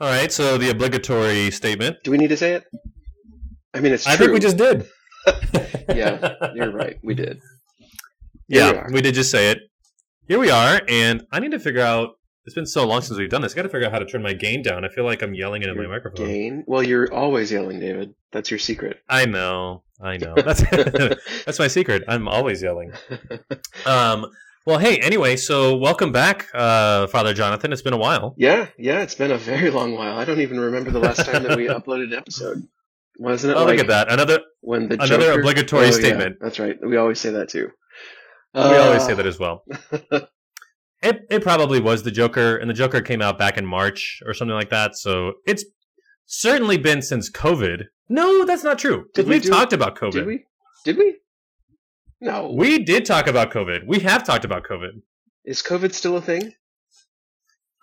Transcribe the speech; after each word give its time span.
All 0.00 0.08
right, 0.08 0.32
so 0.32 0.58
the 0.58 0.70
obligatory 0.70 1.50
statement. 1.50 1.98
Do 2.02 2.10
we 2.10 2.18
need 2.18 2.28
to 2.28 2.36
say 2.36 2.54
it? 2.54 2.64
I 3.72 3.80
mean, 3.80 3.92
it's 3.92 4.06
I 4.06 4.16
true. 4.16 4.26
think 4.26 4.34
we 4.34 4.40
just 4.40 4.56
did. 4.56 4.86
Yeah, 5.86 6.34
You're 6.54 6.72
right. 6.72 6.96
We 7.02 7.14
did. 7.14 7.40
Here 8.48 8.72
yeah, 8.72 8.86
we 8.88 8.94
we 8.94 9.00
did 9.02 9.14
just 9.14 9.30
say 9.30 9.50
it. 9.50 9.58
Here 10.28 10.38
we 10.38 10.50
are, 10.50 10.80
and 10.88 11.26
I 11.30 11.40
need 11.40 11.50
to 11.52 11.58
figure 11.58 11.82
out. 11.82 12.10
It's 12.46 12.54
been 12.54 12.66
so 12.66 12.86
long 12.86 13.00
since 13.02 13.18
we've 13.18 13.28
done 13.30 13.42
this. 13.42 13.52
I 13.52 13.56
got 13.56 13.62
to 13.62 13.68
figure 13.68 13.86
out 13.86 13.92
how 13.92 13.98
to 13.98 14.06
turn 14.06 14.22
my 14.22 14.32
gain 14.32 14.62
down. 14.62 14.84
I 14.84 14.88
feel 14.88 15.04
like 15.04 15.22
I'm 15.22 15.34
yelling 15.34 15.62
into 15.62 15.74
my 15.74 15.86
microphone. 15.86 16.26
Gain. 16.26 16.64
Well, 16.66 16.82
you're 16.82 17.12
always 17.12 17.52
yelling, 17.52 17.80
David. 17.80 18.14
That's 18.32 18.50
your 18.50 18.58
secret. 18.58 18.98
I 19.08 19.24
know, 19.26 19.82
I 20.00 20.16
know. 20.16 20.34
That's 20.36 20.62
that's 21.44 21.58
my 21.58 21.68
secret. 21.68 22.02
I'm 22.08 22.26
always 22.28 22.62
yelling. 22.62 22.92
Um. 23.86 24.26
Well, 24.66 24.78
hey. 24.78 24.98
Anyway, 24.98 25.36
so 25.36 25.76
welcome 25.76 26.10
back, 26.10 26.46
uh, 26.54 27.06
Father 27.08 27.34
Jonathan. 27.34 27.72
It's 27.72 27.82
been 27.82 27.92
a 27.92 27.98
while. 27.98 28.34
yeah, 28.38 28.68
yeah. 28.78 29.02
It's 29.02 29.14
been 29.14 29.30
a 29.30 29.36
very 29.36 29.70
long 29.70 29.94
while. 29.94 30.16
I 30.18 30.24
don't 30.24 30.40
even 30.40 30.58
remember 30.58 30.90
the 30.90 31.00
last 31.00 31.24
time 31.26 31.42
that 31.42 31.56
we 31.56 31.66
uploaded 31.68 32.04
an 32.04 32.14
episode. 32.14 32.62
Wasn't 33.18 33.50
it 33.52 33.56
Oh, 33.56 33.64
like 33.64 33.72
look 33.78 33.80
at 33.80 33.88
that! 33.88 34.10
Another. 34.12 34.40
when 34.62 34.88
the 34.88 34.94
Another 34.94 35.26
Joker- 35.26 35.40
obligatory 35.40 35.82
Oh, 35.82 35.86
yeah, 35.86 35.92
statement. 35.92 36.36
that's 36.40 36.58
right. 36.58 36.76
We 36.82 36.96
always 36.96 37.20
say 37.20 37.30
that 37.30 37.48
too. 37.50 37.70
we 38.54 38.60
always 38.62 39.02
Uh, 39.02 39.06
say 39.06 39.14
that 39.14 39.26
as 39.26 39.38
well. 39.38 39.64
It 41.02 41.20
it 41.28 41.42
probably 41.42 41.80
was 41.80 42.02
the 42.02 42.10
Joker, 42.10 42.56
and 42.56 42.70
the 42.70 42.72
Joker 42.72 43.02
came 43.02 43.20
out 43.20 43.36
back 43.38 43.58
in 43.58 43.66
March 43.66 44.22
or 44.24 44.32
something 44.32 44.54
like 44.54 44.70
that. 44.70 44.96
So 44.96 45.34
it's 45.46 45.62
certainly 46.24 46.78
been 46.78 47.02
since 47.02 47.30
COVID. 47.30 47.82
No, 48.08 48.46
that's 48.46 48.64
not 48.64 48.78
true. 48.78 49.04
Did 49.12 49.26
we 49.26 49.34
We've 49.34 49.42
do- 49.42 49.50
talked 49.50 49.74
about 49.74 49.96
COVID. 49.98 50.12
Did 50.12 50.26
we? 50.26 50.44
Did 50.86 50.96
we? 50.96 51.16
No. 52.24 52.50
We 52.56 52.82
did 52.82 53.04
talk 53.04 53.26
about 53.26 53.52
COVID. 53.52 53.86
We 53.86 54.00
have 54.00 54.24
talked 54.24 54.44
about 54.46 54.64
COVID. 54.64 55.02
Is 55.44 55.62
COVID 55.62 55.92
still 55.92 56.16
a 56.16 56.22
thing? 56.22 56.52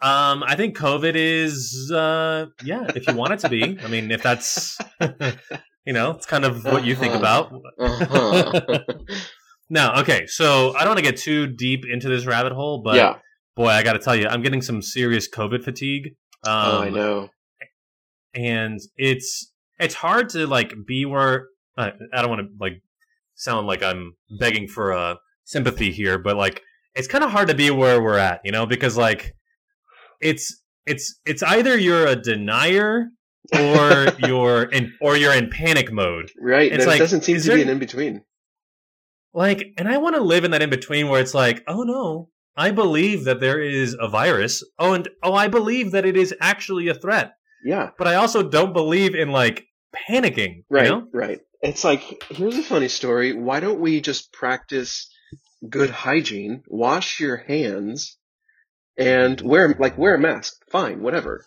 Um, 0.02 0.42
I 0.44 0.56
think 0.56 0.76
COVID 0.76 1.14
is, 1.16 1.92
uh, 1.94 2.48
yeah, 2.64 2.88
if 2.96 3.08
you 3.08 3.14
want 3.14 3.34
it 3.34 3.40
to 3.42 3.50
be. 3.50 3.78
I 3.84 3.88
mean, 3.88 4.10
if 4.10 4.24
that's, 4.24 4.80
you 5.86 5.94
know, 5.94 6.12
it's 6.12 6.26
kind 6.26 6.44
of 6.44 6.66
what 6.66 6.84
you 6.86 6.96
think 6.96 7.14
Uh-huh. 7.14 7.48
about. 7.48 7.54
Uh-huh. 7.80 8.80
No, 9.74 9.94
okay. 10.00 10.26
So 10.28 10.76
I 10.76 10.80
don't 10.80 10.90
want 10.90 10.98
to 10.98 11.04
get 11.06 11.16
too 11.16 11.48
deep 11.48 11.86
into 11.90 12.10
this 12.10 12.26
rabbit 12.26 12.52
hole, 12.52 12.82
but 12.84 12.96
yeah. 12.96 13.20
boy, 13.56 13.68
I 13.70 13.84
got 13.84 13.94
to 13.94 14.00
tell 14.00 14.14
you, 14.14 14.28
I'm 14.28 14.42
getting 14.42 14.62
some 14.62 14.82
serious 14.82 15.30
COVID 15.30 15.64
fatigue. 15.64 16.08
Um, 16.46 16.54
oh, 16.54 16.82
I 16.82 16.90
know. 16.90 17.30
and 18.34 18.80
it's 18.98 19.50
it's 19.80 19.96
hard 19.96 20.28
to 20.30 20.46
like 20.46 20.74
be 20.86 21.06
where 21.06 21.48
I, 21.78 21.94
I 22.14 22.22
don't 22.22 22.30
want 22.30 22.42
to 22.42 22.48
like 22.60 22.82
sound 23.42 23.68
like 23.68 23.84
I'm 23.84 24.14
begging 24.40 24.68
for 24.68 24.94
uh, 24.94 25.16
sympathy 25.46 25.92
here, 25.92 26.18
but 26.18 26.38
like 26.38 26.62
it's 26.96 27.08
kind 27.08 27.24
of 27.24 27.32
hard 27.32 27.48
to 27.48 27.56
be 27.56 27.72
where 27.72 28.02
we're 28.02 28.18
at, 28.18 28.42
you 28.44 28.52
know, 28.52 28.66
because 28.66 28.98
like 28.98 29.34
it's 30.20 30.62
it's 30.86 31.20
it's 31.26 31.44
either 31.44 31.78
you're 31.78 32.08
a 32.08 32.16
denier 32.16 33.08
or 33.58 34.08
you're 34.20 34.64
in 34.64 34.94
or 35.02 35.18
you're 35.18 35.34
in 35.34 35.50
panic 35.50 35.92
mode. 35.92 36.32
Right. 36.40 36.72
It's 36.72 36.80
There 36.84 36.88
like, 36.88 37.00
doesn't 37.00 37.24
seem 37.24 37.38
to 37.38 37.44
there- 37.48 37.56
be 37.58 37.64
an 37.64 37.70
in 37.70 37.80
between. 37.80 38.22
Like, 39.34 39.64
and 39.78 39.88
I 39.88 39.98
want 39.98 40.16
to 40.16 40.22
live 40.22 40.44
in 40.44 40.52
that 40.52 40.62
in 40.62 40.70
between 40.70 41.08
where 41.08 41.22
it's 41.22 41.34
like, 41.34 41.64
oh 41.66 41.84
no, 41.84 42.30
I 42.58 42.72
believe 42.72 43.24
that 43.24 43.40
there 43.40 43.62
is 43.62 43.96
a 44.00 44.10
virus. 44.10 44.62
Oh, 44.78 44.92
and 44.94 45.08
oh, 45.24 45.34
I 45.34 45.48
believe 45.48 45.92
that 45.92 46.06
it 46.06 46.18
is 46.18 46.36
actually 46.42 46.90
a 46.90 46.94
threat. 46.94 47.32
Yeah. 47.64 47.92
But 47.98 48.08
I 48.08 48.16
also 48.16 48.44
don't 48.44 48.74
believe 48.74 49.16
in 49.16 49.30
like 49.32 49.64
panicking. 50.10 50.64
Right. 50.70 50.86
You 50.86 50.90
know? 50.90 51.08
Right. 51.14 51.42
It's 51.62 51.84
like 51.84 52.24
here's 52.30 52.58
a 52.58 52.64
funny 52.64 52.88
story. 52.88 53.34
Why 53.34 53.60
don't 53.60 53.80
we 53.80 54.02
just 54.02 54.34
practice 54.34 55.10
good 55.68 55.90
hygiene? 55.90 56.64
Wash 56.68 57.20
your 57.20 57.38
hands 57.38 58.18
and 58.98 59.40
wear 59.42 59.76
like 59.78 59.98
wear 59.98 60.16
a 60.16 60.20
mask. 60.20 60.54
Fine, 60.70 61.02
whatever. 61.02 61.46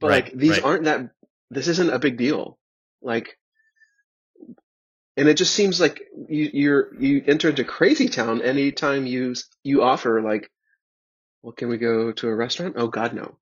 But 0.00 0.08
Right, 0.08 0.24
like 0.24 0.34
these 0.34 0.50
right. 0.50 0.64
aren't 0.64 0.84
that. 0.84 1.10
This 1.50 1.68
isn't 1.68 1.92
a 1.92 1.98
big 1.98 2.16
deal. 2.16 2.58
Like. 3.00 3.36
And 5.14 5.28
it 5.28 5.36
just 5.36 5.52
seems 5.52 5.78
like 5.78 6.00
you, 6.28 6.50
you're 6.54 6.94
you 6.98 7.22
enter 7.26 7.50
into 7.50 7.64
crazy 7.64 8.08
town 8.08 8.40
anytime 8.40 9.04
you 9.06 9.34
you 9.62 9.82
offer 9.82 10.22
like, 10.22 10.50
well, 11.42 11.52
can 11.52 11.68
we 11.68 11.76
go 11.76 12.12
to 12.12 12.28
a 12.28 12.34
restaurant? 12.34 12.76
Oh 12.78 12.88
God, 12.88 13.12
no, 13.12 13.36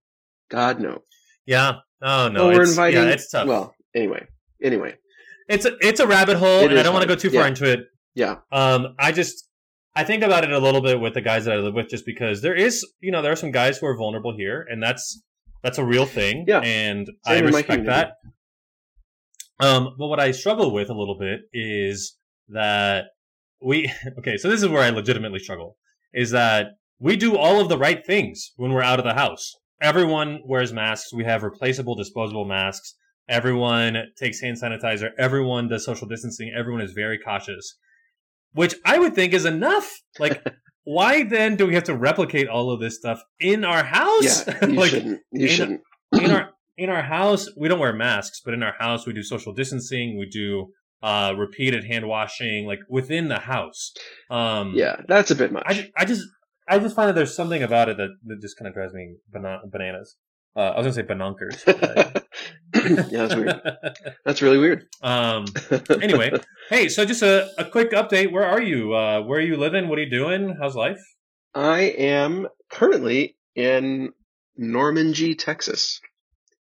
God 0.50 0.80
no. 0.80 1.02
Yeah. 1.46 1.76
Oh 2.02 2.28
no. 2.28 2.40
oh, 2.40 2.48
we're 2.48 2.62
it's, 2.62 2.72
inviting. 2.72 3.04
Yeah, 3.04 3.10
it's 3.10 3.30
tough. 3.30 3.46
Well, 3.46 3.74
anyway, 3.94 4.26
anyway, 4.62 4.96
it's 5.48 5.64
a 5.64 5.76
it's 5.80 6.00
a 6.00 6.06
rabbit 6.06 6.36
hole, 6.36 6.68
and 6.68 6.78
I 6.78 6.82
don't 6.82 6.92
want 6.92 7.02
to 7.02 7.08
go 7.08 7.14
too 7.16 7.30
far 7.30 7.42
Yeah. 7.42 7.48
into 7.48 7.70
it. 7.72 7.80
yeah, 8.14 8.36
Um, 8.52 8.94
I 8.98 9.12
just 9.12 9.48
I 9.96 10.04
think 10.04 10.22
about 10.22 10.44
it 10.44 10.52
a 10.52 10.58
little 10.58 10.80
bit 10.80 11.00
with 11.00 11.14
the 11.14 11.20
guys 11.20 11.44
that 11.46 11.54
I 11.54 11.56
live 11.58 11.74
with, 11.74 11.88
just 11.88 12.06
because 12.06 12.42
there 12.42 12.54
is, 12.54 12.86
you 13.00 13.10
know, 13.10 13.22
there 13.22 13.32
are 13.32 13.36
some 13.36 13.50
guys 13.50 13.78
who 13.78 13.86
are 13.86 13.96
vulnerable 13.96 14.34
here, 14.36 14.64
and 14.70 14.82
that's 14.82 15.22
that's 15.62 15.78
a 15.78 15.84
real 15.84 16.06
thing. 16.06 16.44
Yeah. 16.48 16.60
and 16.60 17.06
Same 17.26 17.44
I 17.44 17.46
respect 17.48 17.86
that. 17.86 18.12
Um, 19.58 19.94
but 19.98 20.06
what 20.08 20.20
I 20.20 20.30
struggle 20.30 20.72
with 20.72 20.88
a 20.88 20.94
little 20.94 21.18
bit 21.18 21.40
is 21.52 22.16
that 22.48 23.06
we 23.62 23.90
okay. 24.18 24.36
So 24.36 24.48
this 24.48 24.62
is 24.62 24.68
where 24.68 24.82
I 24.82 24.90
legitimately 24.90 25.38
struggle. 25.40 25.76
Is 26.14 26.30
that 26.30 26.68
we 26.98 27.16
do 27.16 27.36
all 27.36 27.60
of 27.60 27.68
the 27.68 27.78
right 27.78 28.04
things 28.06 28.52
when 28.56 28.72
we're 28.72 28.82
out 28.82 28.98
of 28.98 29.04
the 29.04 29.14
house. 29.14 29.52
Everyone 29.82 30.40
wears 30.44 30.72
masks. 30.72 31.12
We 31.14 31.24
have 31.24 31.42
replaceable, 31.42 31.94
disposable 31.94 32.44
masks. 32.44 32.94
Everyone 33.30 33.96
takes 34.18 34.40
hand 34.40 34.58
sanitizer. 34.60 35.10
Everyone 35.18 35.68
does 35.68 35.84
social 35.84 36.06
distancing. 36.08 36.52
Everyone 36.54 36.82
is 36.82 36.92
very 36.92 37.16
cautious, 37.18 37.76
which 38.52 38.74
I 38.84 38.98
would 38.98 39.14
think 39.14 39.32
is 39.32 39.44
enough. 39.44 39.88
Like, 40.18 40.44
why 40.84 41.22
then 41.22 41.54
do 41.56 41.66
we 41.66 41.74
have 41.74 41.84
to 41.84 41.94
replicate 41.96 42.48
all 42.48 42.70
of 42.70 42.80
this 42.80 42.96
stuff 42.96 43.22
in 43.38 43.64
our 43.64 43.84
house? 43.84 44.46
yeah. 44.46 44.58
You 44.66 44.74
like, 44.74 44.90
shouldn't. 44.90 45.20
You 45.32 45.46
in 45.46 45.52
shouldn't. 45.54 45.80
in 46.12 46.30
our 46.32 46.50
in 46.76 46.90
our 46.90 47.02
house, 47.02 47.48
we 47.56 47.68
don't 47.68 47.78
wear 47.78 47.92
masks, 47.92 48.40
but 48.44 48.52
in 48.54 48.62
our 48.62 48.74
house, 48.78 49.06
we 49.06 49.12
do 49.12 49.22
social 49.22 49.52
distancing. 49.54 50.18
We 50.18 50.26
do 50.28 50.72
uh, 51.02 51.34
repeated 51.38 51.84
hand 51.84 52.06
washing, 52.08 52.66
like 52.66 52.80
within 52.88 53.28
the 53.28 53.38
house. 53.38 53.92
Um, 54.30 54.72
Yeah, 54.74 54.96
that's 55.06 55.30
a 55.30 55.34
bit 55.36 55.52
much. 55.52 55.62
I 55.66 55.74
just, 55.74 55.88
I 55.96 56.04
just, 56.04 56.22
I 56.68 56.78
just 56.78 56.96
find 56.96 57.08
that 57.08 57.14
there's 57.14 57.34
something 57.34 57.62
about 57.62 57.88
it 57.90 57.96
that, 57.98 58.10
that 58.26 58.40
just 58.40 58.58
kind 58.58 58.66
of 58.68 58.74
drives 58.74 58.92
me 58.92 59.14
bana- 59.32 59.60
bananas. 59.70 60.16
Uh, 60.56 60.60
I 60.74 60.80
was 60.80 60.84
gonna 60.84 60.94
say 60.94 61.02
banonkers. 61.14 62.22
yeah, 62.74 63.26
that's 63.26 63.34
weird. 63.34 63.60
That's 64.24 64.42
really 64.42 64.58
weird. 64.58 64.86
Um. 65.02 65.46
Anyway, 66.02 66.30
hey, 66.68 66.88
so 66.88 67.04
just 67.04 67.22
a, 67.22 67.48
a 67.58 67.64
quick 67.64 67.90
update. 67.92 68.30
Where 68.32 68.44
are 68.44 68.60
you? 68.60 68.94
Uh, 68.94 69.22
where 69.22 69.38
are 69.38 69.42
you 69.42 69.56
living? 69.56 69.88
What 69.88 69.98
are 69.98 70.02
you 70.02 70.10
doing? 70.10 70.56
How's 70.60 70.76
life? 70.76 71.00
I 71.54 71.80
am 71.82 72.46
currently 72.70 73.36
in 73.56 74.12
Normandy, 74.56 75.34
Texas, 75.34 76.00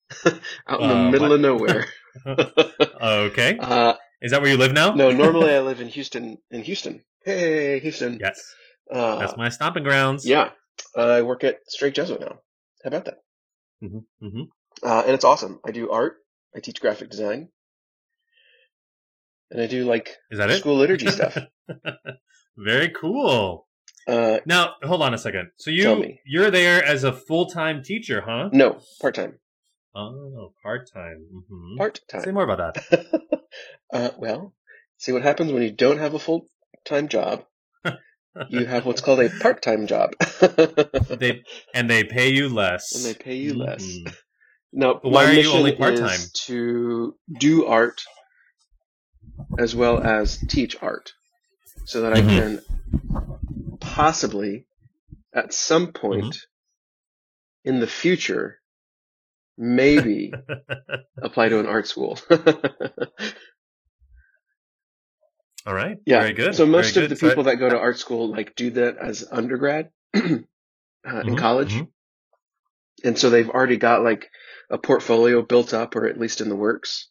out 0.25 0.81
in 0.81 0.87
the 0.87 0.95
Uh, 0.95 1.11
middle 1.11 1.27
what? 1.29 1.35
of 1.35 1.41
nowhere. 1.41 1.87
Okay, 3.01 3.57
uh, 3.59 3.93
is 4.21 4.31
that 4.31 4.41
where 4.41 4.49
you 4.51 4.57
live 4.57 4.73
now? 4.73 4.93
no, 4.93 5.11
normally 5.11 5.51
I 5.53 5.59
live 5.61 5.81
in 5.81 5.87
Houston. 5.89 6.37
In 6.51 6.63
Houston. 6.63 7.03
Hey, 7.25 7.79
Houston. 7.79 8.17
Yes, 8.19 8.41
Uh, 8.91 9.19
that's 9.19 9.37
my 9.37 9.49
stomping 9.49 9.83
grounds. 9.83 10.25
yeah, 10.25 10.49
I 10.95 11.21
work 11.21 11.43
at 11.43 11.57
Strake 11.67 11.93
Jesuit 11.95 12.19
now. 12.21 12.39
How 12.83 12.87
about 12.87 13.05
that? 13.05 13.17
hmm 13.81 13.99
hmm 14.19 14.43
Uh, 14.83 15.03
and 15.05 15.13
it's 15.13 15.25
awesome. 15.25 15.59
I 15.65 15.71
do 15.71 15.89
art. 15.91 16.17
I 16.55 16.59
teach 16.59 16.81
graphic 16.81 17.09
design, 17.09 17.49
and 19.51 19.61
I 19.61 19.67
do 19.67 19.85
like 19.85 20.09
Is 20.31 20.37
that 20.39 20.49
it? 20.49 20.59
school 20.59 20.75
liturgy 20.77 21.07
stuff. 21.11 21.37
Very 22.57 22.89
cool. 22.89 23.67
Uh, 24.07 24.39
Now, 24.45 24.73
hold 24.83 25.01
on 25.01 25.13
a 25.13 25.17
second. 25.17 25.51
So 25.57 25.69
you 25.71 26.15
you're 26.25 26.51
there 26.51 26.83
as 26.83 27.03
a 27.03 27.13
full 27.13 27.45
time 27.45 27.83
teacher, 27.83 28.21
huh? 28.25 28.49
no, 28.51 28.79
part 28.99 29.15
time. 29.15 29.39
Oh, 29.95 30.53
part 30.63 30.89
time. 30.91 31.25
hmm 31.49 31.77
Part 31.77 31.99
time. 32.09 32.23
Say 32.23 32.31
more 32.31 32.43
about 32.43 32.73
that. 32.75 33.05
uh, 33.93 34.09
well, 34.17 34.53
see 34.97 35.11
what 35.11 35.21
happens 35.21 35.51
when 35.51 35.61
you 35.63 35.71
don't 35.71 35.99
have 35.99 36.13
a 36.13 36.19
full 36.19 36.47
time 36.85 37.07
job. 37.07 37.45
You 38.49 38.65
have 38.65 38.85
what's 38.85 39.01
called 39.01 39.19
a 39.19 39.27
part 39.41 39.61
time 39.61 39.87
job. 39.87 40.11
they 41.19 41.43
and 41.73 41.89
they 41.89 42.05
pay 42.05 42.29
you 42.29 42.47
less. 42.47 42.95
And 42.95 43.03
they 43.03 43.13
pay 43.13 43.35
you 43.35 43.53
less. 43.55 43.85
Mhm. 44.73 44.79
no, 44.79 44.99
why 45.03 45.25
my 45.25 45.25
are 45.25 45.33
you 45.33 45.51
mission 45.51 45.51
only 45.53 45.71
is 45.77 45.77
part-time? 45.77 46.31
To 46.47 47.15
do 47.37 47.65
art 47.65 48.01
as 49.57 49.75
well 49.75 49.99
as 50.01 50.43
teach 50.47 50.75
art, 50.81 51.13
so 51.85 52.01
that 52.01 52.13
I 52.13 52.21
Mhm. 52.21 52.27
can 52.33 52.61
possibly, 53.79 54.65
at 55.33 55.53
some 55.53 55.93
point 55.93 56.23
Mm-hmm. 56.25 56.37
in 57.65 57.79
the 57.79 57.87
future, 57.87 58.59
maybe 59.57 60.33
apply 61.21 61.49
to 61.49 61.59
an 61.59 61.67
art 61.67 61.87
school. 61.87 62.19
All 65.65 65.73
right. 65.73 65.97
Yeah. 66.05 66.19
Very 66.21 66.33
good. 66.33 66.55
So 66.55 66.65
most 66.65 66.91
Very 66.91 66.93
of 66.97 67.09
the 67.09 67.15
good. 67.15 67.19
People 67.19 67.43
that 67.43 67.57
go 67.57 67.69
to 67.69 67.77
art 67.79 67.99
school 67.99 68.29
like 68.29 68.55
do 68.55 68.71
that 68.71 68.97
as 68.97 69.27
undergrad 69.31 69.91
uh, 70.15 70.19
in 71.05 71.35
Mhm, 71.35 71.35
college, 71.35 71.73
mhm. 71.73 71.87
and 73.03 73.17
so 73.17 73.29
they've 73.29 73.49
already 73.49 73.77
got 73.77 74.03
like 74.03 74.29
a 74.71 74.77
portfolio 74.77 75.41
built 75.41 75.73
up, 75.73 75.95
or 75.95 76.07
at 76.07 76.19
least 76.19 76.41
in 76.41 76.49
the 76.49 76.55
works. 76.55 77.09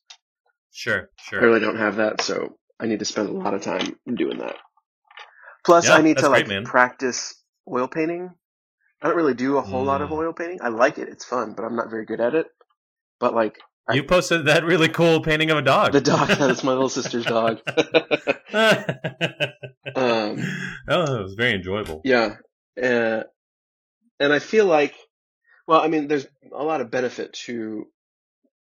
Sure. 0.72 1.10
Sure. 1.20 1.40
I 1.40 1.44
really 1.44 1.60
don't 1.60 1.76
have 1.78 1.96
that, 1.96 2.20
so 2.22 2.56
I 2.80 2.86
need 2.86 3.00
to 3.00 3.04
spend 3.04 3.28
a 3.28 3.32
lot 3.32 3.54
of 3.54 3.62
time 3.62 3.96
doing 4.12 4.38
that. 4.38 4.56
Plus, 5.64 5.86
Yeah, 5.86 5.94
I 5.96 6.02
need 6.02 6.18
to 6.18 6.28
like 6.28 6.46
great, 6.46 6.64
practice 6.64 7.34
oil 7.70 7.86
painting. 7.88 8.30
I 9.02 9.08
don't 9.08 9.16
really 9.16 9.34
do 9.34 9.56
a 9.58 9.62
whole 9.62 9.84
lot 9.84 10.00
of 10.02 10.10
Mm. 10.10 10.12
oil 10.18 10.32
painting. 10.32 10.58
I 10.62 10.68
like 10.68 10.98
it; 10.98 11.08
it's 11.08 11.24
fun, 11.24 11.54
but 11.56 11.64
I'm 11.64 11.76
not 11.76 11.90
very 11.90 12.04
good 12.06 12.20
at 12.20 12.34
it. 12.34 12.46
but 13.18 13.34
like 13.34 13.56
I- 13.88 13.94
You 13.94 14.04
posted 14.04 14.46
that 14.46 14.64
really 14.64 14.88
cool 14.88 15.20
painting 15.20 15.50
of 15.50 15.58
a 15.58 15.62
dog. 15.62 15.92
the 15.92 16.00
dog 16.00 16.28
that's 16.28 16.62
my 16.64 16.72
little 16.72 16.88
sister's 16.98 17.24
dog. 17.26 17.58
um, 19.94 20.38
oh, 20.88 21.16
it 21.18 21.22
was 21.22 21.34
very 21.36 21.52
enjoyable. 21.54 22.00
yeah, 22.04 22.36
uh, 22.82 23.22
and 24.18 24.32
I 24.32 24.38
feel 24.38 24.66
like, 24.66 24.94
well, 25.70 25.80
I 25.80 25.86
mean, 25.86 26.08
there's 26.08 26.26
a 26.52 26.64
lot 26.64 26.80
of 26.80 26.90
benefit 26.90 27.32
to 27.44 27.86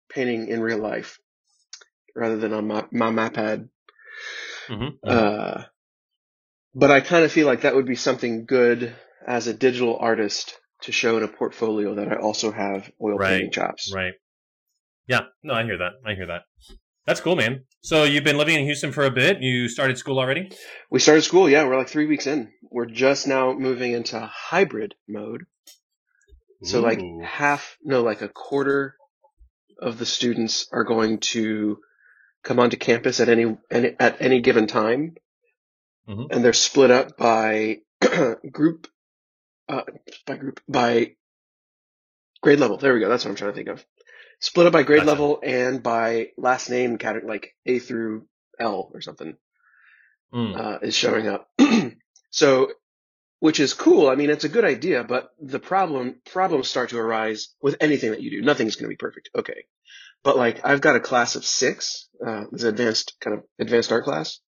painting 0.09 0.49
in 0.49 0.59
real 0.59 0.79
life 0.79 1.19
rather 2.13 2.35
than 2.35 2.51
on 2.51 2.67
my 2.67 2.83
my 2.91 3.11
MapPad. 3.11 3.69
Mhm. 4.67 4.97
Uh, 5.05 5.63
but 6.75 6.91
I 6.91 6.99
kind 6.99 7.23
of 7.23 7.31
feel 7.31 7.47
like 7.47 7.61
that 7.61 7.75
would 7.75 7.85
be 7.85 7.95
something 7.95 8.45
good 8.45 8.93
as 9.25 9.47
a 9.47 9.53
digital 9.53 9.95
artist 9.97 10.59
to 10.81 10.91
show 10.91 11.15
in 11.15 11.23
a 11.23 11.29
portfolio 11.29 11.95
that 11.95 12.11
I 12.11 12.17
also 12.17 12.51
have 12.51 12.91
oil 13.01 13.15
Right, 13.15 13.29
painting 13.29 13.51
chops. 13.51 13.89
Right. 13.95 14.15
Yeah. 15.07 15.27
No, 15.43 15.53
I 15.53 15.63
hear 15.63 15.77
that. 15.77 15.93
I 16.05 16.13
hear 16.13 16.27
that. 16.27 16.41
That's 17.05 17.21
cool, 17.21 17.37
man. 17.37 17.63
So 17.79 18.03
you've 18.03 18.25
been 18.25 18.37
living 18.37 18.57
in 18.57 18.65
Houston 18.65 18.91
for 18.91 19.05
a 19.05 19.11
bit. 19.11 19.37
You 19.39 19.69
started 19.69 19.97
school 19.97 20.19
already. 20.19 20.51
We 20.91 20.99
started 20.99 21.21
school, 21.21 21.49
yeah, 21.49 21.65
we're 21.65 21.77
like 21.77 21.87
three 21.87 22.05
weeks 22.05 22.27
in. 22.27 22.51
We're 22.69 22.85
just 22.85 23.27
now 23.27 23.53
moving 23.53 23.93
into 23.93 24.19
hybrid 24.19 24.93
mode. 25.07 25.45
So 26.63 26.81
like 26.81 27.01
half, 27.23 27.77
no, 27.83 28.01
like 28.03 28.21
a 28.21 28.29
quarter 28.29 28.95
of 29.79 29.97
the 29.99 30.05
students 30.05 30.67
are 30.71 30.83
going 30.83 31.19
to 31.19 31.79
come 32.43 32.59
onto 32.59 32.77
campus 32.77 33.19
at 33.19 33.29
any, 33.29 33.57
any 33.69 33.95
at 33.99 34.21
any 34.21 34.41
given 34.41 34.67
time, 34.67 35.15
Mhm. 36.09 36.27
and 36.31 36.43
they're 36.43 36.53
split 36.53 36.89
up 36.91 37.17
by 37.17 37.81
group, 38.51 38.87
uh, 39.69 39.83
by 40.25 40.37
group 40.37 40.59
by 40.67 41.15
grade 42.41 42.59
level. 42.59 42.77
There 42.77 42.93
we 42.93 43.01
go. 43.01 43.09
That's 43.09 43.23
what 43.25 43.31
I'm 43.31 43.37
trying 43.37 43.51
to 43.51 43.55
think 43.55 43.69
of. 43.69 43.85
Split 44.39 44.67
up 44.67 44.73
by 44.73 44.83
grade 44.83 44.99
Gotcha. 44.99 45.09
level 45.11 45.39
and 45.43 45.81
by 45.83 46.29
last 46.37 46.69
name 46.69 46.97
category, 46.97 47.27
like 47.29 47.55
A 47.65 47.79
through 47.79 48.27
L 48.59 48.89
or 48.93 49.01
something 49.01 49.35
Mm. 50.33 50.59
uh, 50.59 50.79
is 50.81 50.95
showing 50.95 51.27
up. 51.27 51.49
so, 52.31 52.71
which 53.39 53.59
is 53.59 53.73
cool. 53.73 54.09
I 54.09 54.15
mean, 54.15 54.29
it's 54.29 54.43
a 54.45 54.49
good 54.49 54.65
idea, 54.65 55.03
but 55.03 55.29
the 55.39 55.59
problem 55.59 56.21
problems 56.31 56.67
start 56.67 56.89
to 56.89 56.97
arise 56.99 57.49
with 57.61 57.75
anything 57.79 58.11
that 58.11 58.21
you 58.21 58.31
do. 58.31 58.41
Nothing's 58.41 58.75
going 58.75 58.85
to 58.85 58.93
be 58.93 58.95
perfect. 58.97 59.29
Okay, 59.35 59.65
but 60.23 60.37
like 60.37 60.65
I've 60.65 60.81
got 60.81 60.95
a 60.95 60.99
class 61.01 61.35
of 61.35 61.45
six. 61.45 62.07
Uh, 62.25 62.45
it's 62.51 62.63
an 62.63 62.69
advanced 62.69 63.15
kind 63.21 63.37
of 63.37 63.43
advanced 63.59 63.91
art 63.91 64.03
class, 64.03 64.39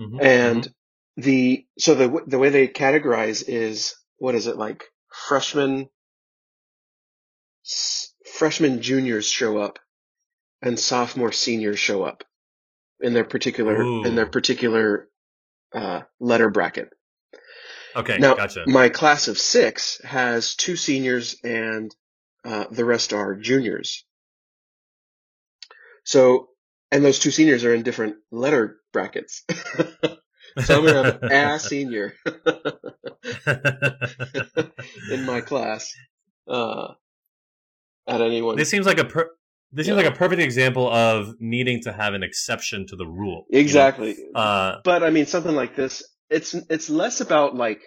Mhm. 0.00 0.22
and 0.22 0.74
the 1.16 1.66
so 1.78 1.94
the 1.94 2.22
the 2.26 2.38
way 2.38 2.48
they 2.50 2.68
categorize 2.68 3.42
is 3.48 3.94
what 4.18 4.34
is 4.36 4.46
it 4.46 4.56
like 4.56 4.84
freshmen 5.28 5.88
s- 7.64 8.12
freshmen 8.34 8.80
juniors 8.82 9.26
show 9.26 9.58
up 9.58 9.78
and 10.62 10.78
sophomore 10.78 11.32
seniors 11.32 11.78
show 11.78 12.02
up 12.04 12.24
in 13.00 13.12
their 13.14 13.24
particular 13.24 13.82
in 14.06 14.14
their 14.14 14.26
particular 14.26 15.08
uh, 15.72 16.00
letter 16.20 16.50
bracket. 16.50 16.88
Okay. 17.96 18.18
Now, 18.18 18.34
gotcha. 18.34 18.64
my 18.66 18.88
class 18.88 19.28
of 19.28 19.38
six 19.38 20.00
has 20.04 20.54
two 20.54 20.76
seniors 20.76 21.36
and 21.44 21.94
uh, 22.44 22.64
the 22.70 22.84
rest 22.84 23.12
are 23.12 23.34
juniors. 23.34 24.04
So, 26.04 26.48
and 26.90 27.04
those 27.04 27.18
two 27.18 27.30
seniors 27.30 27.64
are 27.64 27.74
in 27.74 27.82
different 27.82 28.16
letter 28.30 28.78
brackets. 28.92 29.44
so 30.64 30.78
I'm 30.78 30.84
gonna 30.86 31.18
have 31.30 31.56
a 31.56 31.58
senior 31.60 32.14
in 35.10 35.24
my 35.24 35.40
class 35.40 35.92
uh, 36.48 36.94
at 38.06 38.20
any 38.20 38.40
one. 38.42 38.56
this 38.56 38.70
seems 38.70 38.86
like 38.86 38.98
a 38.98 39.04
per- 39.04 39.30
this 39.70 39.86
seems 39.86 39.98
Yeah. 39.98 40.04
like 40.04 40.14
a 40.14 40.16
perfect 40.16 40.40
example 40.40 40.90
of 40.90 41.34
needing 41.40 41.82
to 41.82 41.92
have 41.92 42.14
an 42.14 42.22
exception 42.22 42.86
to 42.86 42.96
the 42.96 43.06
rule. 43.06 43.44
you 43.50 43.58
know? 43.58 43.60
exactly. 43.60 44.16
Uh, 44.34 44.76
but 44.84 45.02
I 45.02 45.10
mean, 45.10 45.26
something 45.26 45.54
like 45.54 45.76
this, 45.76 46.02
it's 46.30 46.54
it's 46.54 46.90
less 46.90 47.20
about 47.20 47.54
like 47.56 47.80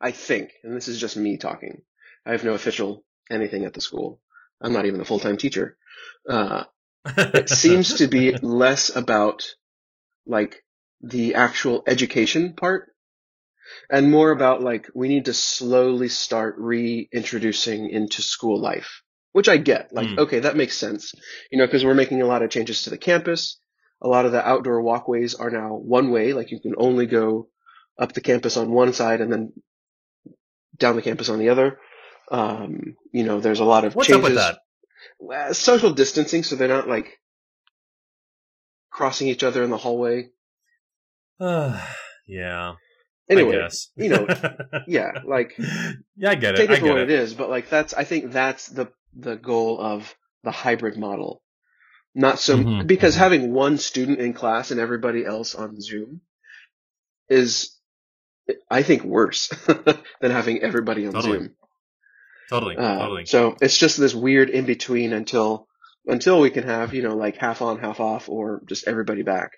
I 0.00 0.10
think, 0.10 0.50
and 0.64 0.76
this 0.76 0.88
is 0.88 1.00
just 1.00 1.16
me 1.16 1.36
talking. 1.36 1.82
I 2.26 2.32
have 2.32 2.44
no 2.44 2.54
official 2.54 3.04
anything 3.30 3.64
at 3.64 3.74
the 3.74 3.80
school. 3.80 4.20
I'm 4.60 4.72
not 4.72 4.86
even 4.86 5.00
a 5.00 5.04
full 5.04 5.18
time 5.20 5.36
teacher. 5.36 5.76
Uh, 6.28 6.64
it 7.16 7.48
seems 7.48 7.94
to 7.94 8.06
be 8.06 8.32
less 8.36 8.94
about 8.94 9.44
like 10.26 10.62
the 11.00 11.34
actual 11.34 11.82
education 11.86 12.54
part 12.54 12.92
and 13.90 14.10
more 14.10 14.30
about 14.30 14.62
like 14.62 14.88
we 14.94 15.08
need 15.08 15.24
to 15.26 15.34
slowly 15.34 16.08
start 16.08 16.54
reintroducing 16.58 17.88
into 17.90 18.22
school 18.22 18.60
life 18.60 19.02
which 19.32 19.48
i 19.48 19.56
get 19.56 19.92
like 19.92 20.06
Mm. 20.08 20.18
okay 20.18 20.40
that 20.40 20.56
makes 20.56 20.76
sense 20.76 21.12
you 21.50 21.58
know 21.58 21.66
because 21.66 21.84
we're 21.84 21.94
making 21.94 22.22
a 22.22 22.26
lot 22.26 22.42
of 22.42 22.50
changes 22.50 22.82
to 22.82 22.90
the 22.90 22.98
campus 22.98 23.58
a 24.00 24.08
lot 24.08 24.26
of 24.26 24.32
the 24.32 24.46
outdoor 24.46 24.80
walkways 24.82 25.34
are 25.34 25.50
now 25.50 25.74
one 25.74 26.10
way 26.10 26.32
like 26.32 26.50
you 26.50 26.60
can 26.60 26.74
only 26.76 27.06
go 27.06 27.48
up 27.98 28.12
the 28.12 28.20
campus 28.20 28.56
on 28.56 28.70
one 28.70 28.92
side 28.92 29.20
and 29.20 29.32
then 29.32 29.52
down 30.76 30.96
the 30.96 31.02
campus 31.02 31.28
on 31.28 31.38
the 31.38 31.48
other 31.50 31.78
um, 32.30 32.96
you 33.12 33.24
know 33.24 33.40
there's 33.40 33.60
a 33.60 33.64
lot 33.64 33.84
of 33.84 33.94
What's 33.94 34.08
changes 34.08 34.24
up 34.24 34.30
with 34.30 34.36
that? 34.36 35.48
uh, 35.48 35.52
social 35.52 35.92
distancing, 35.92 36.42
so 36.42 36.56
they're 36.56 36.68
not 36.68 36.88
like 36.88 37.18
crossing 38.90 39.28
each 39.28 39.42
other 39.42 39.62
in 39.62 39.70
the 39.70 39.76
hallway. 39.76 40.30
yeah. 41.40 42.74
Anyway, 43.28 43.56
I 43.56 43.60
guess. 43.62 43.88
you 43.96 44.08
know, 44.10 44.26
yeah, 44.86 45.12
like 45.24 45.54
yeah, 46.16 46.30
I 46.30 46.34
get 46.34 46.54
it. 46.54 46.58
take 46.58 46.70
it 46.70 46.80
for 46.80 46.86
what 46.88 46.98
it. 46.98 47.10
it 47.10 47.20
is, 47.20 47.34
but 47.34 47.50
like 47.50 47.68
that's 47.68 47.94
I 47.94 48.04
think 48.04 48.32
that's 48.32 48.66
the 48.66 48.88
the 49.14 49.36
goal 49.36 49.80
of 49.80 50.14
the 50.44 50.50
hybrid 50.50 50.96
model. 50.96 51.42
Not 52.14 52.38
so 52.38 52.58
Mhm, 52.58 52.86
because 52.86 53.14
mhm. 53.14 53.18
having 53.18 53.52
one 53.52 53.78
student 53.78 54.18
in 54.20 54.34
class 54.34 54.70
and 54.70 54.80
everybody 54.80 55.24
else 55.24 55.54
on 55.54 55.80
Zoom 55.80 56.20
is 57.28 57.76
I 58.70 58.82
think 58.82 59.04
worse 59.04 59.48
than 60.20 60.30
having 60.30 60.62
everybody 60.62 61.06
on 61.06 61.12
Totally. 61.12 61.38
Zoom. 61.38 61.50
Totally. 62.50 62.76
Uh, 62.76 62.98
totally. 62.98 63.26
So 63.26 63.56
it's 63.60 63.78
just 63.78 63.98
this 63.98 64.14
weird 64.14 64.50
in 64.50 64.66
between 64.66 65.12
until 65.12 65.68
until 66.06 66.40
we 66.40 66.50
can 66.50 66.64
have, 66.64 66.92
you 66.94 67.02
know, 67.02 67.14
like 67.16 67.36
half 67.36 67.62
on, 67.62 67.78
half 67.78 68.00
off 68.00 68.28
or 68.28 68.62
just 68.66 68.88
everybody 68.88 69.22
back. 69.22 69.52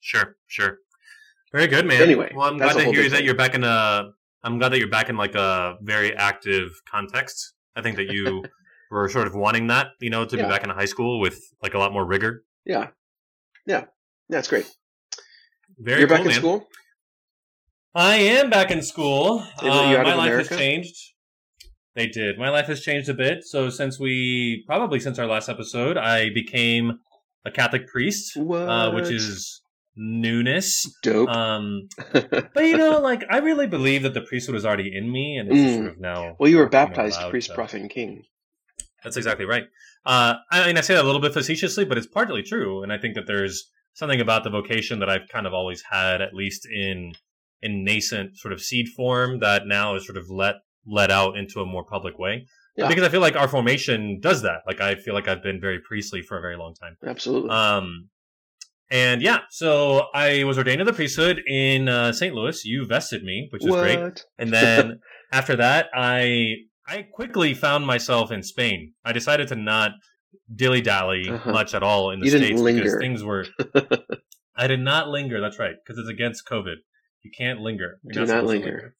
Sure, 0.00 0.36
sure. 0.46 0.78
Very 1.52 1.66
good, 1.66 1.86
man. 1.86 2.02
Anyway, 2.02 2.32
well, 2.34 2.48
I'm 2.48 2.56
glad 2.58 2.74
to 2.74 2.84
hear 2.92 3.08
that 3.10 3.24
you're 3.24 3.34
back 3.34 3.54
in 3.54 3.64
a. 3.64 4.10
I'm 4.42 4.58
glad 4.58 4.70
that 4.70 4.78
you're 4.78 4.88
back 4.88 5.08
in 5.08 5.16
like 5.16 5.34
a 5.34 5.76
very 5.82 6.14
active 6.14 6.70
context. 6.90 7.54
I 7.76 7.82
think 7.82 7.96
that 7.96 8.08
you 8.12 8.44
were 8.90 9.08
sort 9.08 9.26
of 9.26 9.34
wanting 9.34 9.68
that, 9.68 9.88
you 10.00 10.10
know, 10.10 10.24
to 10.24 10.36
Yeah. 10.36 10.42
be 10.44 10.48
back 10.48 10.64
in 10.64 10.70
high 10.70 10.84
school 10.84 11.18
with 11.20 11.38
like 11.62 11.74
a 11.74 11.78
lot 11.78 11.92
more 11.92 12.04
rigor. 12.04 12.44
Yeah. 12.64 12.88
Yeah. 13.66 13.84
That's 14.28 14.48
great. 14.48 14.70
Very 15.78 16.00
You're 16.00 16.08
cool, 16.08 16.16
back 16.16 16.26
in 16.26 16.30
man. 16.32 16.38
school? 16.38 16.68
I 17.94 18.16
am 18.16 18.50
back 18.50 18.70
in 18.70 18.82
school. 18.82 19.44
Uh, 19.58 19.66
my 19.66 20.14
life 20.14 20.26
America? 20.26 20.48
has 20.50 20.58
changed. 20.58 20.96
They 21.94 22.08
did. 22.08 22.38
My 22.38 22.48
life 22.50 22.66
has 22.66 22.80
changed 22.80 23.08
a 23.08 23.14
bit. 23.14 23.44
So 23.44 23.70
since 23.70 24.00
we 24.00 24.64
probably 24.66 24.98
since 24.98 25.18
our 25.18 25.26
last 25.26 25.48
episode, 25.48 25.96
I 25.96 26.30
became 26.34 26.98
a 27.44 27.50
Catholic 27.52 27.86
priest, 27.86 28.36
What? 28.36 28.68
uh, 28.68 28.90
which 28.92 29.10
is 29.10 29.60
newness. 29.94 30.84
dope. 31.04 31.28
Um, 31.28 31.88
but 32.12 32.64
you 32.64 32.76
know, 32.76 32.98
like 32.98 33.22
I 33.30 33.38
really 33.38 33.68
believe 33.68 34.02
that 34.02 34.12
the 34.14 34.22
priesthood 34.22 34.54
was 34.54 34.66
already 34.66 34.90
in 34.94 35.10
me, 35.12 35.36
and 35.36 35.48
it's 35.52 35.58
Mm. 35.58 35.76
sort 35.76 35.86
of 35.92 36.00
now. 36.00 36.36
well, 36.40 36.50
you 36.50 36.56
were 36.58 36.68
baptized 36.68 37.18
allowed 37.20 37.30
priest, 37.30 37.54
prophet, 37.54 37.80
and 37.80 37.90
king. 37.90 38.24
That's 39.04 39.16
exactly 39.16 39.44
right. 39.44 39.64
Uh, 40.04 40.34
I 40.50 40.66
mean, 40.66 40.76
I 40.76 40.80
say 40.80 40.94
that 40.94 41.04
a 41.04 41.06
little 41.06 41.20
bit 41.20 41.32
facetiously, 41.32 41.84
but 41.84 41.96
it's 41.96 42.06
partly 42.08 42.42
true, 42.42 42.82
and 42.82 42.92
I 42.92 42.98
think 42.98 43.14
that 43.14 43.26
there's 43.28 43.70
something 43.92 44.20
about 44.20 44.42
the 44.42 44.50
vocation 44.50 44.98
that 44.98 45.08
I've 45.08 45.28
kind 45.30 45.46
of 45.46 45.54
always 45.54 45.84
had, 45.90 46.20
at 46.20 46.34
least 46.34 46.66
in 46.66 47.12
in 47.62 47.84
nascent 47.84 48.36
sort 48.36 48.52
of 48.52 48.60
seed 48.60 48.88
form, 48.96 49.40
that 49.40 49.66
now 49.66 49.94
is 49.94 50.04
sort 50.06 50.18
of 50.18 50.24
let 50.30 50.56
let 50.86 51.10
out 51.10 51.36
into 51.36 51.60
a 51.60 51.66
more 51.66 51.84
public 51.84 52.18
way. 52.18 52.46
Yeah. 52.76 52.88
Because 52.88 53.04
I 53.04 53.08
feel 53.08 53.20
like 53.20 53.36
our 53.36 53.48
formation 53.48 54.18
does 54.20 54.42
that. 54.42 54.58
Like 54.66 54.80
I 54.80 54.96
feel 54.96 55.14
like 55.14 55.28
I've 55.28 55.42
been 55.42 55.60
very 55.60 55.78
priestly 55.78 56.22
for 56.22 56.36
a 56.38 56.40
very 56.40 56.56
long 56.56 56.74
time. 56.74 56.96
Absolutely. 57.06 57.50
Um, 57.50 58.08
and 58.90 59.22
yeah, 59.22 59.38
so 59.50 60.06
I 60.14 60.44
was 60.44 60.58
ordained 60.58 60.80
to 60.80 60.84
the 60.84 60.92
priesthood 60.92 61.40
in 61.46 61.88
uh, 61.88 62.12
St. 62.12 62.34
Louis. 62.34 62.64
You 62.64 62.84
vested 62.86 63.22
me, 63.22 63.48
which 63.50 63.64
is 63.64 63.70
what? 63.70 63.80
great. 63.82 64.24
And 64.38 64.52
then 64.52 65.00
after 65.32 65.56
that, 65.56 65.86
I 65.94 66.54
I 66.86 67.02
quickly 67.14 67.54
found 67.54 67.86
myself 67.86 68.30
in 68.30 68.42
Spain. 68.42 68.92
I 69.04 69.12
decided 69.12 69.48
to 69.48 69.56
not 69.56 69.92
dilly 70.54 70.82
dally 70.82 71.28
Uh-huh. 71.30 71.50
much 71.52 71.74
at 71.74 71.82
all 71.82 72.10
in 72.10 72.20
the 72.20 72.26
You 72.26 72.32
didn't 72.32 72.46
states 72.48 72.60
linger. 72.60 72.82
because 72.82 72.98
things 72.98 73.24
were. 73.24 73.46
I 74.56 74.66
did 74.66 74.80
not 74.80 75.08
linger. 75.08 75.40
That's 75.40 75.58
right, 75.58 75.74
because 75.82 75.98
it's 75.98 76.08
against 76.10 76.46
COVID. 76.46 76.76
You 77.24 77.30
can't 77.36 77.60
linger. 77.60 77.98
You're 78.04 78.12
Do 78.12 78.20
not 78.20 78.28
supposed 78.28 78.42
to 78.42 78.48
linger. 78.60 78.94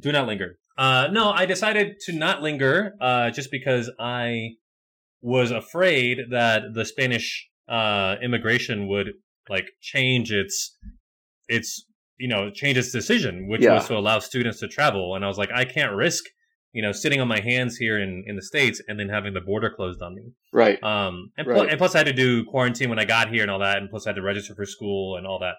Do 0.00 0.12
not 0.12 0.26
linger. 0.26 0.58
Uh, 0.78 1.08
no, 1.10 1.30
I 1.30 1.44
decided 1.44 1.96
to 2.06 2.12
not 2.12 2.40
linger 2.40 2.92
uh, 3.00 3.30
just 3.30 3.50
because 3.50 3.90
I 3.98 4.50
was 5.20 5.50
afraid 5.50 6.18
that 6.30 6.62
the 6.74 6.84
Spanish 6.84 7.48
uh, 7.68 8.14
immigration 8.22 8.86
would 8.88 9.08
like 9.48 9.66
change 9.80 10.30
its 10.32 10.76
its 11.48 11.84
you 12.16 12.28
know 12.28 12.50
change 12.50 12.78
its 12.78 12.92
decision, 12.92 13.48
which 13.48 13.62
Yeah. 13.62 13.74
was 13.74 13.88
to 13.88 13.96
allow 13.96 14.20
students 14.20 14.60
to 14.60 14.68
travel. 14.68 15.16
And 15.16 15.24
I 15.24 15.28
was 15.28 15.36
like, 15.38 15.50
I 15.52 15.64
can't 15.64 15.92
risk 15.94 16.24
you 16.74 16.82
know, 16.82 16.92
sitting 16.92 17.18
on 17.18 17.26
my 17.26 17.40
hands 17.40 17.76
here 17.78 17.98
in, 17.98 18.22
in 18.26 18.36
the 18.36 18.42
States 18.42 18.80
and 18.86 19.00
then 19.00 19.08
having 19.08 19.32
the 19.32 19.40
border 19.40 19.70
closed 19.74 20.02
on 20.02 20.14
me. 20.14 20.22
Right. 20.52 20.80
Um, 20.82 21.32
and, 21.38 21.46
Right. 21.46 21.56
plus, 21.56 21.68
and 21.70 21.78
plus 21.78 21.94
I 21.94 21.98
had 21.98 22.06
to 22.08 22.12
do 22.12 22.44
quarantine 22.44 22.90
when 22.90 22.98
I 22.98 23.06
got 23.06 23.30
here 23.32 23.40
and 23.40 23.50
all 23.50 23.58
that. 23.60 23.78
And 23.78 23.88
plus 23.88 24.06
I 24.06 24.10
had 24.10 24.16
to 24.16 24.22
register 24.22 24.54
for 24.54 24.66
school 24.66 25.16
and 25.16 25.26
all 25.26 25.38
that. 25.38 25.54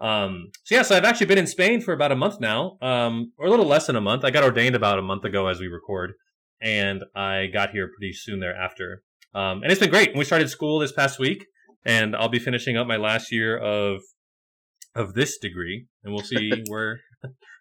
Um, 0.00 0.50
so 0.64 0.74
yeah, 0.74 0.82
so 0.82 0.96
I've 0.96 1.04
actually 1.04 1.26
been 1.26 1.38
in 1.38 1.46
Spain 1.46 1.80
for 1.80 1.92
about 1.92 2.12
a 2.12 2.16
month 2.16 2.40
now, 2.40 2.78
um, 2.80 3.32
or 3.36 3.46
a 3.46 3.50
little 3.50 3.66
less 3.66 3.86
than 3.86 3.96
a 3.96 4.00
month. 4.00 4.24
I 4.24 4.30
got 4.30 4.44
ordained 4.44 4.74
about 4.74 4.98
a 4.98 5.02
month 5.02 5.24
ago 5.24 5.46
as 5.46 5.60
we 5.60 5.68
record 5.68 6.12
and 6.60 7.04
I 7.14 7.46
got 7.46 7.70
here 7.70 7.88
pretty 7.88 8.12
soon 8.12 8.40
thereafter. 8.40 9.02
Um, 9.34 9.62
and 9.62 9.70
it's 9.70 9.80
been 9.80 9.90
great. 9.90 10.16
We 10.16 10.24
started 10.24 10.48
school 10.48 10.78
this 10.78 10.92
past 10.92 11.18
week 11.18 11.46
and 11.84 12.16
I'll 12.16 12.28
be 12.28 12.38
finishing 12.38 12.76
up 12.76 12.86
my 12.86 12.96
last 12.96 13.30
year 13.30 13.58
of, 13.58 14.00
of 14.94 15.14
this 15.14 15.38
degree 15.38 15.86
and 16.02 16.12
we'll 16.12 16.24
see 16.24 16.64
where, 16.68 17.00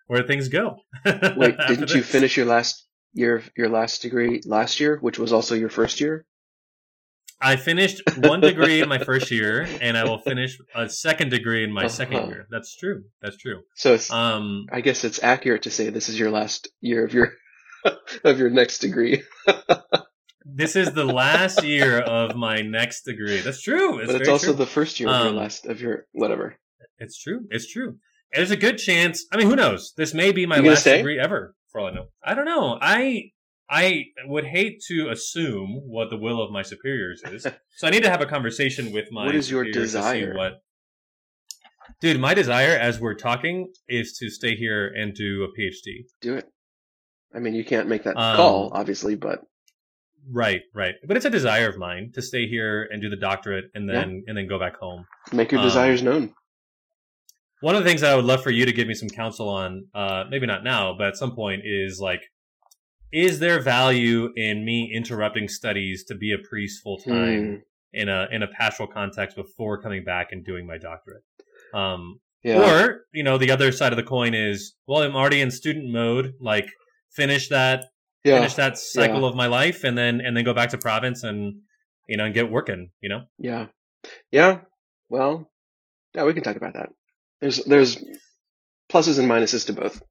where 0.08 0.24
things 0.24 0.48
go. 0.48 0.78
Wait, 1.06 1.56
didn't 1.68 1.94
you 1.94 2.02
finish 2.02 2.38
your 2.38 2.46
last 2.46 2.86
your 3.14 3.42
your 3.58 3.70
last 3.70 4.04
degree 4.04 4.42
last 4.46 4.80
year, 4.80 4.98
which 5.02 5.18
was 5.18 5.34
also 5.34 5.56
your 5.56 5.70
first 5.70 6.00
year? 6.00 6.26
I 7.42 7.56
finished 7.56 8.02
one 8.18 8.42
degree 8.42 8.82
in 8.82 8.90
my 8.90 8.98
first 8.98 9.32
year, 9.32 9.66
and 9.82 9.98
I 9.98 10.04
will 10.04 10.20
finish 10.20 10.58
a 10.76 10.90
second 10.90 11.30
degree 11.30 11.64
in 11.64 11.72
my 11.72 11.88
second 11.88 12.18
Uh-huh. 12.18 12.28
year. 12.28 12.48
That's 12.52 12.76
true. 12.76 13.04
That's 13.22 13.38
true. 13.38 13.62
So 13.76 13.94
it's, 13.94 14.12
Um, 14.12 14.66
I 14.72 14.82
guess 14.82 15.04
it's 15.06 15.24
accurate 15.24 15.64
to 15.64 15.72
say 15.72 15.90
this 15.90 16.10
is 16.10 16.20
your 16.20 16.32
last 16.32 16.68
year 16.82 17.06
of 17.06 17.14
your 17.14 17.34
of 18.26 18.40
your 18.40 18.50
next 18.50 18.80
degree, 18.80 19.24
this 20.46 20.76
is 20.76 20.92
the 20.92 21.06
last 21.06 21.64
year 21.64 22.00
of 22.00 22.36
my 22.36 22.58
next 22.62 23.04
degree. 23.04 23.40
That's 23.40 23.62
true. 23.62 24.00
It's 24.00 24.12
but 24.12 24.22
it's 24.22 24.30
also 24.30 24.48
true. 24.48 24.56
the 24.56 24.66
first 24.66 25.00
year 25.00 25.08
of 25.10 25.16
Um, 25.16 25.28
your 25.28 25.42
last 25.42 25.66
of 25.66 25.80
your 25.82 26.06
whatever. 26.12 26.58
It's 26.98 27.18
true. 27.22 27.46
It's 27.50 27.72
true. 27.72 27.98
There's 28.34 28.52
a 28.52 28.58
good 28.58 28.78
chance. 28.78 29.26
I 29.32 29.38
mean, 29.38 29.48
who 29.50 29.56
knows? 29.56 29.94
This 29.96 30.14
may 30.14 30.32
be 30.34 30.46
my 30.46 30.60
last 30.60 30.82
stay? 30.82 30.98
degree 30.98 31.18
ever, 31.20 31.56
for 31.72 31.80
all 31.80 31.88
I 31.88 31.92
know. 31.92 32.08
I 32.24 32.36
don't 32.36 32.46
know. 32.46 32.78
I 32.82 33.32
I 33.70 34.06
would 34.26 34.46
hate 34.46 34.82
to 34.88 35.10
assume 35.10 35.82
what 35.86 36.10
the 36.10 36.18
will 36.18 36.42
of 36.42 36.52
my 36.52 36.62
superiors 36.64 37.22
is, 37.32 37.46
so 37.78 37.88
I 37.88 37.92
need 37.92 38.04
to 38.04 38.10
have 38.10 38.22
a 38.22 38.26
conversation 38.26 38.92
with 38.92 39.12
my. 39.12 39.26
What 39.28 39.36
is 39.36 39.50
your 39.52 39.66
superiors 39.66 39.94
to 39.94 39.98
see 40.02 40.04
desire? 40.22 40.34
What? 40.36 40.54
Dude, 42.02 42.20
my 42.20 42.34
desire, 42.34 42.78
as 42.78 43.00
we're 43.00 43.16
talking, 43.16 43.72
is 43.88 44.18
to 44.20 44.30
stay 44.30 44.56
here 44.56 44.88
and 44.88 45.14
do 45.14 45.44
a 45.44 45.48
PhD. 45.60 46.06
Do 46.22 46.36
it. 46.36 46.48
I 47.36 47.40
mean, 47.40 47.54
you 47.54 47.64
can't 47.66 47.88
make 47.88 48.04
that 48.04 48.18
Um, 48.18 48.36
call, 48.36 48.72
obviously, 48.74 49.16
but 49.16 49.40
Right, 50.32 50.62
right. 50.76 50.96
But 51.08 51.18
it's 51.18 51.26
a 51.26 51.30
desire 51.30 51.68
of 51.70 51.78
mine 51.78 52.12
to 52.14 52.22
stay 52.22 52.48
here 52.48 52.88
and 52.92 53.02
do 53.02 53.10
the 53.10 53.16
doctorate, 53.16 53.66
and 53.74 53.90
then 53.90 54.24
and 54.28 54.38
then 54.38 54.48
go 54.48 54.60
back 54.60 54.76
home. 54.78 55.06
make 55.32 55.52
your 55.52 55.60
Um, 55.62 55.66
desires 55.68 56.04
known. 56.04 56.34
One 57.62 57.76
of 57.76 57.84
the 57.84 57.90
things 57.90 58.02
that 58.02 58.12
I 58.12 58.16
would 58.16 58.26
love 58.26 58.42
for 58.44 58.52
you 58.52 58.66
to 58.66 58.72
give 58.72 58.88
me 58.88 58.94
some 58.94 59.10
counsel 59.10 59.50
on, 59.50 59.88
uh, 59.94 60.26
maybe 60.30 60.46
not 60.46 60.64
now, 60.64 60.96
but 60.98 61.08
at 61.08 61.18
some 61.18 61.36
point, 61.36 61.64
is 61.66 62.00
like, 62.00 62.22
is 63.12 63.40
there 63.40 63.60
value 63.62 64.32
in 64.36 64.64
me 64.66 64.92
interrupting 64.94 65.48
studies 65.48 66.04
to 66.06 66.16
be 66.16 66.32
a 66.34 66.38
priest 66.38 66.82
full 66.84 66.98
time 66.98 67.46
Hmm. 67.46 67.56
in 67.94 68.10
a 68.10 68.28
in 68.32 68.44
a 68.44 68.48
pastoral 68.48 68.88
context 68.88 69.36
before 69.36 69.82
coming 69.82 70.04
back 70.04 70.32
and 70.32 70.46
doing 70.46 70.66
my 70.68 70.78
doctorate? 70.78 71.24
Um, 71.74 72.20
Yeah. 72.44 72.62
Or 72.62 73.06
you 73.14 73.24
know, 73.24 73.38
the 73.38 73.52
other 73.52 73.72
side 73.72 73.92
of 73.92 73.98
the 73.98 74.04
coin 74.04 74.34
is, 74.34 74.76
well, 74.88 75.02
I'm 75.02 75.16
already 75.16 75.42
in 75.42 75.52
student 75.52 75.92
mode. 75.92 76.36
Like, 76.40 76.70
finish 77.12 77.50
that 77.50 77.86
yeah. 78.24 78.38
finish 78.38 78.54
that 78.56 78.78
cycle 78.78 79.26
of 79.26 79.36
my 79.36 79.48
life, 79.48 79.84
and 79.84 79.98
then 79.98 80.22
and 80.22 80.36
then 80.38 80.44
go 80.46 80.54
back 80.54 80.70
to 80.70 80.78
province 80.78 81.24
and 81.24 81.62
you 82.08 82.18
know 82.18 82.26
and 82.26 82.34
get 82.34 82.50
working. 82.50 82.92
You 83.02 83.10
know. 83.10 83.22
Yeah. 83.38 83.68
Yeah. 84.32 84.62
Well, 85.10 85.52
yeah, 86.16 86.24
we 86.24 86.34
can 86.34 86.44
talk 86.44 86.56
about 86.56 86.74
that. 86.76 86.90
There's 87.42 87.64
there's 87.66 87.98
pluses 88.90 89.20
and 89.20 89.30
minuses 89.30 89.66
to 89.68 89.74
both. 89.74 90.02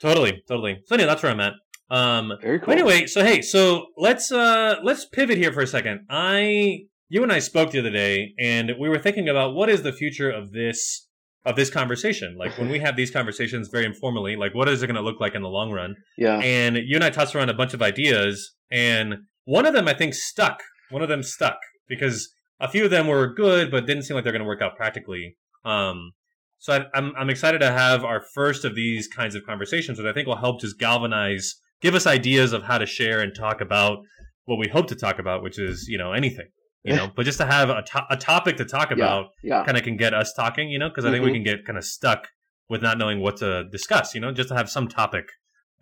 Totally, 0.00 0.42
totally. 0.48 0.82
So 0.86 0.94
anyway, 0.96 1.06
that's 1.08 1.22
where 1.22 1.30
I'm 1.32 1.40
at. 1.40 1.54
Um, 1.92 2.32
Very 2.40 2.58
cool. 2.58 2.72
Anyway, 2.72 3.06
so 3.06 3.22
hey, 3.22 3.42
so 3.42 3.88
let's 3.98 4.32
uh 4.32 4.76
let's 4.82 5.04
pivot 5.04 5.36
here 5.36 5.52
for 5.52 5.60
a 5.60 5.66
second. 5.66 6.06
I 6.08 6.86
you 7.10 7.22
and 7.22 7.30
I 7.30 7.38
spoke 7.38 7.70
the 7.70 7.80
other 7.80 7.90
day 7.90 8.32
and 8.38 8.72
we 8.80 8.88
were 8.88 8.98
thinking 8.98 9.28
about 9.28 9.54
what 9.54 9.68
is 9.68 9.82
the 9.82 9.92
future 9.92 10.30
of 10.30 10.52
this 10.52 11.06
of 11.44 11.54
this 11.54 11.68
conversation. 11.68 12.36
Like 12.38 12.56
when 12.56 12.70
we 12.70 12.78
have 12.78 12.96
these 12.96 13.10
conversations 13.10 13.68
very 13.68 13.84
informally, 13.84 14.36
like 14.36 14.54
what 14.54 14.70
is 14.70 14.82
it 14.82 14.86
going 14.86 14.96
to 14.96 15.02
look 15.02 15.20
like 15.20 15.34
in 15.34 15.42
the 15.42 15.48
long 15.48 15.70
run? 15.70 15.94
yeah. 16.16 16.38
And 16.38 16.76
you 16.76 16.94
and 16.94 17.04
I 17.04 17.10
tossed 17.10 17.34
around 17.34 17.50
a 17.50 17.54
bunch 17.54 17.74
of 17.74 17.82
ideas 17.82 18.54
and 18.70 19.16
one 19.44 19.66
of 19.66 19.74
them 19.74 19.86
I 19.86 19.92
think 19.92 20.14
stuck. 20.14 20.62
One 20.88 21.02
of 21.02 21.10
them 21.10 21.22
stuck 21.22 21.58
because 21.88 22.32
a 22.58 22.68
few 22.68 22.86
of 22.86 22.90
them 22.90 23.06
were 23.06 23.34
good 23.34 23.70
but 23.70 23.84
didn't 23.84 24.04
seem 24.04 24.14
like 24.14 24.24
they're 24.24 24.32
going 24.32 24.40
to 24.40 24.46
work 24.48 24.62
out 24.62 24.76
practically. 24.76 25.36
Um 25.66 26.12
so 26.58 26.72
I, 26.72 26.86
I'm 26.94 27.12
I'm 27.18 27.28
excited 27.28 27.58
to 27.58 27.70
have 27.72 28.02
our 28.04 28.22
first 28.34 28.64
of 28.64 28.74
these 28.74 29.08
kinds 29.08 29.34
of 29.34 29.44
conversations, 29.44 29.98
which 29.98 30.06
I 30.06 30.14
think 30.14 30.26
will 30.26 30.36
help 30.36 30.60
just 30.60 30.78
galvanize, 30.78 31.56
give 31.82 31.94
us 31.94 32.06
ideas 32.06 32.52
of 32.52 32.62
how 32.62 32.78
to 32.78 32.86
share 32.86 33.20
and 33.20 33.34
talk 33.34 33.60
about 33.60 33.98
what 34.44 34.58
we 34.58 34.68
hope 34.68 34.86
to 34.88 34.94
talk 34.96 35.18
about, 35.18 35.42
which 35.42 35.58
is 35.58 35.86
you 35.88 35.98
know 35.98 36.12
anything, 36.12 36.48
you 36.84 36.94
know. 36.96 37.08
but 37.16 37.24
just 37.24 37.38
to 37.38 37.46
have 37.46 37.68
a, 37.70 37.82
to- 37.82 38.06
a 38.10 38.16
topic 38.16 38.56
to 38.56 38.64
talk 38.64 38.90
about, 38.90 39.26
Yeah. 39.42 39.64
kind 39.64 39.76
of 39.76 39.82
can 39.84 39.96
get 39.96 40.14
us 40.14 40.32
talking, 40.34 40.70
you 40.70 40.78
know, 40.78 40.88
because 40.88 41.04
I 41.04 41.10
think 41.10 41.24
we 41.24 41.30
Mhm. 41.30 41.34
can 41.34 41.42
get 41.44 41.64
kind 41.66 41.78
of 41.78 41.84
stuck 41.84 42.28
with 42.68 42.82
not 42.82 42.96
knowing 42.98 43.20
what 43.20 43.36
to 43.38 43.64
discuss, 43.70 44.14
you 44.14 44.20
know, 44.20 44.32
just 44.32 44.48
to 44.48 44.54
have 44.54 44.70
some 44.70 44.88
topic, 44.88 45.26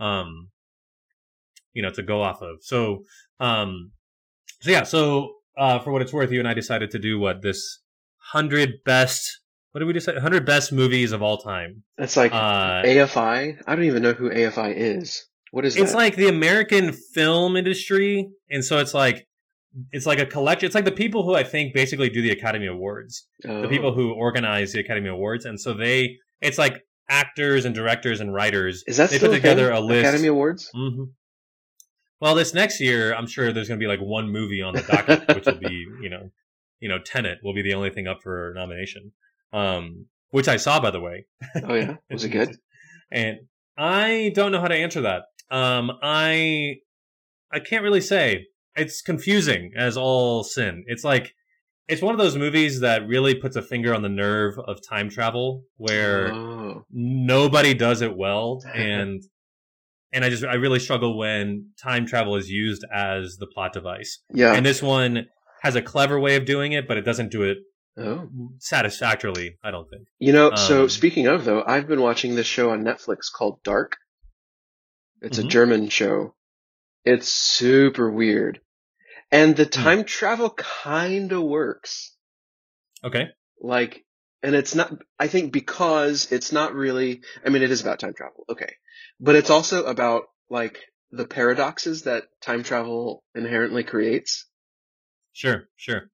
um, 0.01 0.49
you 1.73 1.83
know, 1.83 1.91
to 1.91 2.03
go 2.03 2.23
off 2.23 2.43
of. 2.43 2.57
So, 2.63 3.05
um, 3.39 3.93
so 4.61 4.71
yeah, 4.71 4.83
so 4.83 5.35
uh, 5.57 5.79
for 5.79 5.93
what 5.93 6.03
it's 6.03 6.13
worth, 6.13 6.33
you 6.33 6.39
and 6.39 6.49
I 6.49 6.55
decided 6.55 6.91
to 6.93 6.99
do 6.99 7.19
what 7.19 7.43
this 7.43 7.81
hundred 8.33 8.83
best. 8.85 9.41
What 9.73 9.79
did 9.81 9.85
we 9.87 9.93
decide? 9.93 10.19
Hundred 10.19 10.45
best 10.45 10.73
movies 10.73 11.13
of 11.13 11.23
all 11.23 11.39
time. 11.39 11.85
It's 11.99 12.17
like 12.17 12.33
Uh, 12.33 12.83
AFI. 12.83 13.63
I 13.67 13.75
don't 13.77 13.85
even 13.85 14.03
know 14.03 14.13
who 14.13 14.29
AFI 14.31 14.75
is. 14.75 15.27
What 15.51 15.65
is 15.65 15.77
it's 15.77 15.93
that? 15.93 15.97
like 15.97 16.17
the 16.17 16.29
American 16.29 16.93
film 16.93 17.57
industry, 17.57 18.29
and 18.51 18.65
so 18.65 18.79
it's 18.79 18.95
like 18.95 19.27
it's 19.93 20.07
like 20.07 20.19
a 20.19 20.27
collection. 20.27 20.67
It's 20.67 20.75
like 20.75 20.85
the 20.85 20.93
people 20.93 21.25
who 21.25 21.35
I 21.35 21.43
think 21.45 21.75
basically 21.75 22.09
do 22.09 22.23
the 22.23 22.31
Academy 22.31 22.67
Awards. 22.67 23.27
Oh. 23.47 23.63
the 23.63 23.69
people 23.69 23.93
who 23.93 24.13
organize 24.13 24.73
the 24.73 24.81
Academy 24.81 25.09
Awards, 25.09 25.45
and 25.45 25.61
so 25.61 25.75
they 25.75 26.17
it's 26.41 26.59
like 26.59 26.83
actors 27.09 27.65
and 27.65 27.75
directors 27.75 28.21
and 28.21 28.33
writers. 28.33 28.85
is 28.87 28.97
that 28.99 29.11
they 29.11 29.19
put 29.19 29.33
together 29.33 29.71
a 29.71 29.81
list. 29.81 30.07
Academy 30.09 30.29
Awards. 30.29 30.71
hmm 30.73 31.05
Well, 32.21 32.35
this 32.35 32.55
next 32.55 32.81
year, 32.81 33.15
I'm 33.15 33.27
sure 33.27 33.53
there's 33.53 33.69
going 33.69 33.81
to 33.81 33.85
be 33.85 33.89
like 33.89 34.01
one 34.01 34.31
movie 34.31 34.63
on 34.63 34.75
the 34.75 34.83
docket, 34.83 35.27
which 35.35 35.47
will 35.47 35.59
be 35.59 35.87
you 36.01 36.09
know, 36.11 36.31
you 36.79 36.89
know, 36.89 36.99
Tenet 36.99 37.39
will 37.43 37.55
be 37.55 37.63
the 37.63 37.75
only 37.75 37.91
thing 37.91 38.07
up 38.07 38.23
for 38.23 38.53
nomination. 38.55 39.13
Um, 39.53 40.07
which 40.31 40.47
I 40.47 40.57
saw 40.59 40.79
by 40.81 40.91
the 40.93 41.01
way. 41.01 41.27
Oh 41.65 41.75
yeah, 41.75 41.97
was 42.11 42.23
it 42.25 42.29
good? 42.29 42.57
And 43.11 43.39
I 43.77 44.31
don't 44.35 44.53
know 44.53 44.61
how 44.61 44.69
to 44.69 44.77
answer 44.77 45.01
that. 45.03 45.25
Um, 45.51 45.93
I 46.03 46.77
I 47.53 47.61
can't 47.61 47.83
really 47.83 48.01
say. 48.01 48.47
It's 48.77 49.03
confusing 49.03 49.73
as 49.77 49.97
all 49.97 50.45
sin. 50.45 50.85
It's 50.87 51.05
like 51.05 51.35
it's 51.89 52.01
one 52.01 52.15
of 52.15 52.21
those 52.21 52.37
movies 52.37 52.81
that 52.81 53.07
really 53.09 53.35
puts 53.35 53.57
a 53.57 53.63
finger 53.63 53.93
on 53.93 54.03
the 54.03 54.09
nerve 54.09 54.55
of 54.61 54.79
time 54.89 55.11
travel, 55.11 55.65
where 55.77 56.33
Oh. 56.33 56.85
nobody 56.91 57.75
does 57.75 58.01
it 58.01 58.17
well, 58.17 58.63
and 58.75 59.23
and 60.13 60.25
I 60.25 60.31
just 60.31 60.45
I 60.45 60.55
really 60.55 60.79
struggle 60.79 61.19
when 61.19 61.71
time 61.83 62.07
travel 62.07 62.37
is 62.37 62.49
used 62.49 62.85
as 62.95 63.37
the 63.39 63.47
plot 63.47 63.73
device. 63.73 64.21
Yeah. 64.33 64.55
And 64.55 64.65
this 64.65 64.83
one 64.83 65.27
has 65.63 65.75
a 65.75 65.83
clever 65.83 66.19
way 66.19 66.37
of 66.37 66.45
doing 66.45 66.73
it, 66.73 66.87
but 66.89 66.97
it 66.97 67.03
doesn't 67.03 67.31
do 67.31 67.43
it 67.43 67.59
oh. 67.99 68.29
satisfactorily. 68.59 69.57
I 69.63 69.71
don't 69.71 69.89
think. 69.91 70.07
You 70.19 70.33
know, 70.33 70.55
so 70.55 70.83
Um, 70.85 70.89
speaking 70.89 71.27
of 71.27 71.45
though, 71.45 71.63
I've 71.67 71.87
been 71.89 72.01
watching 72.01 72.35
this 72.35 72.47
show 72.47 72.71
on 72.71 72.83
Netflix 72.83 73.31
called 73.37 73.63
Dark. 73.65 73.97
It's 75.21 75.39
a 75.39 75.43
Mhm. 75.43 75.49
German 75.51 75.89
show. 75.89 76.35
It's 77.05 77.29
super 77.29 78.11
weird. 78.11 78.61
And 79.31 79.57
the 79.57 79.67
time 79.67 80.05
travel 80.05 80.51
kind 80.51 81.33
of 81.33 81.43
works. 81.43 82.17
Okay. 83.05 83.29
Like, 83.61 84.05
and 84.43 84.55
it's 84.55 84.75
not, 84.75 84.93
I 85.19 85.29
think 85.29 85.53
because 85.53 86.33
it's 86.33 86.53
not 86.53 86.75
really, 86.75 87.23
I 87.45 87.51
mean, 87.51 87.63
it 87.63 87.71
is 87.71 87.81
about 87.81 88.01
time 88.01 88.15
travel. 88.15 88.45
Okay. 88.49 88.75
But 89.21 89.37
it's 89.37 89.51
also 89.51 89.85
about 89.85 90.25
like 90.49 90.81
the 91.11 91.27
paradoxes 91.27 92.03
that 92.03 92.25
time 92.41 92.63
travel 92.63 93.23
inherently 93.35 93.85
creates. 93.85 94.47
Sure. 95.33 95.69
Sure. 95.77 96.11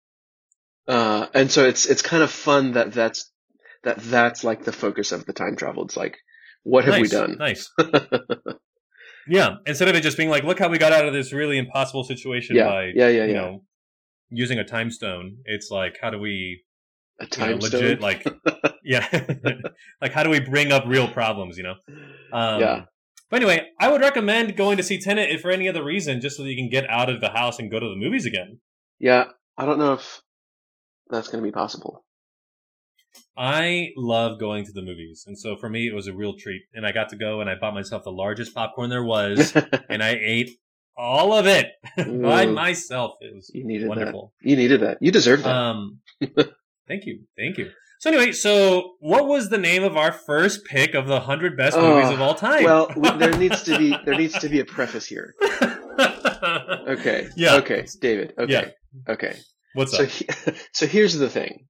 Uh, 0.86 1.26
and 1.34 1.50
so 1.50 1.66
it's, 1.66 1.86
it's 1.86 2.02
kind 2.02 2.22
of 2.22 2.30
fun 2.30 2.72
that 2.72 2.92
that's, 2.92 3.30
that 3.82 3.98
that's 3.98 4.44
like 4.44 4.64
the 4.64 4.72
focus 4.72 5.12
of 5.12 5.24
the 5.26 5.32
time 5.32 5.56
travel. 5.56 5.84
It's 5.84 5.96
like, 5.96 6.18
what 6.64 6.84
have 6.84 7.00
we 7.00 7.08
done? 7.08 7.36
Nice. 7.38 7.70
yeah. 9.28 9.56
Instead 9.66 9.88
of 9.88 9.94
it 9.94 10.02
just 10.02 10.16
being 10.16 10.30
like, 10.30 10.44
look 10.44 10.58
how 10.58 10.68
we 10.68 10.78
got 10.78 10.92
out 10.92 11.06
of 11.06 11.12
this 11.12 11.32
really 11.32 11.58
impossible 11.58 12.04
situation 12.04 12.56
Yeah, 12.56 12.64
by 12.66 12.84
yeah, 12.94 13.08
yeah, 13.08 13.24
you 13.24 13.32
yeah. 13.34 13.40
know 13.40 13.62
using 14.30 14.58
a 14.58 14.64
time 14.64 14.90
stone. 14.90 15.38
It's 15.44 15.70
like 15.70 15.98
how 16.00 16.10
do 16.10 16.18
we 16.18 16.62
A 17.20 17.24
you 17.36 17.46
know, 17.46 17.46
time 17.46 17.58
legit 17.60 17.98
stone. 17.98 18.00
like 18.00 18.26
yeah 18.84 19.06
like 20.00 20.12
how 20.12 20.22
do 20.22 20.30
we 20.30 20.40
bring 20.40 20.72
up 20.72 20.84
real 20.86 21.08
problems? 21.08 21.56
You 21.56 21.64
know. 21.64 21.74
Um, 22.32 22.60
Yeah. 22.60 22.84
But 23.28 23.42
anyway, 23.42 23.66
I 23.80 23.90
would 23.90 24.00
recommend 24.02 24.56
going 24.56 24.76
to 24.76 24.84
see 24.84 25.00
Tenet 25.00 25.30
if 25.30 25.40
for 25.40 25.50
any 25.50 25.68
other 25.68 25.82
reason, 25.84 26.20
just 26.20 26.36
so 26.36 26.44
that 26.44 26.48
you 26.50 26.56
can 26.56 26.70
get 26.70 26.88
out 26.88 27.10
of 27.10 27.20
the 27.20 27.30
house 27.30 27.58
and 27.58 27.68
go 27.68 27.80
to 27.80 27.88
the 27.88 27.96
movies 27.96 28.24
again. 28.24 28.60
yeah, 29.00 29.24
I 29.58 29.66
don't 29.66 29.80
know 29.80 29.94
if 29.94 30.22
that's 31.10 31.26
going 31.28 31.42
to 31.42 31.46
be 31.48 31.52
possible. 31.52 32.04
I 33.36 33.90
love 33.96 34.38
going 34.40 34.64
to 34.66 34.72
the 34.72 34.82
movies, 34.82 35.24
and 35.26 35.38
so 35.38 35.56
for 35.56 35.68
me, 35.68 35.86
it 35.88 35.94
was 35.94 36.06
a 36.06 36.12
real 36.14 36.34
treat. 36.38 36.62
And 36.74 36.86
I 36.86 36.92
got 36.92 37.08
to 37.10 37.16
go, 37.16 37.40
and 37.40 37.50
I 37.50 37.54
bought 37.54 37.74
myself 37.74 38.04
the 38.04 38.10
largest 38.12 38.54
popcorn 38.54 38.90
there 38.90 39.04
was, 39.04 39.54
and 39.88 40.02
I 40.02 40.18
ate 40.20 40.50
all 40.96 41.32
of 41.34 41.46
it 41.46 41.66
by 42.22 42.46
myself. 42.46 43.12
It 43.20 43.34
was 43.34 43.50
you 43.54 43.66
needed 43.66 43.88
wonderful. 43.88 44.32
that. 44.42 44.48
You 44.50 44.56
needed 44.56 44.80
that. 44.80 44.98
You 45.00 45.12
deserve 45.12 45.42
that. 45.42 45.54
Um, 45.54 46.00
thank 46.88 47.06
you, 47.06 47.20
thank 47.36 47.58
you. 47.58 47.70
So 47.98 48.10
anyway, 48.10 48.32
so 48.32 48.94
what 49.00 49.26
was 49.26 49.48
the 49.48 49.56
name 49.58 49.82
of 49.82 49.96
our 49.96 50.12
first 50.12 50.64
pick 50.66 50.94
of 50.94 51.06
the 51.06 51.20
hundred 51.20 51.56
best 51.56 51.76
Oh, 51.78 51.94
movies 51.96 52.10
of 52.10 52.20
all 52.20 52.34
time? 52.34 52.62
well, 52.64 52.88
there 53.18 53.36
needs 53.36 53.62
to 53.64 53.78
be 53.78 53.96
there 54.04 54.14
needs 54.16 54.38
to 54.38 54.48
be 54.50 54.60
a 54.60 54.64
preface 54.66 55.06
here. 55.06 55.34
Okay. 56.88 57.28
Yeah. 57.36 57.56
Okay, 57.56 57.86
David. 58.00 58.34
Okay. 58.38 58.52
Yeah. 58.52 58.68
Okay. 59.12 59.36
What's 59.74 59.96
So 59.96 60.04
up? 60.04 60.08
he, 60.10 60.26
so 60.72 60.86
here's 60.86 61.14
the 61.14 61.28
thing. 61.28 61.66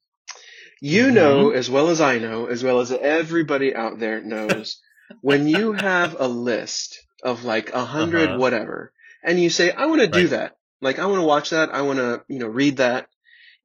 You 0.81 1.07
Mhm. 1.07 1.15
know 1.15 1.51
as 1.51 1.71
well 1.71 1.89
as 1.89 2.01
I 2.01 2.19
know, 2.19 2.47
as 2.47 2.63
well 2.63 2.81
as 2.81 2.93
everybody 2.93 3.75
out 3.75 3.99
there 3.99 4.21
knows, 4.21 4.81
when 5.23 5.49
you 5.49 5.73
have 5.73 6.17
a 6.19 6.29
list 6.29 6.99
of 7.23 7.45
like 7.45 7.71
a 7.73 7.79
100 7.79 8.31
Uh-huh. 8.31 8.39
whatever, 8.39 8.93
and 9.23 9.41
you 9.41 9.51
say, 9.51 9.71
I 9.73 9.87
want 9.87 10.01
to 10.03 10.07
do 10.07 10.29
that. 10.29 10.57
Like 10.81 10.99
I 10.99 11.07
want 11.07 11.19
to 11.21 11.27
watch 11.27 11.51
that. 11.51 11.75
I 11.75 11.83
want 11.83 11.99
to, 11.99 12.23
you 12.29 12.39
know, 12.39 12.49
read 12.49 12.77
that. 12.79 13.09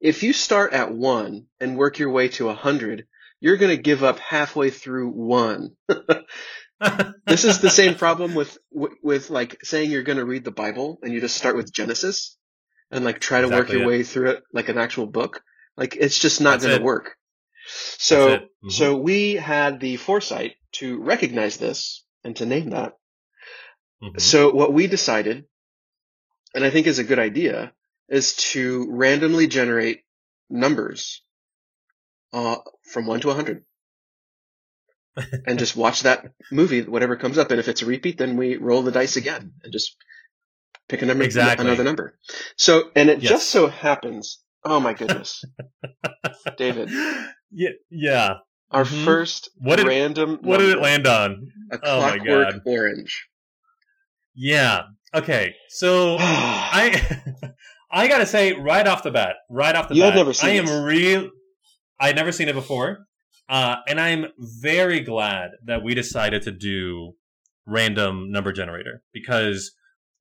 If 0.00 0.22
you 0.22 0.32
start 0.32 0.72
at 0.72 0.92
one 0.92 1.46
and 1.60 1.76
work 1.76 1.98
your 1.98 2.10
way 2.10 2.28
to 2.30 2.48
a 2.48 2.54
hundred, 2.54 3.06
you're 3.40 3.56
going 3.58 3.76
to 3.76 3.82
give 3.82 4.02
up 4.02 4.18
halfway 4.18 4.70
through 4.70 5.10
one. 5.10 5.76
This 7.26 7.44
is 7.44 7.60
the 7.60 7.70
same 7.70 7.94
problem 7.94 8.34
with, 8.34 8.58
with, 8.72 8.92
with 9.02 9.30
like 9.30 9.62
saying 9.64 9.90
you're 9.90 10.02
going 10.02 10.18
to 10.18 10.24
read 10.24 10.44
the 10.44 10.50
Bible 10.50 10.98
and 11.02 11.12
you 11.12 11.20
just 11.20 11.36
start 11.36 11.56
with 11.56 11.72
Genesis 11.72 12.36
and 12.90 13.04
like 13.04 13.20
try 13.20 13.40
to 13.40 13.48
work 13.48 13.68
your 13.70 13.82
it. 13.82 13.86
way 13.86 14.02
through 14.02 14.30
it 14.30 14.42
like 14.52 14.68
an 14.68 14.78
actual 14.78 15.06
book. 15.06 15.40
Like 15.76 15.96
it's 15.96 16.18
just 16.18 16.40
not 16.40 16.60
going 16.60 16.78
to 16.78 16.82
work. 16.84 17.16
So. 17.66 18.38
Mhm. 18.64 18.70
so 18.72 18.96
we 18.96 19.34
had 19.34 19.80
the 19.80 19.96
foresight 19.96 20.54
to 20.72 21.00
recognize 21.02 21.56
this 21.56 22.04
and 22.24 22.36
to 22.36 22.46
name 22.46 22.70
that. 22.70 22.96
Mhm. 24.02 24.20
So 24.20 24.52
what 24.52 24.72
we 24.72 24.86
decided, 24.86 25.46
and 26.54 26.64
I 26.64 26.70
think 26.70 26.86
is 26.86 26.98
a 27.00 27.04
good 27.04 27.18
idea, 27.18 27.72
is 28.08 28.34
to 28.52 28.86
randomly 28.90 29.46
generate 29.48 30.02
numbers 30.50 31.22
uh, 32.32 32.56
from 32.92 33.06
one 33.06 33.20
to 33.20 33.30
a 33.30 33.34
hundred, 33.34 33.64
and 35.46 35.58
just 35.58 35.76
watch 35.76 36.02
that 36.02 36.32
movie, 36.50 36.82
whatever 36.82 37.16
comes 37.16 37.36
up. 37.38 37.50
And 37.50 37.60
if 37.60 37.68
it's 37.68 37.82
a 37.82 37.86
repeat, 37.86 38.18
then 38.18 38.36
we 38.36 38.56
roll 38.56 38.82
the 38.82 38.92
dice 38.92 39.16
again 39.16 39.52
and 39.62 39.72
just 39.72 39.96
pick 40.88 41.02
a 41.02 41.06
number, 41.06 41.24
Exactly. 41.24 41.64
another 41.66 41.84
number. 41.84 42.18
So, 42.56 42.90
and 42.96 43.10
it 43.10 43.20
Yes. 43.22 43.30
just 43.30 43.50
so 43.50 43.66
happens. 43.66 44.38
Oh 44.64 44.78
my 44.80 44.94
goodness, 44.94 45.44
David, 46.56 46.90
yeah, 47.50 47.70
yeah. 47.90 48.34
our 48.70 48.84
Mhm. 48.84 49.04
first 49.04 49.50
What 49.58 49.76
did- 49.76 49.86
random. 49.86 50.38
What 50.42 50.58
did 50.58 50.70
it 50.70 50.78
land 50.80 51.06
on? 51.06 51.48
A 51.72 51.78
Oh 51.82 52.00
my 52.00 52.16
clockwork 52.16 52.52
God. 52.52 52.60
orange. 52.66 53.26
Yeah. 54.34 54.82
Okay. 55.14 55.54
So 55.68 56.16
I 56.20 57.00
I 57.90 58.08
gotta 58.08 58.24
say 58.26 58.52
right 58.54 58.86
off 58.86 59.02
the 59.02 59.10
bat, 59.10 59.36
right 59.50 59.74
off 59.74 59.88
the 59.88 59.94
You 59.96 60.02
bat, 60.02 60.14
never 60.14 60.32
seen 60.32 60.50
I 60.50 60.52
am 60.54 60.66
this. 60.66 60.80
real. 60.84 61.30
I'd 62.00 62.16
never 62.16 62.32
seen 62.32 62.48
it 62.48 62.54
before, 62.54 63.06
uh, 63.48 63.76
and 63.86 64.00
I'm 64.00 64.26
very 64.38 65.00
glad 65.00 65.50
that 65.66 65.82
we 65.82 65.94
decided 65.94 66.42
to 66.42 66.50
do 66.52 67.12
random 67.66 68.30
number 68.32 68.52
generator 68.52 69.02
because 69.12 69.72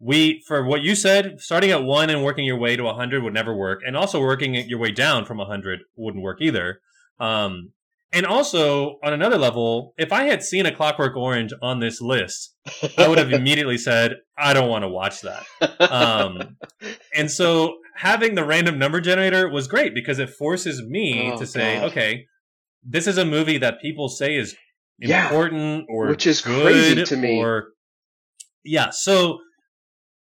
we, 0.03 0.41
for 0.47 0.65
what 0.65 0.81
you 0.81 0.95
said, 0.95 1.39
starting 1.39 1.69
at 1.69 1.83
one 1.83 2.09
and 2.09 2.23
working 2.23 2.43
your 2.43 2.57
way 2.57 2.75
to 2.75 2.85
hundred 2.91 3.21
would 3.23 3.33
never 3.35 3.55
work, 3.55 3.81
and 3.85 3.95
also 3.95 4.19
working 4.19 4.55
your 4.55 4.79
way 4.79 4.91
down 4.91 5.25
from 5.25 5.37
hundred 5.39 5.81
wouldn't 5.95 6.23
work 6.23 6.39
either. 6.41 6.81
Um, 7.19 7.73
and 8.11 8.25
also 8.25 8.97
on 9.03 9.13
another 9.13 9.37
level, 9.37 9.93
if 9.97 10.11
I 10.11 10.23
had 10.23 10.43
seen 10.43 10.65
a 10.65 10.75
Clockwork 10.75 11.15
Orange 11.15 11.53
on 11.61 11.79
this 11.79 12.01
list, 12.01 12.55
I 12.97 13.07
would 13.07 13.19
have 13.19 13.31
immediately 13.39 13.77
said, 13.77 14.15
I 14.37 14.53
don't 14.53 14.67
want 14.69 14.83
to 14.83 14.89
watch 14.89 15.21
that. 15.21 15.45
Um, 15.79 16.57
and 17.15 17.29
so 17.31 17.75
having 17.95 18.35
the 18.35 18.43
random 18.43 18.77
number 18.79 18.99
generator 19.01 19.47
was 19.47 19.67
great 19.67 19.93
because 19.93 20.19
it 20.19 20.29
forces 20.31 20.81
me 20.81 21.31
Oh, 21.31 21.37
to 21.37 21.45
say, 21.45 21.75
God. 21.75 21.91
okay, 21.91 22.25
this 22.83 23.07
is 23.07 23.17
a 23.17 23.23
movie 23.25 23.59
that 23.59 23.79
people 23.81 24.09
say 24.09 24.35
is 24.35 24.55
Yeah. 24.99 25.23
important 25.25 25.85
or 25.87 26.07
Which 26.07 26.25
is 26.27 26.41
good 26.41 26.63
crazy 26.63 27.03
to 27.05 27.15
me. 27.15 27.39
Or 27.39 27.67
yeah, 28.65 28.89
so 28.89 29.39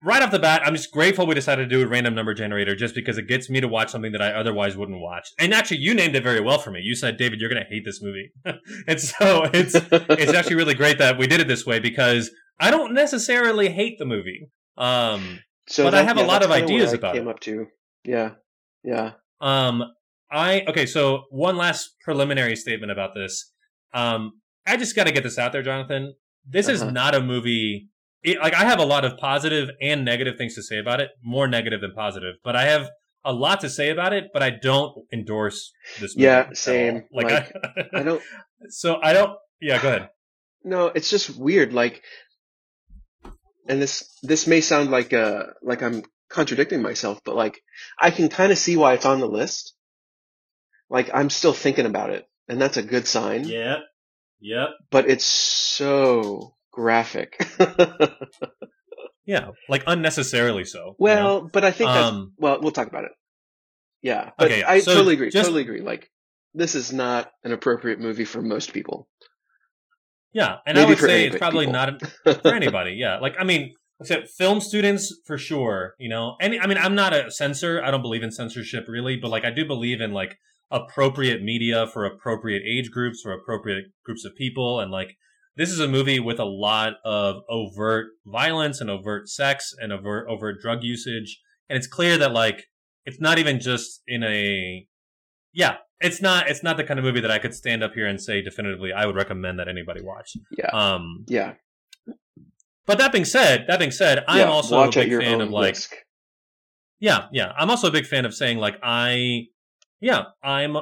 right 0.04 0.22
off 0.24 0.32
the 0.32 0.40
bat, 0.40 0.62
I'm 0.66 0.76
just 0.76 0.92
grateful 0.92 1.26
we 1.28 1.36
decided 1.36 1.70
to 1.70 1.76
do 1.76 1.84
a 1.84 1.88
random 1.88 2.16
number 2.16 2.34
generator 2.34 2.76
just 2.76 2.96
because 2.96 3.18
it 3.18 3.28
gets 3.28 3.50
me 3.50 3.60
to 3.62 3.68
watch 3.68 3.90
something 3.92 4.12
that 4.14 4.22
I 4.22 4.32
otherwise 4.32 4.78
wouldn't 4.78 5.00
watch. 5.02 5.28
And 5.40 5.54
actually, 5.54 5.78
you 5.78 5.94
named 5.94 6.16
it 6.16 6.24
very 6.24 6.40
well 6.42 6.58
for 6.60 6.72
me. 6.72 6.80
You 6.82 6.96
said, 6.96 7.18
David, 7.18 7.40
you're 7.40 7.50
going 7.50 7.62
to 7.64 7.70
hate 7.70 7.84
this 7.86 8.02
movie, 8.02 8.32
and 8.88 9.00
so 9.00 9.44
it's 9.54 9.76
it's 9.76 10.34
actually 10.34 10.56
really 10.56 10.74
great 10.76 10.98
that 11.00 11.18
we 11.18 11.28
did 11.28 11.40
it 11.42 11.48
this 11.48 11.66
way 11.66 11.80
because 11.80 12.32
I 12.60 12.72
don't 12.72 12.94
necessarily 12.94 13.70
hate 13.70 13.98
the 14.00 14.06
movie. 14.06 14.50
Um, 14.78 15.40
So 15.68 15.84
But 15.84 15.94
I 15.96 16.04
have 16.04 16.18
a 16.18 16.24
lot 16.24 16.44
of 16.44 16.52
ideas 16.52 16.94
about 16.94 17.14
came 17.14 17.28
it. 17.28 17.32
up 17.32 17.40
to. 17.42 17.66
Yeah, 18.06 18.32
yeah. 18.84 19.12
um, 19.42 19.84
I 20.32 20.64
okay. 20.68 20.86
So 20.86 21.24
one 21.32 21.58
last 21.58 21.96
preliminary 22.04 22.56
statement 22.56 22.92
about 22.92 23.12
this. 23.16 23.52
Um, 23.94 24.34
I 24.66 24.78
just 24.78 24.96
got 24.96 25.06
to 25.06 25.12
get 25.12 25.24
this 25.24 25.38
out 25.40 25.52
there, 25.52 25.64
Jonathan. 25.64 26.14
This 26.48 26.68
is 26.70 26.82
Uh-huh. 26.82 26.92
not 26.92 27.16
a 27.16 27.22
movie. 27.22 27.90
It, 28.22 28.40
like 28.40 28.54
I 28.54 28.66
have 28.66 28.80
a 28.80 28.86
lot 28.86 29.06
of 29.06 29.18
positive 29.18 29.70
and 29.82 30.04
negative 30.04 30.36
things 30.38 30.56
to 30.56 30.64
say 30.64 30.78
about 30.78 31.00
it. 31.00 31.12
More 31.24 31.48
negative 31.48 31.82
than 31.82 31.94
positive, 31.94 32.36
but 32.44 32.56
I 32.56 32.66
have 32.66 32.90
a 33.24 33.32
lot 33.32 33.62
to 33.62 33.70
say 33.70 33.90
about 33.90 34.14
it. 34.14 34.26
But 34.34 34.44
I 34.44 34.50
don't 34.50 34.94
endorse 35.14 35.72
this. 36.00 36.16
Movie 36.16 36.26
Yeah, 36.26 36.50
same. 36.54 37.04
Like, 37.12 37.32
Like, 37.32 37.54
I, 37.64 37.86
I 38.00 38.04
don't. 38.04 38.22
so 38.70 39.00
I 39.02 39.14
don't. 39.14 39.38
Yeah, 39.62 39.82
go 39.82 39.88
ahead. 39.88 40.10
No, 40.64 40.88
it's 40.88 41.10
just 41.10 41.38
weird. 41.38 41.74
Like, 41.74 42.04
and 43.68 43.82
this 43.82 44.18
this 44.22 44.48
may 44.48 44.62
sound 44.62 44.92
like 44.92 45.14
uh 45.14 45.44
like 45.62 45.82
I'm 45.82 46.04
contradicting 46.30 46.82
myself, 46.82 47.22
but 47.24 47.36
like 47.36 47.62
I 48.00 48.12
can 48.12 48.28
kind 48.30 48.52
of 48.52 48.58
see 48.58 48.76
why 48.76 48.94
it's 48.94 49.06
on 49.06 49.20
the 49.20 49.28
list. 49.28 49.74
Like 50.90 51.10
I'm 51.14 51.30
still 51.30 51.54
thinking 51.54 51.86
about 51.86 52.10
it, 52.10 52.26
and 52.50 52.60
that's 52.60 52.78
a 52.78 52.84
good 52.84 53.08
sign. 53.08 53.46
Yep. 53.46 53.80
Yep. 54.42 54.70
But 54.90 55.10
it's 55.10 55.26
so 55.26 56.56
graphic. 56.80 57.32
Yeah, 59.26 59.50
like 59.68 59.84
unnecessarily 59.86 60.66
so. 60.66 60.80
you 60.80 60.86
know? 60.86 60.96
well, 60.98 61.50
but 61.54 61.64
I 61.64 61.70
think 61.70 61.90
that's 61.92 62.08
Um, 62.14 62.34
well, 62.40 62.60
we'll 62.62 62.72
talk 62.72 62.88
about 62.88 63.04
it. 63.04 63.12
Yeah, 64.02 64.32
but 64.40 64.48
Okay, 64.48 64.64
I 64.64 64.80
so 64.80 64.94
totally 64.96 65.14
agree. 65.14 65.30
just- 65.30 65.46
totally 65.46 65.62
agree. 65.62 65.82
Like 65.82 66.10
this 66.56 66.74
is 66.74 66.92
not 66.92 67.30
an 67.44 67.52
appropriate 67.52 68.00
movie 68.00 68.26
for 68.26 68.42
most 68.42 68.74
people. 68.74 69.08
Yeah, 70.34 70.58
and 70.66 70.80
I 70.80 70.86
would 70.86 70.98
say 70.98 71.28
it's 71.28 71.38
probably 71.38 71.68
people. 71.68 71.74
not 71.74 72.02
for 72.42 72.54
anybody. 72.56 72.94
Yeah, 72.94 73.20
like 73.20 73.36
I 73.40 73.44
mean, 73.44 73.74
except 74.00 74.30
film 74.36 74.62
students 74.62 75.14
for 75.28 75.38
sure. 75.38 75.94
You 76.00 76.10
know, 76.10 76.36
any. 76.42 76.60
I 76.60 76.66
mean, 76.66 76.80
I'm 76.80 76.96
not 76.96 77.14
a 77.14 77.30
censor. 77.30 77.84
I 77.84 77.92
don't 77.92 78.02
believe 78.02 78.24
in 78.24 78.32
censorship 78.32 78.86
really, 78.88 79.16
but 79.16 79.30
like 79.30 79.46
I 79.46 79.52
do 79.52 79.64
believe 79.64 80.02
in 80.02 80.12
like 80.12 80.38
appropriate 80.72 81.44
media 81.44 81.86
for 81.94 82.04
appropriate 82.04 82.64
age 82.66 82.90
groups 82.90 83.22
for 83.22 83.32
appropriate 83.32 83.86
groups 84.06 84.26
of 84.26 84.36
people, 84.36 84.80
and 84.80 84.90
like 84.92 85.12
this 85.60 85.70
is 85.72 85.80
a 85.82 85.88
movie 85.90 86.22
with 86.22 86.40
a 86.40 86.46
lot 86.46 86.94
of 87.04 87.42
overt 87.50 88.08
violence 88.26 88.80
and 88.80 88.90
overt 88.90 89.28
sex 89.28 89.74
and 89.78 89.92
overt 89.92 90.28
overt 90.30 90.62
drug 90.62 90.84
usage, 90.84 91.42
and 91.70 91.78
it's 91.78 91.86
clear 91.88 92.18
that 92.18 92.32
like 92.32 92.64
it's 93.06 93.20
not 93.20 93.38
even 93.40 93.60
just 93.60 94.02
in 94.08 94.24
a 94.24 94.88
yeah 95.54 95.76
it's 96.00 96.22
not 96.22 96.48
it's 96.50 96.64
not 96.64 96.78
the 96.78 96.84
kind 96.84 97.00
of 97.00 97.04
movie 97.04 97.20
that 97.20 97.32
i 97.32 97.40
could 97.40 97.54
stand 97.54 97.84
up 97.84 97.94
here 97.94 98.06
and 98.06 98.22
say 98.22 98.42
definitively 98.42 98.94
i 98.94 99.06
would 99.06 99.16
recommend 99.16 99.60
that 99.60 99.68
anybody 99.68 100.02
watch 100.02 100.34
Yeah. 100.58 100.68
um 100.68 101.26
Yeah. 101.28 101.54
but 102.86 102.98
that 103.00 103.12
being 103.12 103.26
said 103.26 103.66
that 103.68 103.80
being 103.80 103.92
said 103.92 104.24
i'm 104.28 104.40
yeah. 104.40 104.44
also 104.46 104.80
a 104.84 104.92
big 104.92 105.10
fan 105.10 105.42
of 105.42 105.50
like 105.50 105.72
risk. 105.74 105.96
yeah 107.00 107.26
yeah 107.32 107.52
i'm 107.58 107.70
also 107.70 107.88
a 107.88 107.92
big 107.92 108.06
fan 108.06 108.26
of 108.26 108.34
saying 108.34 108.60
like 108.60 108.78
i 108.84 109.46
yeah 110.00 110.26
i'm 110.44 110.78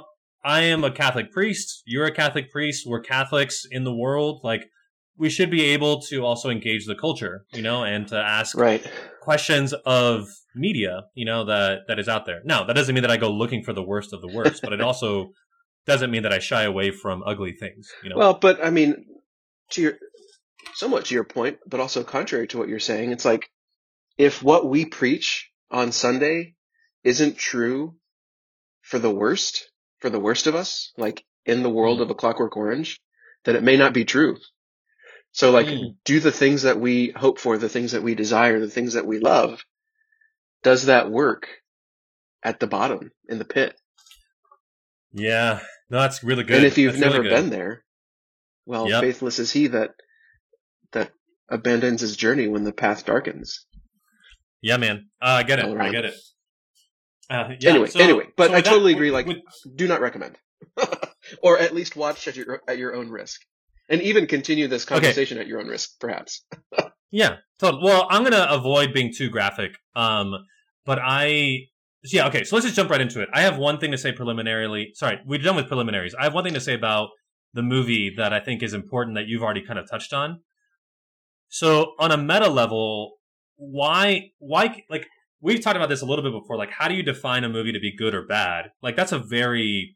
i 0.47 0.62
am 0.62 0.83
a 0.83 0.91
catholic 0.91 1.31
priest 1.31 1.83
you're 1.86 2.05
a 2.05 2.13
catholic 2.13 2.51
priest 2.51 2.86
we're 2.88 3.01
catholics 3.01 3.65
in 3.69 3.83
the 3.83 3.93
world 3.93 4.39
like 4.43 4.69
we 5.17 5.29
should 5.29 5.49
be 5.49 5.63
able 5.63 6.01
to 6.01 6.23
also 6.23 6.49
engage 6.49 6.86
the 6.86 6.95
culture 6.95 7.45
you 7.53 7.62
know 7.62 7.83
and 7.83 8.07
to 8.07 8.15
ask 8.17 8.57
Right. 8.57 8.83
questions 9.21 9.73
of 9.86 10.27
media, 10.55 11.03
you 11.13 11.25
know, 11.25 11.45
that 11.45 11.81
that 11.88 11.99
is 11.99 12.10
out 12.10 12.25
there. 12.25 12.41
Now, 12.43 12.63
that 12.63 12.73
doesn't 12.75 12.93
mean 12.93 13.03
that 13.03 13.12
I 13.12 13.17
go 13.17 13.31
looking 13.31 13.63
for 13.63 13.73
the 13.73 13.83
worst 13.83 14.13
of 14.13 14.21
the 14.21 14.27
worst, 14.27 14.62
but 14.63 14.73
it 14.73 14.81
also 14.89 15.31
doesn't 15.86 16.12
mean 16.12 16.23
that 16.23 16.33
I 16.33 16.39
shy 16.39 16.63
away 16.63 16.91
from 16.91 17.23
ugly 17.25 17.53
things, 17.53 17.89
you 18.03 18.10
know. 18.10 18.17
Well, 18.17 18.33
but 18.33 18.63
I 18.63 18.69
mean, 18.71 19.05
to 19.71 19.81
your 19.81 19.93
somewhat 20.73 21.05
to 21.05 21.13
your 21.13 21.23
point, 21.23 21.60
but 21.67 21.79
also 21.79 22.03
contrary 22.03 22.47
to 22.47 22.57
what 22.57 22.67
you're 22.67 22.79
saying, 22.79 23.12
it's 23.12 23.25
like 23.25 23.49
if 24.17 24.41
what 24.41 24.67
we 24.67 24.86
preach 24.86 25.51
on 25.69 25.91
Sunday 25.91 26.55
isn't 27.03 27.38
true 27.38 27.95
for 28.81 28.99
the 28.99 29.12
worst, 29.12 29.69
for 29.99 30.10
the 30.10 30.19
worst 30.19 30.47
of 30.47 30.55
us, 30.55 30.91
like 30.97 31.23
in 31.45 31.63
the 31.63 31.69
world 31.69 31.99
Mm. 31.99 32.03
of 32.03 32.10
a 32.12 32.15
Clockwork 32.15 32.55
Orange, 32.57 32.99
then 33.45 33.55
it 33.55 33.63
may 33.63 33.77
not 33.77 33.93
be 33.93 34.05
true. 34.05 34.38
So, 35.31 35.51
like, 35.51 35.67
Mm. 35.67 35.97
do 36.03 36.19
the 36.19 36.31
things 36.31 36.63
that 36.63 36.79
we 36.79 37.10
hope 37.15 37.39
for, 37.39 37.57
the 37.57 37.69
things 37.69 37.91
that 37.91 38.03
we 38.03 38.15
desire, 38.15 38.60
the 38.60 38.69
things 38.69 38.93
that 38.93 39.05
we 39.05 39.19
love. 39.19 39.63
Does 40.63 40.86
that 40.86 41.10
work 41.12 41.47
at 42.43 42.60
the 42.60 42.67
bottom 42.67 43.12
in 43.29 43.38
the 43.39 43.45
pit? 43.45 43.79
yeah. 45.13 45.60
No, 45.89 45.99
that's 46.01 46.23
really 46.23 46.43
good. 46.43 46.57
and 46.57 46.65
if 46.65 46.77
you've 46.77 46.93
That's 46.99 47.01
never 47.13 47.23
good. 47.23 47.29
been 47.29 47.49
there, 47.49 47.83
well, 48.65 48.89
Yep. 48.89 49.01
faithless 49.01 49.39
is 49.39 49.51
he 49.51 49.67
that 49.67 49.91
that 50.91 51.12
abandons 51.49 52.01
his 52.01 52.17
journey 52.17 52.47
when 52.47 52.63
the 52.65 52.73
path 52.73 53.05
darkens. 53.05 53.65
Yeah, 54.62 54.77
man. 54.77 55.10
Uh, 55.21 55.25
I 55.39 55.43
get 55.43 55.60
it. 55.60 55.65
I 55.65 55.91
get 55.91 56.05
it. 56.05 56.15
Uh, 57.30 57.50
yeah, 57.60 57.72
Anyway, 57.72 57.88
so- 57.88 58.00
anyway, 58.00 58.26
but 58.38 58.48
so 58.48 58.54
I 58.54 58.56
with 58.58 58.66
that- 58.66 58.72
totally 58.72 58.94
agree, 58.94 59.12
like- 59.12 59.28
Do 59.76 59.88
not 59.88 60.00
recommend, 60.02 60.38
or 61.44 61.58
at 61.60 61.74
least 61.76 61.96
watch 61.96 62.28
at 62.28 62.36
your 62.36 62.62
at 62.68 62.78
your 62.78 62.96
own 62.96 63.10
risk, 63.10 63.42
and 63.90 64.02
even 64.02 64.28
continue 64.28 64.68
this 64.68 64.86
conversation 64.86 65.38
at 65.38 65.48
your 65.48 65.60
own 65.60 65.68
risk, 65.68 66.00
perhaps. 66.00 66.46
Yeah, 67.10 67.38
totally. 67.58 67.84
Well, 67.86 68.06
I'm 68.10 68.26
gonna 68.26 68.48
avoid 68.50 68.92
being 68.94 69.13
too 69.18 69.30
graphic. 69.30 69.78
Um, 69.96 70.34
but 70.86 71.00
I, 71.02 71.60
yeah, 72.04 72.28
okay. 72.28 72.44
So 72.44 72.58
let's 72.58 72.66
just 72.66 72.76
jump 72.76 72.90
right 72.90 73.00
into 73.00 73.22
it. 73.22 73.30
I 73.34 73.44
have 73.44 73.58
one 73.58 73.80
thing 73.80 73.92
to 73.92 73.98
say 73.98 74.12
preliminarily. 74.12 74.90
Sorry, 74.94 75.18
we're 75.26 75.40
done 75.40 75.56
with 75.56 75.70
preliminaries. 75.70 76.13
I 76.20 76.26
have 76.26 76.34
one 76.34 76.44
thing 76.44 76.54
to 76.56 76.60
say 76.60 76.74
about 76.74 77.08
the 77.54 77.63
movie 77.63 78.13
that 78.18 78.34
I 78.34 78.42
think 78.42 78.62
is 78.62 78.74
important 78.74 79.16
that 79.16 79.28
you've 79.28 79.42
already 79.42 79.62
kind 79.66 79.80
of 79.80 79.90
touched 79.90 80.12
on. 80.12 80.42
So 81.48 81.94
on 81.98 82.12
a 82.12 82.18
meta 82.18 82.50
level, 82.50 83.13
why, 83.56 84.32
why, 84.40 84.84
like 84.90 85.08
we've 85.41 85.62
talked 85.62 85.76
about 85.76 85.89
this 85.89 86.02
a 86.02 86.06
little 86.06 86.23
bit 86.23 86.32
before. 86.39 86.58
Like, 86.58 86.71
how 86.71 86.88
do 86.88 86.95
you 86.95 87.04
define 87.04 87.43
a 87.43 87.50
movie 87.50 87.71
to 87.71 87.80
be 87.80 87.95
good 87.95 88.13
or 88.13 88.26
bad? 88.26 88.71
Like, 88.82 88.95
that's 88.95 89.12
a 89.12 89.19
very 89.19 89.95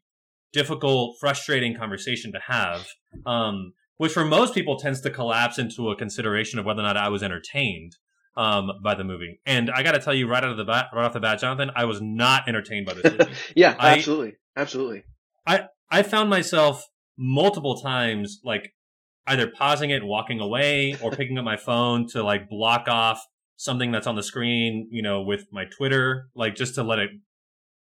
difficult, 0.52 1.16
frustrating 1.20 1.76
conversation 1.76 2.32
to 2.32 2.40
have. 2.46 2.86
Um, 3.26 3.72
which 3.98 4.12
for 4.12 4.24
most 4.24 4.54
people 4.54 4.76
tends 4.78 5.00
to 5.02 5.10
collapse 5.10 5.58
into 5.58 5.90
a 5.90 5.96
consideration 5.96 6.58
of 6.58 6.64
whether 6.64 6.80
or 6.80 6.84
not 6.84 6.96
I 6.96 7.08
was 7.08 7.22
entertained 7.22 7.96
um, 8.36 8.70
by 8.82 8.94
the 8.94 9.04
movie. 9.04 9.40
And 9.46 9.70
I 9.70 9.82
got 9.82 9.92
to 9.92 10.00
tell 10.00 10.14
you, 10.14 10.28
right 10.28 10.42
out 10.42 10.50
of 10.50 10.56
the 10.56 10.64
bat, 10.64 10.86
right 10.92 11.04
off 11.04 11.12
the 11.12 11.20
bat, 11.20 11.38
Jonathan, 11.38 11.70
I 11.76 11.84
was 11.84 12.00
not 12.00 12.48
entertained 12.48 12.86
by 12.86 12.94
this 12.94 13.04
movie. 13.04 13.32
Yeah, 13.54 13.76
I- 13.78 13.94
absolutely, 13.94 14.34
absolutely. 14.56 15.04
I 15.46 15.66
I 15.90 16.02
found 16.02 16.30
myself 16.30 16.84
multiple 17.18 17.80
times 17.80 18.40
like 18.42 18.72
either 19.26 19.46
pausing 19.46 19.90
it 19.90 19.96
and 19.96 20.08
walking 20.08 20.40
away, 20.40 20.96
or 21.02 21.12
picking 21.12 21.38
up 21.38 21.44
my 21.44 21.56
phone 21.56 22.08
to 22.08 22.22
like 22.24 22.48
block 22.48 22.88
off 22.88 23.24
something 23.56 23.92
that's 23.92 24.06
on 24.06 24.16
the 24.16 24.22
screen, 24.22 24.88
you 24.90 25.02
know, 25.02 25.22
with 25.22 25.44
my 25.52 25.64
Twitter, 25.64 26.28
like 26.34 26.54
just 26.54 26.74
to 26.76 26.82
let 26.82 26.98
it 26.98 27.10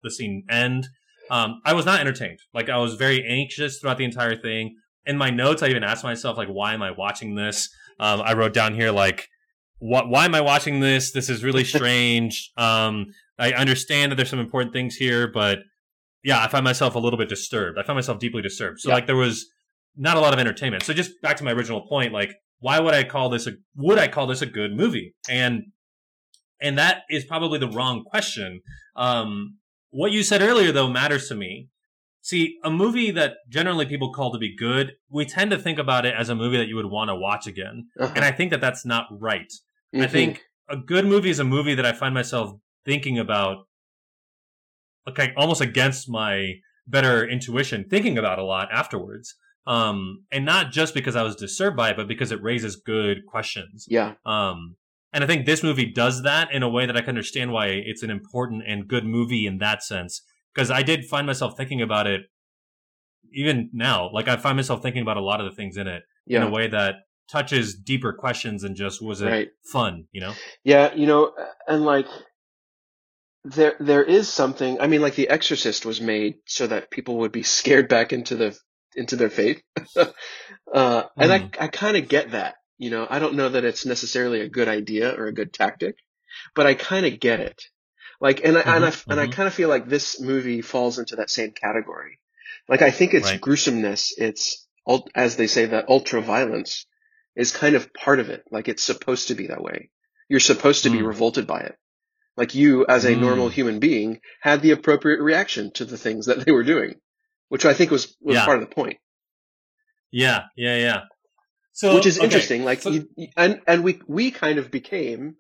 the 0.03 0.11
scene 0.11 0.45
end. 0.51 0.89
Um, 1.31 1.61
I 1.65 1.75
was 1.75 1.87
not 1.87 2.01
entertained. 2.01 2.39
Like 2.53 2.69
I 2.69 2.79
was 2.79 2.95
very 2.95 3.25
anxious 3.25 3.79
throughout 3.79 3.99
the 3.99 4.05
entire 4.05 4.37
thing. 4.41 4.77
In 5.07 5.17
my 5.17 5.31
notes, 5.31 5.63
I 5.63 5.69
even 5.69 5.85
asked 5.85 6.05
myself, 6.05 6.37
like, 6.37 6.49
why 6.49 6.75
am 6.75 6.83
I 6.83 6.91
watching 6.91 7.35
this? 7.35 7.69
Um, 7.99 8.21
I 8.21 8.35
wrote 8.35 8.53
down 8.53 8.75
here, 8.75 8.91
like, 8.91 9.29
what, 9.79 10.09
why 10.09 10.25
am 10.27 10.35
I 10.35 10.41
watching 10.43 10.81
this? 10.81 11.13
This 11.13 11.31
is 11.31 11.43
really 11.45 11.65
strange. 11.77 12.51
um, 12.57 13.07
I 13.39 13.53
understand 13.53 14.13
that 14.13 14.17
there's 14.17 14.29
some 14.29 14.39
important 14.41 14.75
things 14.75 14.97
here, 14.97 15.27
but 15.33 15.61
yeah, 16.23 16.43
I 16.45 16.49
find 16.49 16.63
myself 16.65 16.95
a 16.95 16.99
little 16.99 17.19
bit 17.19 17.31
disturbed. 17.31 17.79
I 17.79 17.83
find 17.83 17.97
myself 17.97 18.19
deeply 18.19 18.43
disturbed. 18.43 18.81
So 18.81 18.91
Yeah. 18.91 18.97
like 18.97 19.07
there 19.07 19.17
was 19.17 19.47
not 19.97 20.19
a 20.19 20.21
lot 20.21 20.35
of 20.35 20.39
entertainment. 20.39 20.83
So 20.83 20.93
just 20.93 21.13
back 21.23 21.39
to 21.39 21.45
my 21.45 21.53
original 21.53 21.87
point, 21.89 22.13
like 22.13 22.33
why 22.61 22.79
would 22.79 22.95
I 22.95 23.05
call 23.05 23.29
this 23.31 23.47
a 23.47 23.53
would 23.75 23.99
I 23.99 24.09
call 24.09 24.27
this 24.27 24.43
a 24.43 24.47
good 24.47 24.73
movie? 24.75 25.15
And 25.29 25.65
and 26.61 26.79
that 26.79 27.03
is 27.11 27.25
probably 27.25 27.59
the 27.59 27.69
wrong 27.71 28.05
question. 28.05 28.61
Um, 28.97 29.57
what 29.91 30.13
you 30.13 30.23
said 30.23 30.43
earlier 30.43 30.73
though 30.73 30.89
matters 30.89 31.29
to 31.29 31.35
me. 31.35 31.69
See, 32.23 32.59
a 32.63 32.71
movie 32.71 33.11
that 33.13 33.37
generally 33.49 33.87
people 33.87 34.13
call 34.13 34.31
to 34.33 34.39
be 34.39 34.55
good, 34.55 34.93
we 35.09 35.25
tend 35.25 35.51
to 35.53 35.59
think 35.59 35.79
about 35.79 36.05
it 36.05 36.15
as 36.15 36.29
a 36.29 36.35
movie 36.35 36.59
that 36.59 36.69
you 36.69 36.77
would 36.77 36.91
want 36.91 37.09
to 37.09 37.15
watch 37.17 37.47
again. 37.47 37.89
Uh-huh. 37.99 38.13
And 38.15 38.23
I 38.25 38.31
think 38.31 38.51
that 38.51 38.61
that's 38.61 38.85
not 38.85 39.07
right. 39.11 39.51
I 39.95 39.99
Mhm. 40.01 40.11
think 40.11 40.43
a 40.69 40.77
good 40.77 41.07
movie 41.07 41.31
is 41.31 41.39
a 41.39 41.45
movie 41.45 41.75
that 41.75 41.87
I 41.87 41.93
find 41.93 42.13
myself 42.13 42.61
thinking 42.85 43.19
about, 43.19 43.67
okay, 45.09 45.33
almost 45.35 45.63
against 45.63 46.11
my 46.11 46.57
better 46.87 47.27
intuition, 47.27 47.89
thinking 47.89 48.19
about 48.19 48.39
a 48.39 48.45
lot 48.45 48.69
afterwards. 48.71 49.35
Um, 49.67 50.25
and 50.33 50.45
not 50.45 50.73
just 50.73 50.95
because 50.95 51.15
I 51.17 51.23
was 51.23 51.37
disturbed 51.37 51.77
by 51.77 51.91
it, 51.91 51.97
but 51.97 52.09
because 52.09 52.33
it 52.33 52.43
raises 52.43 52.77
good 52.77 53.27
questions. 53.27 53.87
yeah, 53.89 54.15
Um, 54.25 54.77
and 55.13 55.23
I 55.23 55.27
think 55.27 55.45
this 55.45 55.63
movie 55.63 55.87
does 55.93 56.23
that 56.23 56.53
in 56.53 56.63
a 56.63 56.69
way 56.69 56.87
that 56.87 56.97
I 56.97 57.01
can 57.01 57.11
understand 57.11 57.53
why 57.53 57.67
it's 57.69 58.03
an 58.03 58.11
important 58.11 58.63
and 58.67 58.89
good 58.89 59.05
movie 59.05 59.47
in 59.47 59.59
that 59.59 59.83
sense. 59.83 60.23
Because 60.55 60.71
I 60.71 60.83
did 60.83 61.05
find 61.05 61.27
myself 61.27 61.57
thinking 61.57 61.83
about 61.83 62.07
it 62.07 62.23
even 63.33 63.71
now. 63.73 64.11
Like 64.13 64.29
I 64.29 64.37
find 64.37 64.57
myself 64.57 64.83
thinking 64.83 65.03
about 65.03 65.17
a 65.17 65.23
lot 65.23 65.41
of 65.41 65.47
the 65.49 65.55
things 65.55 65.77
in 65.77 65.87
it 65.87 66.03
in 66.27 66.43
a 66.43 66.51
way 66.51 66.69
that 66.69 66.95
touches 67.31 67.75
deeper 67.75 68.13
questions 68.13 68.63
than 68.63 68.75
just 68.75 69.01
was 69.03 69.21
it 69.21 69.27
Right. 69.27 69.49
fun, 69.73 70.07
you 70.13 70.21
know? 70.21 70.33
yeah. 70.65 70.93
You 70.95 71.07
know, 71.07 71.33
and 71.69 71.85
like 71.85 72.07
there 73.45 73.75
there 73.81 74.03
is 74.05 74.29
something. 74.29 74.81
I 74.81 74.87
mean, 74.87 75.01
like 75.01 75.15
The 75.15 75.29
Exorcist 75.29 75.87
was 75.87 76.01
made 76.01 76.37
so 76.47 76.67
that 76.67 76.91
people 76.91 77.19
would 77.19 77.33
be 77.33 77.43
scared 77.43 77.89
back 77.89 78.13
into 78.13 78.37
the 78.37 78.57
into 78.97 79.17
their 79.17 79.31
faith, 79.31 79.63
uh, 80.75 81.03
and 81.19 81.33
Hmm. 81.33 81.33
I 81.33 81.51
I 81.59 81.69
kind 81.69 81.97
of 81.97 82.09
get 82.09 82.33
that. 82.33 82.57
You 82.79 82.91
know, 82.91 83.07
I 83.09 83.19
don't 83.19 83.35
know 83.35 83.49
that 83.51 83.65
it's 83.65 83.85
necessarily 83.87 84.41
a 84.41 84.49
good 84.49 84.69
idea 84.69 85.15
or 85.15 85.27
a 85.27 85.35
good 85.35 85.53
tactic, 85.53 85.97
but 86.55 86.67
I 86.67 86.75
kind 86.75 87.07
of 87.07 87.21
get 87.21 87.41
it. 87.41 87.63
Like, 88.21 88.45
and 88.45 88.57
I, 88.57 88.61
and 88.61 88.85
I, 88.85 88.91
Mhm, 88.91 89.05
and 89.11 89.21
I 89.21 89.27
kind 89.27 89.47
of 89.47 89.55
feel 89.55 89.69
like 89.69 89.89
this 89.89 90.21
movie 90.21 90.63
falls 90.63 90.99
into 90.99 91.17
that 91.17 91.31
same 91.31 91.53
category. 91.53 92.19
Like, 92.69 92.83
I 92.83 92.91
think 92.91 93.15
its 93.15 93.27
Right. 93.27 93.41
gruesomeness, 93.41 94.13
its, 94.19 94.67
as 95.15 95.37
they 95.37 95.47
say, 95.47 95.67
that 95.67 95.89
ultra 95.89 96.21
violence 96.21 96.87
is 97.37 97.53
kind 97.53 97.75
of 97.77 97.93
part 97.95 98.21
of 98.21 98.31
it. 98.31 98.45
Like, 98.51 98.69
it's 98.69 98.83
supposed 98.83 99.29
to 99.29 99.35
be 99.35 99.49
that 99.49 99.63
way. 99.63 99.91
You're 100.29 100.41
supposed 100.41 100.85
to 100.85 100.91
be 100.91 101.01
Mm. 101.01 101.07
revolted 101.09 101.47
by 101.47 101.61
it. 101.61 101.77
Like, 102.37 102.55
you, 102.55 102.87
as 102.87 103.05
a 103.05 103.15
Mm. 103.15 103.21
normal 103.21 103.49
human 103.49 103.79
being, 103.81 104.21
had 104.41 104.63
the 104.63 104.71
appropriate 104.73 105.21
reaction 105.21 105.73
to 105.75 105.85
the 105.85 105.99
things 105.99 106.27
that 106.27 106.45
they 106.45 106.53
were 106.53 106.63
doing, 106.65 107.01
which 107.51 107.67
I 107.67 107.75
think 107.75 107.91
was, 107.91 108.17
was 108.23 108.37
Yeah. 108.37 108.45
part 108.47 108.63
of 108.63 108.67
the 108.69 108.75
point. 108.75 108.97
Yeah, 110.11 110.45
yeah, 110.57 110.77
yeah. 110.79 111.01
So 111.73 111.95
which 111.95 112.07
is 112.07 112.17
okay, 112.19 112.25
interesting. 112.25 112.65
Like, 112.65 112.81
so- 112.83 112.91
you, 112.91 113.07
and 113.37 113.61
and 113.67 113.85
we 113.85 114.01
we 114.09 114.31
kind 114.31 114.59
of 114.59 114.71
became 114.71 115.37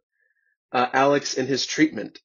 uh, 0.72 0.86
Alex 0.92 1.34
in 1.34 1.46
his 1.46 1.66
treatment, 1.66 2.18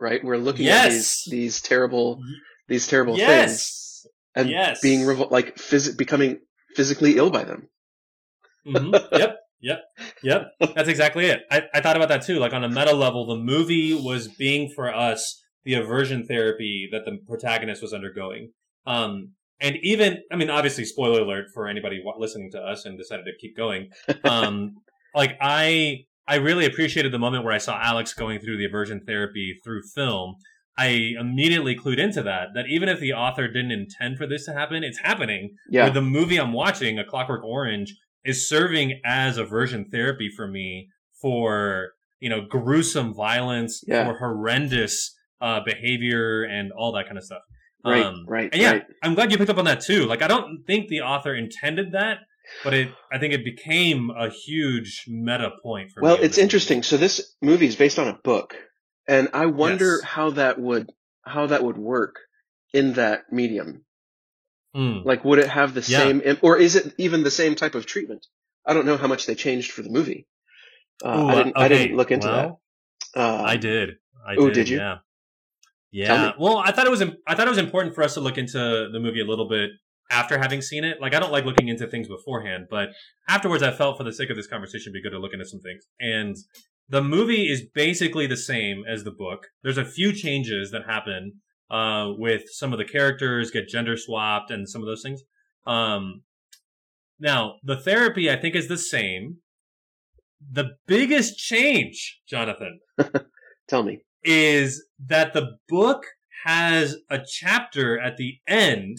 right? 0.00 0.22
We're 0.22 0.36
looking 0.36 0.66
at 0.68 0.90
these 0.90 1.22
these 1.30 1.60
terrible 1.62 2.20
these 2.68 2.86
terrible 2.86 3.16
things 3.16 4.06
and 4.34 4.50
Yes. 4.50 4.80
being 4.82 5.00
revol- 5.00 5.30
like 5.30 5.56
phys- 5.56 5.96
becoming 5.96 6.40
physically 6.76 7.16
ill 7.16 7.30
by 7.30 7.44
them. 7.44 7.68
hmm 8.66 8.92
Yep. 9.12 9.36
Yep. 9.60 9.80
Yep. 10.22 10.42
That's 10.76 10.88
exactly 10.88 11.26
it. 11.26 11.40
I, 11.50 11.62
I 11.74 11.80
thought 11.80 11.96
about 11.96 12.10
that 12.10 12.22
too. 12.22 12.38
Like 12.38 12.52
on 12.52 12.62
a 12.62 12.68
meta 12.68 12.92
level, 12.94 13.26
the 13.26 13.36
movie 13.42 13.92
was 13.94 14.28
being 14.28 14.70
for 14.76 14.94
us 14.94 15.42
the 15.64 15.74
aversion 15.74 16.26
therapy 16.26 16.88
that 16.92 17.04
the 17.06 17.18
protagonist 17.26 17.82
was 17.82 17.92
undergoing. 17.92 18.52
Um, 18.88 19.32
and 19.60 19.76
even, 19.82 20.18
I 20.32 20.36
mean, 20.36 20.50
obviously, 20.50 20.84
spoiler 20.84 21.20
alert 21.20 21.46
for 21.52 21.66
anybody 21.68 22.02
listening 22.18 22.50
to 22.52 22.60
us 22.60 22.84
and 22.84 22.96
decided 22.96 23.24
to 23.26 23.32
keep 23.40 23.56
going. 23.56 23.90
Um, 24.24 24.76
like 25.14 25.36
I, 25.40 26.04
I 26.26 26.36
really 26.36 26.64
appreciated 26.64 27.12
the 27.12 27.18
moment 27.18 27.44
where 27.44 27.52
I 27.52 27.58
saw 27.58 27.78
Alex 27.82 28.14
going 28.14 28.38
through 28.40 28.58
the 28.58 28.66
aversion 28.66 29.00
therapy 29.04 29.58
through 29.64 29.82
film. 29.94 30.36
I 30.76 31.14
immediately 31.18 31.74
clued 31.74 31.98
into 31.98 32.22
that, 32.22 32.48
that 32.54 32.66
even 32.68 32.88
if 32.88 33.00
the 33.00 33.12
author 33.12 33.48
didn't 33.48 33.72
intend 33.72 34.16
for 34.16 34.28
this 34.28 34.44
to 34.44 34.52
happen, 34.52 34.84
it's 34.84 34.98
happening 35.00 35.56
Yeah, 35.68 35.90
the 35.90 36.00
movie 36.02 36.38
I'm 36.38 36.52
watching, 36.52 37.00
A 37.00 37.04
Clockwork 37.04 37.42
Orange, 37.44 37.96
is 38.24 38.48
serving 38.48 39.00
as 39.04 39.38
aversion 39.38 39.86
therapy 39.90 40.30
for 40.34 40.46
me 40.46 40.88
for 41.20 41.90
you 42.20 42.28
know 42.28 42.42
gruesome 42.48 43.12
violence, 43.12 43.82
Yeah. 43.88 44.04
for 44.04 44.18
horrendous 44.18 45.16
uh, 45.40 45.60
behavior, 45.64 46.44
and 46.44 46.70
all 46.70 46.92
that 46.92 47.06
kind 47.06 47.18
of 47.18 47.24
stuff. 47.24 47.42
Right, 47.84 48.04
Um, 48.04 48.24
right, 48.26 48.50
and 48.52 48.60
yeah, 48.62 48.72
right. 48.72 48.84
I'm 49.02 49.14
glad 49.14 49.30
you 49.32 49.38
picked 49.38 49.50
up 49.50 49.58
on 49.58 49.64
that 49.66 49.80
too. 49.80 50.04
Like 50.06 50.22
I 50.22 50.28
don't 50.28 50.64
think 50.66 50.88
the 50.88 51.00
author 51.02 51.34
intended 51.34 51.92
that, 51.92 52.18
but 52.64 52.74
it 52.74 52.88
I 53.12 53.18
think 53.18 53.34
it 53.34 53.44
became 53.44 54.10
a 54.10 54.30
huge 54.30 55.04
meta 55.08 55.52
point 55.62 55.90
for 55.92 56.02
Well, 56.02 56.16
me. 56.16 56.22
it's 56.22 56.36
this 56.36 56.38
movie. 56.38 56.42
interesting. 56.44 56.82
So 56.82 56.96
this 56.96 57.34
movie 57.42 57.66
is 57.66 57.76
based 57.76 57.98
on 57.98 58.08
a 58.08 58.14
book, 58.14 58.54
and 59.06 59.28
I 59.32 59.46
wonder 59.46 59.96
Yes. 59.96 60.02
how 60.02 60.30
that 60.30 60.58
would 60.60 60.90
how 61.24 61.46
that 61.46 61.62
would 61.62 61.76
work 61.78 62.16
in 62.72 62.94
that 62.94 63.32
medium. 63.32 63.84
Mm. 64.74 65.04
Like, 65.04 65.24
would 65.24 65.38
it 65.38 65.48
have 65.48 65.74
the 65.74 65.80
Yeah. 65.80 65.98
same, 65.98 66.22
or 66.42 66.58
is 66.58 66.76
it 66.76 66.94
even 66.98 67.22
the 67.22 67.30
same 67.30 67.54
type 67.54 67.74
of 67.74 67.86
treatment? 67.86 68.26
I 68.66 68.74
don't 68.74 68.86
know 68.86 68.96
how 68.96 69.06
much 69.06 69.26
they 69.26 69.34
changed 69.34 69.72
for 69.72 69.82
the 69.82 69.88
movie. 69.90 70.26
Uh, 71.02 71.16
Ooh, 71.18 71.28
I 71.28 71.34
didn't. 71.36 71.56
I 71.56 71.68
didn't 71.68 71.96
look 71.96 72.10
into 72.10 72.26
well, 72.26 72.60
that. 73.14 73.20
Uh, 73.20 73.42
I 73.42 73.56
did. 73.56 73.96
I 74.26 74.34
Oh, 74.36 74.46
did. 74.46 74.54
did 74.54 74.68
you? 74.68 74.78
Yeah. 74.78 74.98
Yeah. 75.90 76.32
Well, 76.38 76.58
I 76.58 76.72
thought 76.72 76.86
it 76.86 76.90
was. 76.90 77.02
I 77.26 77.34
thought 77.34 77.46
it 77.46 77.50
was 77.50 77.58
important 77.58 77.94
for 77.94 78.02
us 78.02 78.14
to 78.14 78.20
look 78.20 78.38
into 78.38 78.88
the 78.92 79.00
movie 79.00 79.20
a 79.20 79.24
little 79.24 79.48
bit 79.48 79.70
after 80.10 80.38
having 80.38 80.62
seen 80.62 80.84
it. 80.84 81.00
Like, 81.00 81.14
I 81.14 81.20
don't 81.20 81.32
like 81.32 81.44
looking 81.44 81.68
into 81.68 81.86
things 81.86 82.08
beforehand, 82.08 82.66
but 82.70 82.90
afterwards, 83.28 83.62
I 83.62 83.72
felt 83.72 83.96
for 83.96 84.04
the 84.04 84.12
sake 84.12 84.30
of 84.30 84.36
this 84.36 84.46
conversation, 84.46 84.92
it'd 84.92 84.94
be 84.94 85.02
good 85.02 85.14
to 85.14 85.20
look 85.20 85.32
into 85.32 85.46
some 85.46 85.60
things. 85.60 85.84
And 86.00 86.36
the 86.88 87.02
movie 87.02 87.50
is 87.50 87.62
basically 87.74 88.26
the 88.26 88.36
same 88.36 88.82
as 88.88 89.04
the 89.04 89.10
book. 89.10 89.46
There's 89.62 89.78
a 89.78 89.84
few 89.84 90.12
changes 90.12 90.70
that 90.70 90.82
happen 90.86 91.40
uh, 91.70 92.12
with 92.16 92.44
some 92.50 92.72
of 92.72 92.78
the 92.78 92.84
characters 92.84 93.50
get 93.50 93.68
gender 93.68 93.96
swapped 93.96 94.50
and 94.50 94.68
some 94.68 94.82
of 94.82 94.86
those 94.86 95.02
things. 95.02 95.22
Um, 95.66 96.22
now, 97.20 97.54
the 97.62 97.76
therapy 97.76 98.30
I 98.30 98.36
think 98.36 98.54
is 98.54 98.68
the 98.68 98.78
same. 98.78 99.38
The 100.50 100.76
biggest 100.86 101.36
change, 101.36 102.20
Jonathan, 102.28 102.78
Tell 103.68 103.82
me. 103.82 104.00
Is 104.24 104.84
that 105.06 105.32
the 105.32 105.56
book 105.68 106.04
has 106.44 106.96
a 107.10 107.18
chapter 107.26 107.98
at 107.98 108.16
the 108.16 108.38
end 108.46 108.98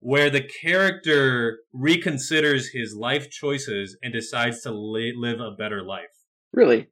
where 0.00 0.30
the 0.30 0.42
character 0.62 1.58
reconsiders 1.74 2.66
his 2.72 2.94
life 2.94 3.30
choices 3.30 3.96
and 4.02 4.12
decides 4.12 4.62
to 4.62 4.70
li- 4.72 5.14
live 5.16 5.40
a 5.40 5.50
better 5.50 5.82
life. 5.82 6.06
Really? 6.52 6.88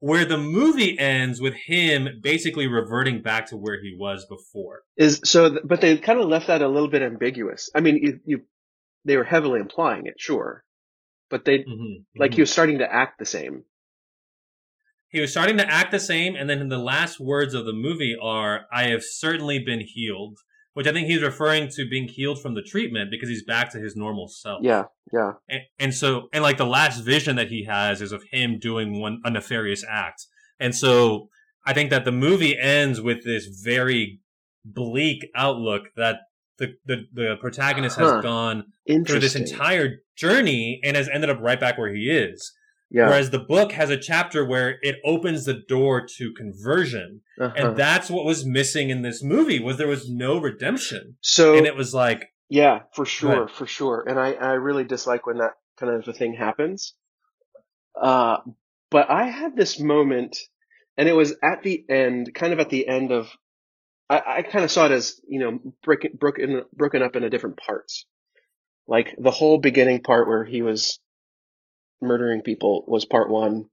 Where 0.00 0.24
the 0.24 0.38
movie 0.38 0.98
ends 0.98 1.40
with 1.40 1.54
him 1.66 2.20
basically 2.22 2.66
reverting 2.66 3.22
back 3.22 3.46
to 3.46 3.56
where 3.56 3.80
he 3.82 3.96
was 3.98 4.26
before. 4.26 4.82
Is 4.96 5.20
so, 5.24 5.50
th- 5.50 5.62
but 5.64 5.80
they 5.80 5.96
kind 5.98 6.20
of 6.20 6.28
left 6.28 6.46
that 6.46 6.62
a 6.62 6.68
little 6.68 6.88
bit 6.88 7.02
ambiguous. 7.02 7.70
I 7.74 7.80
mean, 7.80 7.96
you, 7.96 8.20
you 8.24 8.40
they 9.04 9.16
were 9.16 9.24
heavily 9.24 9.60
implying 9.60 10.06
it, 10.06 10.14
sure, 10.18 10.64
but 11.30 11.44
they 11.44 11.58
Mm-hmm. 11.60 12.02
like 12.18 12.34
he 12.34 12.40
was 12.40 12.50
starting 12.50 12.78
to 12.78 12.90
act 12.90 13.18
the 13.18 13.26
same. 13.26 13.64
He 15.10 15.20
was 15.20 15.30
starting 15.30 15.56
to 15.58 15.70
act 15.70 15.90
the 15.90 16.00
same, 16.00 16.34
and 16.36 16.48
then 16.48 16.68
the 16.68 16.78
last 16.78 17.20
words 17.20 17.52
of 17.54 17.66
the 17.66 17.72
movie 17.72 18.16
are, 18.20 18.66
I 18.72 18.84
have 18.88 19.02
certainly 19.04 19.58
been 19.58 19.80
healed. 19.80 20.38
Which 20.72 20.86
I 20.86 20.92
think 20.92 21.08
he's 21.08 21.20
referring 21.20 21.68
to 21.70 21.88
being 21.90 22.06
healed 22.06 22.40
from 22.40 22.54
the 22.54 22.62
treatment 22.62 23.10
because 23.10 23.28
he's 23.28 23.42
back 23.44 23.70
to 23.72 23.80
his 23.80 23.96
normal 23.96 24.28
self. 24.28 24.60
Yeah, 24.62 24.84
yeah, 25.12 25.32
And, 25.48 25.62
and 25.80 25.92
so, 25.94 26.28
and 26.32 26.44
like 26.44 26.58
the 26.58 26.64
last 26.64 27.00
vision 27.00 27.34
that 27.36 27.48
he 27.48 27.64
has 27.64 28.00
is 28.00 28.12
of 28.12 28.22
him 28.30 28.60
doing 28.60 29.00
one, 29.00 29.20
a 29.24 29.30
nefarious 29.32 29.84
act. 29.86 30.24
And 30.60 30.72
so 30.72 31.28
I 31.66 31.74
think 31.74 31.90
that 31.90 32.04
the 32.04 32.12
movie 32.12 32.56
ends 32.56 33.00
with 33.00 33.24
this 33.24 33.46
very 33.64 34.20
bleak 34.64 35.28
outlook 35.34 35.88
that 35.96 36.18
the, 36.58 36.74
the, 36.86 37.06
the 37.12 37.36
protagonist 37.40 37.98
Huh. 37.98 38.14
has 38.14 38.22
gone 38.22 38.64
through 38.86 39.18
this 39.18 39.34
entire 39.34 39.96
journey 40.16 40.80
and 40.84 40.96
has 40.96 41.08
ended 41.08 41.30
up 41.30 41.40
right 41.40 41.58
back 41.58 41.78
where 41.78 41.92
he 41.92 42.08
is. 42.10 42.52
Yeah, 42.90 43.06
Whereas 43.08 43.30
the 43.30 43.38
book 43.38 43.70
has 43.72 43.88
a 43.88 43.96
chapter 43.96 44.44
where 44.44 44.78
it 44.82 44.96
opens 45.04 45.44
the 45.44 45.54
door 45.54 46.04
to 46.18 46.32
conversion. 46.32 47.20
uh-huh. 47.38 47.54
And 47.56 47.76
that's 47.76 48.10
what 48.10 48.24
was 48.24 48.44
missing 48.44 48.90
in 48.90 49.02
this 49.02 49.22
movie 49.22 49.60
was 49.60 49.76
there 49.76 49.86
was 49.86 50.10
no 50.10 50.38
redemption. 50.40 51.16
so 51.20 51.56
And 51.56 51.66
it 51.66 51.76
was 51.76 51.94
like, 51.94 52.32
Yeah, 52.48 52.80
for 52.92 53.06
sure, 53.06 53.46
for 53.46 53.66
sure. 53.66 54.04
And 54.08 54.18
I, 54.18 54.32
I 54.32 54.52
really 54.54 54.82
dislike 54.82 55.24
when 55.24 55.38
that 55.38 55.52
kind 55.78 55.92
of 55.92 56.08
a 56.08 56.12
thing 56.12 56.34
happens. 56.34 56.94
Uh, 58.00 58.38
but 58.90 59.08
I 59.08 59.28
had 59.28 59.56
this 59.56 59.78
moment, 59.78 60.36
and 60.96 61.08
it 61.08 61.14
was 61.14 61.36
at 61.44 61.62
the 61.62 61.84
end, 61.88 62.34
kind 62.34 62.52
of 62.52 62.58
at 62.58 62.70
the 62.70 62.88
end 62.88 63.12
of, 63.12 63.28
I, 64.08 64.22
I 64.38 64.42
kind 64.42 64.64
of 64.64 64.70
saw 64.70 64.86
it 64.86 64.92
as, 64.92 65.20
you 65.28 65.38
know, 65.38 65.60
broken, 65.84 66.10
broken, 66.18 66.64
broken 66.74 67.02
up 67.02 67.14
into 67.14 67.30
different 67.30 67.56
parts. 67.56 68.04
Like 68.88 69.14
the 69.16 69.30
whole 69.30 69.58
beginning 69.58 70.02
part 70.02 70.26
where 70.26 70.44
he 70.44 70.62
was 70.62 70.98
murdering 72.02 72.42
people 72.42 72.84
was 72.86 73.04
part 73.04 73.30
one, 73.30 73.66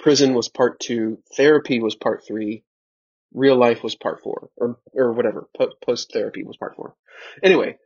prison 0.00 0.34
was 0.34 0.48
part 0.48 0.80
two, 0.80 1.18
therapy 1.36 1.80
was 1.80 1.94
part 1.96 2.22
three, 2.26 2.64
real 3.32 3.56
life 3.56 3.82
was 3.82 3.94
part 3.96 4.20
four, 4.22 4.50
or, 4.56 4.78
or 4.92 5.12
whatever, 5.12 5.48
po- 5.56 5.72
post 5.84 6.12
therapy 6.12 6.44
was 6.44 6.56
part 6.56 6.76
four. 6.76 6.94
Anyway, 7.42 7.76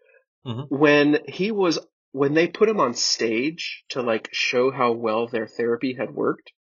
Mhm. 0.46 0.66
when 0.70 1.18
he 1.28 1.52
was 1.52 1.78
when 2.12 2.34
they 2.34 2.48
put 2.48 2.68
him 2.68 2.80
on 2.80 2.94
stage 2.94 3.84
to 3.90 4.02
like 4.02 4.28
show 4.32 4.70
how 4.70 4.92
well 4.92 5.28
their 5.28 5.46
therapy 5.46 5.94
had 5.94 6.10
worked 6.12 6.52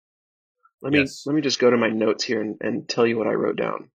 let 0.81 0.93
me 0.93 0.99
Yes. 0.99 1.23
let 1.25 1.35
me 1.35 1.41
just 1.41 1.59
go 1.59 1.69
to 1.69 1.77
my 1.77 1.89
notes 1.89 2.23
here 2.23 2.41
and, 2.41 2.57
and 2.61 2.87
tell 2.87 3.07
you 3.07 3.17
what 3.17 3.27
i 3.27 3.33
wrote 3.33 3.57
down 3.57 3.89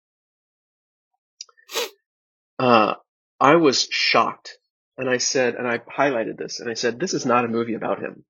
uh 2.58 2.94
i 3.40 3.56
was 3.56 3.86
shocked 3.90 4.58
and 4.96 5.08
i 5.08 5.18
said 5.18 5.54
and 5.54 5.68
i 5.68 5.78
highlighted 5.78 6.36
this 6.38 6.60
and 6.60 6.70
i 6.70 6.74
said 6.74 6.98
this 6.98 7.14
is 7.14 7.26
not 7.26 7.44
a 7.44 7.48
movie 7.48 7.74
about 7.74 8.00
him 8.00 8.24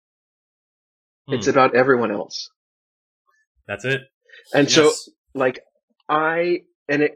it's 1.30 1.46
Hmm. 1.46 1.50
about 1.50 1.74
everyone 1.76 2.10
else 2.12 2.50
that's 3.66 3.84
it. 3.84 4.02
and 4.54 4.70
so 4.70 4.92
like 5.34 5.60
I 6.08 6.60
and 6.88 7.02
it 7.02 7.12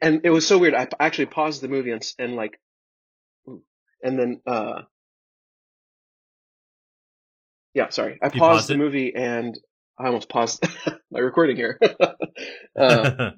and 0.00 0.20
it 0.24 0.30
was 0.30 0.46
so 0.46 0.58
weird. 0.58 0.74
I 0.74 0.88
actually 1.00 1.26
paused 1.26 1.60
the 1.62 1.68
movie 1.68 1.90
and 1.92 2.02
and 2.18 2.36
like 2.36 2.58
and 4.02 4.18
then 4.18 4.40
uh 4.46 4.82
yeah, 7.74 7.88
sorry. 7.90 8.18
I 8.22 8.28
paused, 8.28 8.38
paused 8.38 8.68
the 8.68 8.74
it? 8.74 8.78
movie 8.78 9.14
and 9.14 9.58
I 9.98 10.06
almost 10.06 10.28
paused 10.28 10.64
my 11.10 11.20
recording 11.20 11.56
here. 11.56 11.78
uh, 12.78 13.30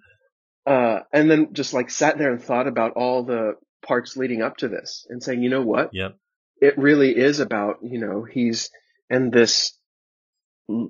uh, 0.66 0.98
and 1.12 1.30
then 1.30 1.52
just 1.52 1.74
like 1.74 1.90
sat 1.90 2.18
there 2.18 2.32
and 2.32 2.42
thought 2.42 2.66
about 2.68 2.92
all 2.92 3.24
the 3.24 3.54
parts 3.86 4.16
leading 4.16 4.42
up 4.42 4.58
to 4.58 4.68
this 4.68 5.06
and 5.10 5.22
saying, 5.22 5.42
you 5.42 5.50
know 5.50 5.62
what? 5.62 5.90
Yep. 5.92 6.16
It 6.60 6.78
really 6.78 7.16
is 7.16 7.40
about, 7.40 7.76
you 7.82 7.98
know, 8.00 8.24
he's 8.24 8.70
and 9.08 9.32
this 9.32 9.72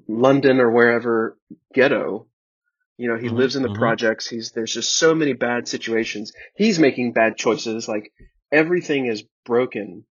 London 0.08 0.60
or 0.60 0.70
wherever 0.70 1.36
ghetto. 1.74 2.26
You 2.98 3.08
know, 3.08 3.16
he 3.18 3.28
Mhm, 3.28 3.36
lives 3.36 3.56
in 3.56 3.62
the 3.62 3.70
mhm. 3.70 3.78
projects. 3.78 4.28
He's, 4.28 4.52
there's 4.52 4.74
just 4.74 4.94
so 4.94 5.14
many 5.14 5.32
bad 5.32 5.68
situations. 5.68 6.32
He's 6.54 6.78
making 6.78 7.12
bad 7.12 7.36
choices. 7.36 7.88
Like 7.88 8.12
everything 8.52 9.06
is 9.06 9.24
broken. 9.44 10.04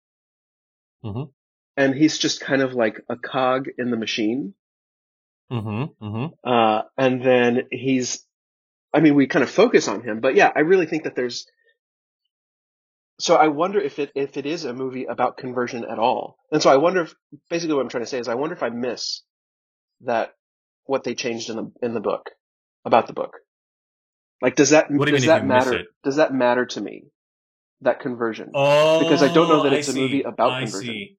Mhm. 1.04 1.32
And 1.76 1.94
he's 1.94 2.18
just 2.18 2.40
kind 2.40 2.62
of 2.62 2.74
like 2.74 3.02
a 3.10 3.18
cog 3.18 3.68
in 3.78 3.92
the 3.92 3.98
machine. 3.98 4.54
Mm-hmm. 5.52 6.06
Mm-hmm. 6.06 6.34
Uh, 6.44 6.82
and 6.98 7.22
then 7.24 7.68
he's, 7.72 8.26
I 8.94 9.00
mean, 9.02 9.16
we 9.16 9.28
kind 9.28 9.44
of 9.44 9.50
focus 9.50 9.88
on 9.88 10.02
him, 10.02 10.20
but 10.20 10.36
yeah, 10.36 10.52
I 10.56 10.62
really 10.62 10.86
think 10.88 11.04
that 11.04 11.16
there's, 11.16 11.46
so 13.20 13.36
I 13.36 13.48
wonder 13.48 13.80
if 13.80 14.00
it, 14.00 14.12
if 14.16 14.38
it 14.38 14.46
is 14.46 14.66
a 14.66 14.74
movie 14.74 15.06
about 15.06 15.38
conversion 15.38 15.86
at 15.86 16.00
all. 16.00 16.38
And 16.52 16.62
so 16.62 16.70
I 16.70 16.78
wonder 16.78 17.02
if, 17.02 17.16
basically 17.50 17.76
what 17.76 17.82
I'm 17.82 17.90
trying 17.90 18.04
to 18.04 18.10
say 18.10 18.20
is 18.20 18.28
I 18.28 18.36
wonder 18.36 18.56
if 18.56 18.64
I 18.64 18.70
miss 18.70 19.22
that, 20.02 20.34
what 20.86 21.04
they 21.04 21.16
changed 21.16 21.50
in 21.50 21.56
the, 21.58 21.72
in 21.82 21.94
the 21.94 22.00
book, 22.00 22.30
about 22.86 23.08
the 23.08 23.14
book. 23.14 23.34
Like, 24.42 24.56
does 24.56 24.70
that, 24.70 24.90
do 24.90 25.04
does 25.06 25.26
that 25.26 25.46
matter? 25.46 25.84
Does 26.04 26.18
that 26.18 26.34
matter 26.34 26.66
to 26.66 26.82
me? 26.82 27.06
That 27.82 28.00
conversion? 28.00 28.52
Oh, 28.54 29.00
Because 29.00 29.22
I 29.22 29.34
don't 29.34 29.50
know 29.50 29.64
that 29.64 29.74
oh, 29.74 29.76
it's 29.76 29.90
a 29.90 29.94
movie 29.94 30.24
about 30.24 30.60
conversion. 30.62 30.94
See. 30.94 31.18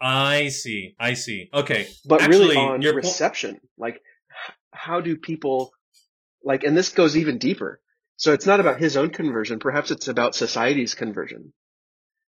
I 0.00 0.48
see. 0.48 0.94
I 0.98 1.14
see. 1.14 1.48
Okay. 1.52 1.86
but 2.04 2.20
Actually, 2.22 2.38
really 2.40 2.56
on 2.56 2.82
your 2.82 2.92
po- 2.92 2.96
reception. 2.98 3.60
Like, 3.78 4.00
how 4.72 5.00
do 5.00 5.16
people 5.16 5.72
like? 6.44 6.64
And 6.64 6.76
this 6.76 6.90
goes 6.90 7.16
even 7.16 7.38
deeper. 7.38 7.80
So 8.16 8.32
it's 8.32 8.46
not 8.46 8.60
about 8.60 8.78
his 8.80 8.96
own 8.96 9.10
conversion. 9.10 9.58
Perhaps 9.58 9.90
it's 9.90 10.08
about 10.08 10.34
society's 10.34 10.94
conversion. 10.94 11.52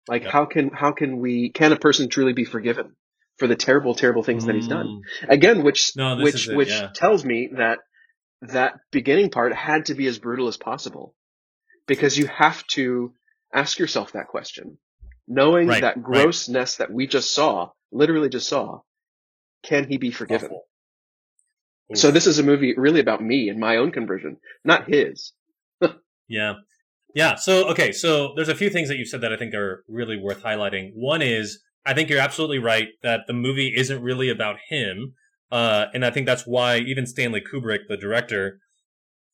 Like, 0.07 0.23
Yep. 0.23 0.31
how 0.31 0.45
can 0.45 0.69
how 0.69 0.91
can 0.91 1.19
we 1.19 1.49
can 1.49 1.73
a 1.73 1.77
person 1.77 2.09
truly 2.09 2.33
be 2.33 2.45
forgiven 2.45 2.95
for 3.37 3.47
the 3.47 3.55
terrible 3.55 3.95
terrible 3.95 4.23
things 4.23 4.45
that 4.45 4.55
he's 4.55 4.67
done? 4.67 4.87
Mm, 5.23 5.29
Again, 5.29 5.63
which 5.63 5.95
No, 5.95 6.17
which 6.17 6.47
it, 6.47 6.55
which 6.55 6.69
yeah. 6.69 6.89
tells 6.93 7.23
me 7.25 7.49
that 7.57 7.79
that 8.41 8.75
beginning 8.91 9.29
part 9.29 9.53
had 9.53 9.85
to 9.85 9.95
be 9.95 10.07
as 10.07 10.19
brutal 10.19 10.47
as 10.47 10.57
possible, 10.57 11.15
because 11.87 12.17
you 12.17 12.27
have 12.27 12.65
to 12.67 13.13
ask 13.53 13.79
yourself 13.79 14.11
that 14.13 14.27
question, 14.27 14.77
knowing 15.27 15.67
Right, 15.67 15.81
that 15.81 15.97
right. 15.97 16.03
grossness 16.03 16.77
that 16.77 16.91
we 16.91 17.07
just 17.07 17.33
saw, 17.33 17.71
literally 17.91 18.29
just 18.29 18.47
saw, 18.47 18.81
can 19.63 19.87
he 19.87 19.97
be 19.97 20.11
forgiven? 20.11 20.49
Awful. 20.49 20.63
So 21.95 22.11
this 22.11 22.27
is 22.27 22.37
a 22.37 22.43
movie 22.43 22.73
really 22.75 22.99
about 22.99 23.23
me 23.23 23.47
and 23.49 23.59
my 23.59 23.77
own 23.77 23.91
conversion, 23.91 24.37
not 24.63 24.89
his. 24.89 25.31
Yeah. 26.29 26.55
Yeah. 27.15 27.35
So, 27.35 27.69
okay. 27.69 27.93
So 27.93 28.33
there's 28.35 28.49
a 28.49 28.55
few 28.55 28.69
things 28.69 28.89
that 28.89 28.97
you've 28.97 29.07
said 29.07 29.21
that 29.21 29.31
I 29.31 29.37
think 29.37 29.53
are 29.53 29.85
really 29.87 30.17
worth 30.17 30.43
highlighting. 30.43 30.91
One 30.93 31.21
is 31.21 31.61
I 31.87 31.93
think 31.93 32.09
you're 32.09 32.19
absolutely 32.19 32.59
right 32.59 32.89
that 33.01 33.21
the 33.27 33.33
movie 33.33 33.73
isn't 33.75 34.01
really 34.01 34.29
about 34.29 34.57
him. 34.69 35.13
Uh, 35.51 35.85
and 35.93 36.05
I 36.05 36.11
think 36.11 36.25
that's 36.25 36.45
why 36.45 36.77
even 36.77 37.07
Stanley 37.07 37.41
Kubrick, 37.41 37.87
the 37.87 37.95
director, 37.95 38.59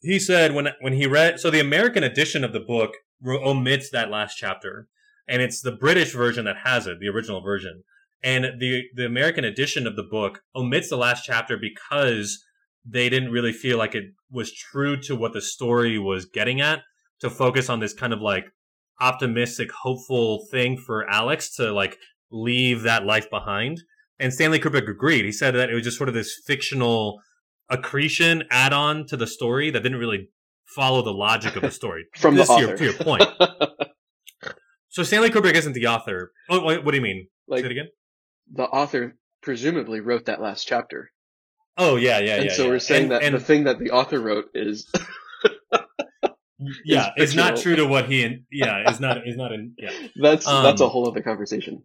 he 0.01 0.19
said 0.19 0.53
when, 0.53 0.69
when 0.79 0.93
he 0.93 1.07
read, 1.07 1.39
so 1.39 1.49
the 1.49 1.59
American 1.59 2.03
edition 2.03 2.43
of 2.43 2.53
the 2.53 2.59
book 2.59 2.91
omits 3.25 3.89
that 3.89 4.11
last 4.11 4.35
chapter 4.35 4.87
and 5.27 5.41
it's 5.41 5.61
the 5.61 5.71
British 5.71 6.13
version 6.13 6.45
that 6.45 6.57
has 6.63 6.87
it, 6.87 6.99
the 6.99 7.07
original 7.07 7.41
version. 7.41 7.83
And 8.23 8.59
the, 8.59 8.83
the 8.95 9.05
American 9.05 9.43
edition 9.43 9.87
of 9.87 9.95
the 9.95 10.03
book 10.03 10.41
omits 10.55 10.89
the 10.89 10.97
last 10.97 11.23
chapter 11.25 11.57
because 11.57 12.43
they 12.85 13.09
didn't 13.09 13.31
really 13.31 13.53
feel 13.53 13.77
like 13.77 13.95
it 13.95 14.05
was 14.29 14.53
true 14.53 14.97
to 15.01 15.15
what 15.15 15.33
the 15.33 15.41
story 15.41 15.97
was 15.97 16.25
getting 16.25 16.61
at 16.61 16.81
to 17.19 17.29
focus 17.29 17.69
on 17.69 17.79
this 17.79 17.93
kind 17.93 18.13
of 18.13 18.21
like 18.21 18.45
optimistic, 18.99 19.71
hopeful 19.71 20.45
thing 20.51 20.77
for 20.77 21.09
Alex 21.09 21.55
to 21.55 21.71
like 21.71 21.97
leave 22.33 22.81
that 22.81 23.05
life 23.05 23.29
behind. 23.29 23.81
And 24.19 24.33
Stanley 24.33 24.59
Kubrick 24.59 24.89
agreed. 24.89 25.23
He 25.25 25.31
said 25.31 25.51
that 25.55 25.69
it 25.69 25.73
was 25.73 25.83
just 25.83 25.97
sort 25.97 26.09
of 26.09 26.15
this 26.15 26.41
fictional 26.45 27.21
accretion 27.69 28.43
add 28.51 28.73
on 28.73 29.05
to 29.07 29.15
the 29.17 29.27
story 29.27 29.69
that 29.71 29.81
didn't 29.83 29.99
really 29.99 30.29
follow 30.75 31.01
the 31.01 31.13
logic 31.13 31.55
of 31.55 31.61
the 31.61 31.71
story. 31.71 32.05
From 32.17 32.35
the 32.35 32.41
This 32.41 32.49
your- 32.49 32.57
author. 32.73 32.77
to 32.77 32.83
your 32.83 32.93
point. 32.93 33.23
So 34.89 35.01
Stanley 35.01 35.31
Kubrick 35.31 35.55
isn't 35.55 35.73
the 35.73 35.87
author. 35.87 36.31
Oh, 36.51 36.63
wait, 36.63 36.85
what 36.85 36.91
do 36.91 36.97
you 36.97 37.01
mean? 37.01 37.27
like 37.47 37.61
Say 37.61 37.65
it 37.65 37.71
again. 37.71 37.87
the 38.53 38.65
author 38.65 39.17
presumably 39.41 40.01
wrote 40.01 40.25
that 40.25 40.39
last 40.39 40.65
chapter, 40.67 41.09
Oh 41.77 41.95
yeah, 41.95 42.19
yeah, 42.19 42.35
and 42.35 42.45
yeah. 42.45 42.53
so 42.53 42.65
yeah. 42.65 42.69
we're 42.69 42.77
saying 42.79 43.03
and, 43.05 43.11
that 43.13 43.23
and 43.23 43.33
the 43.33 43.39
thing 43.39 43.63
that 43.63 43.79
the 43.79 43.89
author 43.89 44.19
wrote 44.19 44.45
is 44.53 44.87
yeah, 46.85 47.09
it's 47.17 47.33
not 47.33 47.57
true 47.57 47.75
to 47.75 47.85
what 47.87 48.05
he. 48.09 48.43
Yeah, 48.51 48.87
is 48.89 48.99
not 48.99 49.27
is 49.27 49.35
not 49.35 49.51
in. 49.51 49.73
Yeah, 49.79 49.89
that's 50.15 50.45
that's 50.45 50.81
a 50.81 50.85
Um, 50.85 50.89
whole 50.91 51.07
other 51.09 51.21
conversation. 51.23 51.81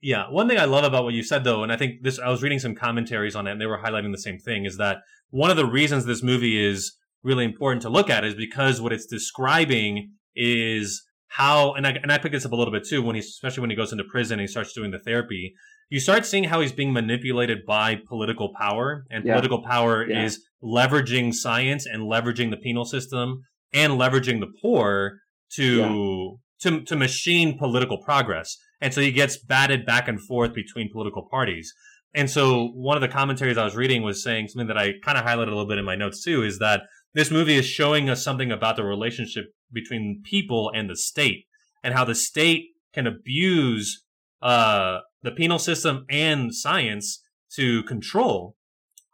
Yeah. 0.00 0.28
One 0.30 0.48
thing 0.48 0.58
I 0.58 0.64
love 0.64 0.84
about 0.84 1.04
what 1.04 1.14
you 1.14 1.22
said 1.22 1.44
though, 1.44 1.62
and 1.62 1.72
I 1.72 1.76
think 1.76 2.02
this, 2.02 2.18
I 2.18 2.28
was 2.28 2.42
reading 2.42 2.58
some 2.58 2.74
commentaries 2.74 3.34
on 3.36 3.46
it, 3.46 3.52
and 3.52 3.60
they 3.60 3.66
were 3.66 3.78
highlighting 3.78 4.12
the 4.12 4.18
same 4.18 4.38
thing, 4.38 4.64
is 4.64 4.76
that 4.78 4.98
one 5.30 5.50
of 5.50 5.56
the 5.56 5.66
reasons 5.66 6.04
this 6.04 6.22
movie 6.22 6.62
is 6.64 6.96
really 7.22 7.44
important 7.44 7.82
to 7.82 7.88
look 7.88 8.08
at 8.08 8.24
is 8.24 8.34
because 8.34 8.80
what 8.80 8.92
it's 8.92 9.06
describing 9.06 10.10
is 10.34 11.02
how 11.28 11.72
and 11.74 11.86
I 11.86 11.90
and 12.02 12.12
I 12.12 12.18
pick 12.18 12.32
this 12.32 12.46
up 12.46 12.52
a 12.52 12.56
little 12.56 12.72
bit 12.72 12.86
too 12.86 13.02
when 13.02 13.14
he 13.16 13.20
especially 13.20 13.62
when 13.62 13.70
he 13.70 13.76
goes 13.76 13.90
into 13.92 14.04
prison 14.04 14.34
and 14.34 14.42
he 14.42 14.46
starts 14.46 14.72
doing 14.72 14.90
the 14.92 14.98
therapy. 14.98 15.54
You 15.88 16.00
start 16.00 16.26
seeing 16.26 16.44
how 16.44 16.60
he's 16.60 16.72
being 16.72 16.92
manipulated 16.92 17.58
by 17.66 17.96
political 18.08 18.52
power, 18.58 19.04
and 19.10 19.24
Yeah. 19.24 19.34
political 19.34 19.62
power 19.62 20.06
Yeah. 20.08 20.24
is 20.24 20.44
leveraging 20.62 21.32
science 21.34 21.86
and 21.86 22.02
leveraging 22.04 22.50
the 22.50 22.56
penal 22.56 22.84
system 22.84 23.42
and 23.72 23.94
leveraging 23.94 24.40
the 24.40 24.48
poor 24.62 25.18
to 25.54 26.38
to 26.62 26.80
to 26.82 26.96
machine 26.96 27.58
political 27.58 27.98
progress. 27.98 28.56
And 28.80 28.92
so 28.92 29.00
he 29.00 29.12
gets 29.12 29.36
batted 29.36 29.86
back 29.86 30.08
and 30.08 30.20
forth 30.20 30.54
between 30.54 30.92
political 30.92 31.22
parties. 31.22 31.72
And 32.14 32.30
so 32.30 32.68
one 32.68 32.96
of 32.96 33.02
the 33.02 33.08
commentaries 33.08 33.58
I 33.58 33.64
was 33.64 33.76
reading 33.76 34.02
was 34.02 34.22
saying 34.22 34.48
something 34.48 34.68
that 34.68 34.78
I 34.78 34.94
kind 35.04 35.18
of 35.18 35.24
highlighted 35.24 35.48
a 35.48 35.56
little 35.56 35.66
bit 35.66 35.78
in 35.78 35.84
my 35.84 35.96
notes 35.96 36.22
too 36.22 36.42
is 36.42 36.58
that 36.58 36.82
this 37.14 37.30
movie 37.30 37.56
is 37.56 37.66
showing 37.66 38.08
us 38.08 38.22
something 38.22 38.50
about 38.50 38.76
the 38.76 38.84
relationship 38.84 39.46
between 39.72 40.22
people 40.24 40.70
and 40.74 40.88
the 40.88 40.96
state 40.96 41.46
and 41.82 41.94
how 41.94 42.04
the 42.04 42.14
state 42.14 42.68
can 42.92 43.06
abuse 43.06 44.04
uh, 44.42 45.00
the 45.22 45.30
penal 45.30 45.58
system 45.58 46.06
and 46.08 46.54
science 46.54 47.22
to 47.54 47.82
control 47.84 48.56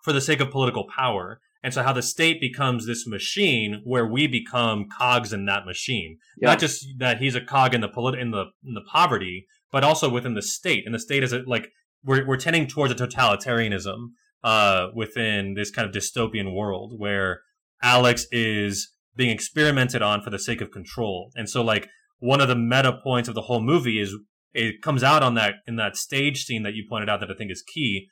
for 0.02 0.12
the 0.12 0.20
sake 0.20 0.40
of 0.40 0.50
political 0.50 0.86
power. 0.94 1.40
And 1.62 1.72
so 1.72 1.82
how 1.82 1.92
the 1.92 2.02
state 2.02 2.40
becomes 2.40 2.86
this 2.86 3.06
machine 3.06 3.82
where 3.84 4.06
we 4.06 4.26
become 4.26 4.86
cogs 4.96 5.32
in 5.32 5.46
that 5.46 5.64
machine. 5.64 6.18
Not 6.48 6.58
just 6.58 6.86
that 6.98 7.18
he's 7.18 7.36
a 7.36 7.40
cog 7.40 7.72
in 7.74 7.80
the 7.80 7.88
polit- 7.88 8.18
in 8.18 8.32
the 8.32 8.46
in 8.64 8.74
the 8.74 8.82
poverty, 8.90 9.46
but 9.72 9.82
also 9.82 10.08
within 10.08 10.34
the 10.34 10.42
state. 10.42 10.84
And 10.86 10.94
the 10.94 11.00
state 11.00 11.24
is 11.24 11.32
a, 11.32 11.42
like 11.46 11.70
we're 12.04 12.26
we're 12.26 12.36
tending 12.36 12.68
towards 12.68 12.92
a 12.92 12.96
totalitarianism 12.96 14.10
uh, 14.44 14.88
within 14.94 15.54
this 15.54 15.70
kind 15.70 15.88
of 15.88 15.94
dystopian 15.94 16.54
world 16.54 16.94
where 16.96 17.40
Alex 17.82 18.26
is 18.30 18.92
being 19.16 19.30
experimented 19.30 20.02
on 20.02 20.22
for 20.22 20.30
the 20.30 20.38
sake 20.38 20.60
of 20.60 20.70
control. 20.70 21.30
And 21.34 21.48
so 21.48 21.62
like 21.62 21.88
one 22.18 22.40
of 22.40 22.48
the 22.48 22.56
meta 22.56 22.98
points 23.02 23.28
of 23.28 23.34
the 23.34 23.42
whole 23.42 23.60
movie 23.60 24.00
is 24.00 24.14
it 24.54 24.82
comes 24.82 25.02
out 25.02 25.22
on 25.22 25.34
that 25.34 25.54
in 25.66 25.76
that 25.76 25.96
stage 25.96 26.44
scene 26.44 26.62
that 26.62 26.74
you 26.74 26.84
pointed 26.88 27.08
out 27.08 27.20
that 27.20 27.30
I 27.30 27.34
think 27.34 27.50
is 27.50 27.62
key 27.62 28.08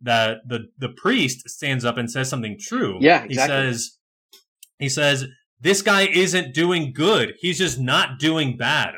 that 0.00 0.38
the 0.46 0.66
the 0.78 0.88
priest 0.88 1.48
stands 1.48 1.84
up 1.84 1.96
and 1.96 2.10
says 2.10 2.28
something 2.28 2.56
true. 2.60 2.98
Yeah, 3.00 3.26
He 3.26 3.34
says 3.34 3.98
he 4.78 4.88
says 4.88 5.26
this 5.60 5.82
guy 5.82 6.02
isn't 6.06 6.54
doing 6.54 6.92
good. 6.92 7.34
He's 7.38 7.58
just 7.58 7.80
not 7.80 8.18
doing 8.18 8.56
bad. 8.56 8.94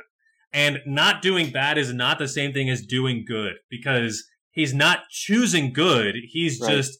And 0.57 0.81
not 0.87 1.21
doing 1.21 1.51
bad 1.51 1.77
is 1.77 1.93
not 1.93 2.19
the 2.19 2.27
same 2.27 2.55
thing 2.55 2.71
as 2.71 2.81
doing 2.81 3.25
good 3.29 3.57
because 3.71 4.25
he's 4.53 4.73
not 4.73 5.01
choosing 5.11 5.71
good. 5.73 6.15
He's 6.33 6.59
Right. 6.61 6.71
just 6.77 6.99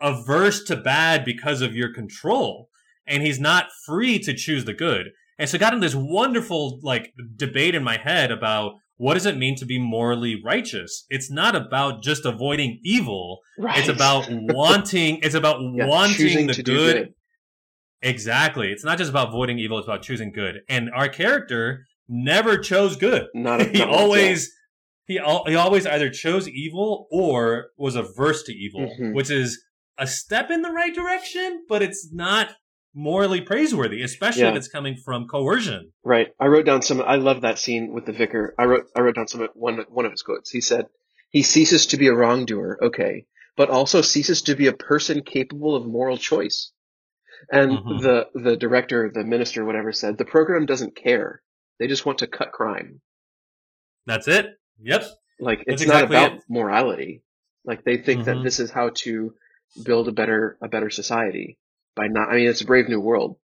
averse 0.00 0.62
to 0.64 0.76
bad 0.76 1.24
because 1.24 1.60
of 1.60 1.74
your 1.74 1.92
control. 1.92 2.68
And 3.06 3.22
he's 3.24 3.40
not 3.40 3.66
free 3.84 4.18
to 4.20 4.32
choose 4.32 4.64
the 4.64 4.72
good. 4.74 5.08
And 5.38 5.48
so 5.50 5.56
I 5.56 5.58
got 5.58 5.74
in 5.74 5.80
this 5.80 5.94
wonderful 5.96 6.78
like 6.82 7.12
debate 7.36 7.74
in 7.74 7.82
my 7.82 7.96
head 7.96 8.30
about 8.30 8.74
what 8.96 9.14
does 9.14 9.26
it 9.26 9.36
mean 9.36 9.56
to 9.56 9.66
be 9.66 9.80
morally 9.80 10.40
righteous? 10.44 11.04
It's 11.10 11.30
not 11.32 11.56
about 11.56 12.04
just 12.04 12.24
avoiding 12.24 12.78
evil. 12.84 13.40
Right. 13.58 13.78
It's 13.80 13.88
about 13.88 14.26
wanting 14.30 15.18
it's 15.22 15.34
about 15.34 15.58
Yeah, 15.74 15.86
wanting 15.86 16.46
the 16.46 16.54
good. 16.54 16.64
good. 16.64 17.14
Exactly. 18.02 18.70
It's 18.70 18.84
not 18.84 18.98
just 18.98 19.10
about 19.10 19.28
avoiding 19.28 19.58
evil, 19.58 19.78
it's 19.78 19.88
about 19.88 20.02
choosing 20.02 20.32
good. 20.32 20.60
And 20.68 20.90
our 20.94 21.08
character 21.08 21.86
never 22.08 22.58
chose 22.58 22.96
good. 22.96 23.26
Not, 23.34 23.60
he 23.72 23.78
not 23.78 23.88
once, 23.88 24.00
always 24.00 24.52
he 25.06 25.18
al- 25.18 25.44
he 25.46 25.54
always 25.54 25.86
either 25.86 26.10
chose 26.10 26.48
evil 26.48 27.08
or 27.10 27.70
was 27.76 27.96
averse 27.96 28.42
to 28.44 28.52
evil, 28.52 28.88
Mhm. 29.00 29.14
which 29.14 29.30
is 29.30 29.62
a 29.98 30.06
step 30.06 30.50
in 30.50 30.62
the 30.62 30.70
right 30.70 30.94
direction, 30.94 31.64
but 31.68 31.82
it's 31.82 32.10
not 32.12 32.50
morally 32.94 33.40
praiseworthy, 33.40 34.02
especially 34.02 34.42
Yeah. 34.42 34.50
if 34.50 34.56
it's 34.56 34.68
coming 34.68 34.96
from 34.96 35.26
coercion. 35.26 35.92
Right. 36.04 36.28
I 36.38 36.46
wrote 36.46 36.66
down 36.66 36.82
some. 36.82 37.00
I 37.02 37.16
love 37.16 37.40
that 37.42 37.58
scene 37.58 37.92
with 37.92 38.06
the 38.06 38.12
vicar. 38.12 38.54
I 38.58 38.64
wrote. 38.64 38.84
I 38.96 39.00
wrote 39.00 39.14
down 39.16 39.28
some 39.28 39.48
one 39.54 39.78
one 39.88 40.04
of 40.04 40.10
his 40.12 40.22
quotes. 40.22 40.50
He 40.50 40.60
said, 40.60 40.86
"He 41.30 41.42
ceases 41.42 41.86
to 41.86 41.96
be 41.96 42.08
a 42.08 42.14
wrongdoer, 42.14 42.78
okay, 42.84 43.26
but 43.56 43.70
also 43.70 44.02
ceases 44.02 44.42
to 44.42 44.54
be 44.54 44.66
a 44.66 44.72
person 44.72 45.22
capable 45.22 45.74
of 45.74 45.86
moral 45.86 46.16
choice." 46.18 46.72
And 47.50 47.72
Mhm. 47.72 48.02
the 48.02 48.28
the 48.34 48.56
director, 48.56 49.10
the 49.12 49.24
minister, 49.24 49.64
whatever, 49.64 49.92
said 49.92 50.16
the 50.18 50.24
program 50.24 50.64
doesn't 50.66 50.94
care. 50.94 51.42
They 51.82 51.88
just 51.88 52.06
want 52.06 52.18
to 52.18 52.28
cut 52.28 52.52
crime. 52.52 53.00
That's 54.06 54.28
it. 54.28 54.46
Yep. 54.80 55.02
Like 55.40 55.64
it's 55.66 55.82
That's 55.82 55.86
not 55.92 56.04
exactly 56.04 56.16
about 56.16 56.32
it. 56.38 56.42
morality. 56.48 57.24
Like 57.64 57.82
they 57.84 57.96
think 57.96 58.26
that 58.26 58.36
Mhm. 58.36 58.44
this 58.44 58.60
is 58.60 58.70
how 58.70 58.90
to 58.98 59.34
build 59.84 60.06
a 60.06 60.12
better 60.12 60.56
a 60.62 60.68
better 60.68 60.90
society 60.90 61.58
by 61.96 62.06
not. 62.06 62.28
I 62.30 62.36
mean, 62.36 62.46
it's 62.48 62.60
a 62.60 62.66
brave 62.66 62.88
new 62.88 63.00
world. 63.00 63.36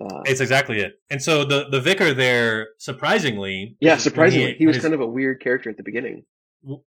Uh, 0.00 0.22
It's 0.24 0.40
exactly 0.40 0.80
it. 0.80 0.94
And 1.10 1.20
so 1.22 1.44
the 1.44 1.68
the 1.68 1.82
vicar 1.82 2.14
there, 2.14 2.68
surprisingly, 2.78 3.76
yeah, 3.80 3.98
surprisingly, 3.98 4.54
he 4.54 4.66
was 4.66 4.76
his- 4.76 4.82
kind 4.82 4.94
of 4.94 5.00
a 5.02 5.06
weird 5.06 5.42
character 5.42 5.68
at 5.68 5.76
the 5.76 5.82
beginning. 5.82 6.24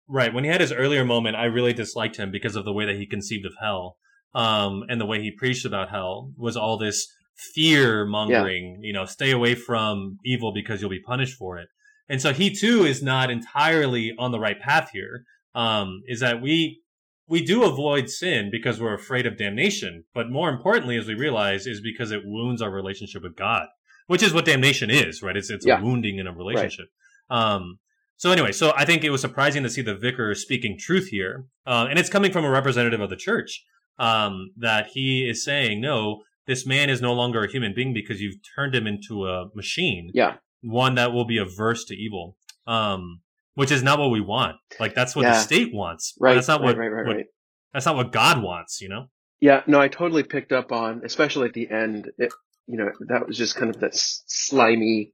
Right. 0.07 0.31
When 0.31 0.43
he 0.43 0.49
had 0.51 0.61
his 0.61 0.71
earlier 0.71 1.03
moment, 1.03 1.35
I 1.35 1.45
really 1.45 1.73
disliked 1.73 2.17
him 2.17 2.29
because 2.31 2.55
of 2.55 2.65
the 2.65 2.73
way 2.73 2.85
that 2.85 2.97
he 2.97 3.07
conceived 3.07 3.45
of 3.47 3.53
hell. 3.59 3.97
Um, 4.35 4.83
and 4.87 5.01
the 5.01 5.07
way 5.07 5.21
he 5.23 5.31
preached 5.31 5.65
about 5.65 5.89
hell 5.89 6.31
was 6.37 6.55
all 6.55 6.77
this 6.77 7.07
fear 7.53 8.05
mongering, 8.05 8.79
you 8.81 8.93
know, 8.93 9.05
stay 9.05 9.31
away 9.31 9.55
from 9.55 10.17
evil 10.25 10.51
because 10.53 10.81
you'll 10.81 10.89
be 10.89 11.01
punished 11.01 11.37
for 11.37 11.57
it. 11.57 11.67
And 12.09 12.21
so 12.21 12.33
he 12.33 12.53
too 12.53 12.83
is 12.85 13.01
not 13.03 13.29
entirely 13.29 14.13
on 14.17 14.31
the 14.31 14.39
right 14.39 14.59
path 14.59 14.89
here. 14.91 15.23
Um, 15.55 16.01
is 16.07 16.19
that 16.19 16.41
we, 16.41 16.81
we 17.27 17.43
do 17.43 17.63
avoid 17.63 18.09
sin 18.09 18.49
because 18.51 18.79
we're 18.79 18.93
afraid 18.93 19.25
of 19.25 19.37
damnation. 19.37 20.03
But 20.13 20.29
more 20.29 20.49
importantly, 20.49 20.97
as 20.97 21.07
we 21.07 21.15
realize, 21.15 21.65
is 21.67 21.81
because 21.81 22.11
it 22.11 22.21
wounds 22.25 22.61
our 22.61 22.71
relationship 22.71 23.23
with 23.23 23.35
God, 23.35 23.67
which 24.07 24.23
is 24.23 24.33
what 24.33 24.45
damnation 24.45 24.89
is, 24.89 25.21
right? 25.21 25.37
It's, 25.37 25.49
it's 25.49 25.65
Yeah. 25.65 25.79
a 25.79 25.83
wounding 25.83 26.17
in 26.19 26.27
a 26.27 26.33
relationship. 26.33 26.87
Um, 27.29 27.79
so 28.17 28.31
anyway, 28.31 28.51
so 28.51 28.73
I 28.75 28.85
think 28.85 29.03
it 29.03 29.11
was 29.11 29.21
surprising 29.21 29.63
to 29.63 29.69
see 29.69 29.81
the 29.81 29.95
vicar 29.95 30.35
speaking 30.35 30.77
truth 30.77 31.07
here, 31.07 31.45
uh, 31.65 31.87
and 31.89 31.97
it's 31.97 32.09
coming 32.09 32.31
from 32.31 32.43
a 32.45 32.49
representative 32.49 32.99
of 33.01 33.09
the 33.09 33.15
church. 33.15 33.63
Um, 33.97 34.51
that 34.57 34.87
he 34.93 35.29
is 35.29 35.43
saying, 35.43 35.81
no, 35.81 36.21
this 36.49 36.65
man 36.65 36.89
is 36.89 36.99
no 37.01 37.13
longer 37.13 37.43
a 37.43 37.49
human 37.55 37.73
being 37.73 37.93
because 37.93 38.19
you've 38.21 38.39
turned 38.55 38.73
him 38.75 38.85
into 38.87 39.25
a 39.25 39.45
machine, 39.55 40.09
Yeah, 40.13 40.35
one 40.61 40.95
that 40.95 41.13
will 41.13 41.25
be 41.25 41.37
averse 41.37 41.85
to 41.85 41.93
evil, 41.95 42.35
um, 42.67 43.21
which 43.55 43.71
is 43.71 43.81
not 43.83 43.99
what 43.99 44.09
we 44.17 44.21
want. 44.21 44.55
Like 44.79 44.93
that's 44.95 45.15
what 45.15 45.23
Yeah. 45.23 45.33
the 45.33 45.39
state 45.39 45.69
wants. 45.73 46.15
right. 46.19 46.33
That's 46.35 46.47
not 46.47 46.59
right, 46.61 46.67
what, 46.67 46.77
right, 46.77 46.91
right, 46.97 47.07
what- 47.07 47.15
right. 47.17 47.25
that's 47.73 47.85
not 47.85 47.95
what 47.95 48.11
God 48.11 48.41
wants. 48.43 48.81
You 48.81 48.89
know. 48.89 49.03
Yeah, 49.41 49.61
no, 49.67 49.79
I 49.79 49.87
totally 49.87 50.23
picked 50.23 50.51
up 50.51 50.71
on, 50.73 51.01
especially 51.05 51.47
at 51.47 51.53
the 51.53 51.69
end. 51.69 52.11
It, 52.17 52.33
you 52.67 52.77
know, 52.77 52.89
that 53.07 53.25
was 53.27 53.37
just 53.37 53.55
kind 53.55 53.73
of 53.73 53.79
that 53.81 53.93
slimy 53.95 55.13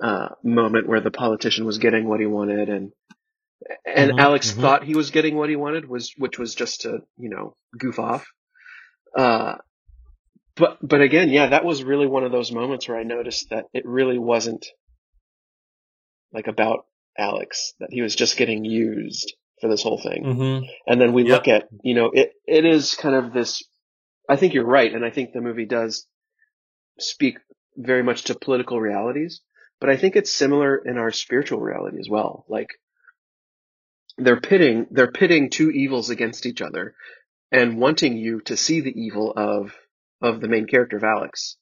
uh, 0.00 0.28
moment 0.44 0.88
where 0.88 1.00
the 1.00 1.10
politician 1.10 1.64
was 1.66 1.78
getting 1.78 2.08
what 2.08 2.20
he 2.20 2.26
wanted, 2.26 2.68
and 2.68 2.92
and 3.84 4.12
Mhm, 4.12 4.20
Alex 4.20 4.52
mhm. 4.52 4.60
thought 4.60 4.84
he 4.84 4.94
was 4.94 5.10
getting 5.10 5.34
what 5.36 5.48
he 5.50 5.56
wanted, 5.56 5.88
was 5.88 6.12
which 6.16 6.38
was 6.38 6.54
just 6.54 6.82
to 6.82 7.00
you 7.18 7.28
know 7.30 7.56
goof 7.76 7.98
off. 7.98 8.24
Uh, 9.16 9.56
but 10.58 10.78
but 10.82 11.00
again, 11.00 11.30
yeah, 11.30 11.48
that 11.48 11.64
was 11.64 11.82
really 11.82 12.06
one 12.06 12.24
of 12.24 12.32
those 12.32 12.52
moments 12.52 12.88
where 12.88 12.98
I 12.98 13.04
noticed 13.04 13.50
that 13.50 13.66
it 13.72 13.84
really 13.86 14.18
wasn't 14.18 14.66
like 16.32 16.46
about 16.46 16.86
Alex; 17.18 17.74
that 17.80 17.90
he 17.90 18.02
was 18.02 18.14
just 18.14 18.36
getting 18.36 18.64
used 18.64 19.34
for 19.60 19.68
this 19.68 19.82
whole 19.82 20.00
thing. 20.00 20.24
Mm-hmm. 20.24 20.64
And 20.86 21.00
then 21.00 21.12
we 21.12 21.24
Yep. 21.24 21.30
look 21.32 21.48
at, 21.48 21.68
you 21.82 21.94
know, 21.94 22.10
it, 22.12 22.32
it 22.46 22.64
is 22.64 22.94
kind 22.94 23.14
of 23.14 23.32
this, 23.32 23.62
I 24.28 24.36
think 24.36 24.54
you're 24.54 24.64
right. 24.64 24.92
And 24.92 25.04
I 25.04 25.10
think 25.10 25.32
the 25.32 25.40
movie 25.40 25.66
does 25.66 26.06
speak 26.98 27.38
very 27.76 28.02
much 28.02 28.24
to 28.24 28.34
political 28.34 28.80
realities, 28.80 29.40
but 29.80 29.90
I 29.90 29.96
think 29.96 30.16
it's 30.16 30.32
similar 30.32 30.76
in 30.76 30.96
our 30.98 31.10
spiritual 31.12 31.60
reality 31.60 31.98
as 31.98 32.08
well. 32.08 32.44
Like 32.48 32.68
they're 34.16 34.40
pitting, 34.40 34.86
they're 34.90 35.10
pitting 35.12 35.50
two 35.50 35.70
evils 35.70 36.10
against 36.10 36.46
each 36.46 36.62
other 36.62 36.94
and 37.50 37.80
wanting 37.80 38.16
you 38.16 38.40
to 38.42 38.56
see 38.56 38.80
the 38.80 38.92
evil 39.00 39.32
of, 39.36 39.74
of 40.20 40.40
the 40.40 40.48
main 40.48 40.66
character 40.66 40.96
of 40.96 41.04
Alex 41.04 41.56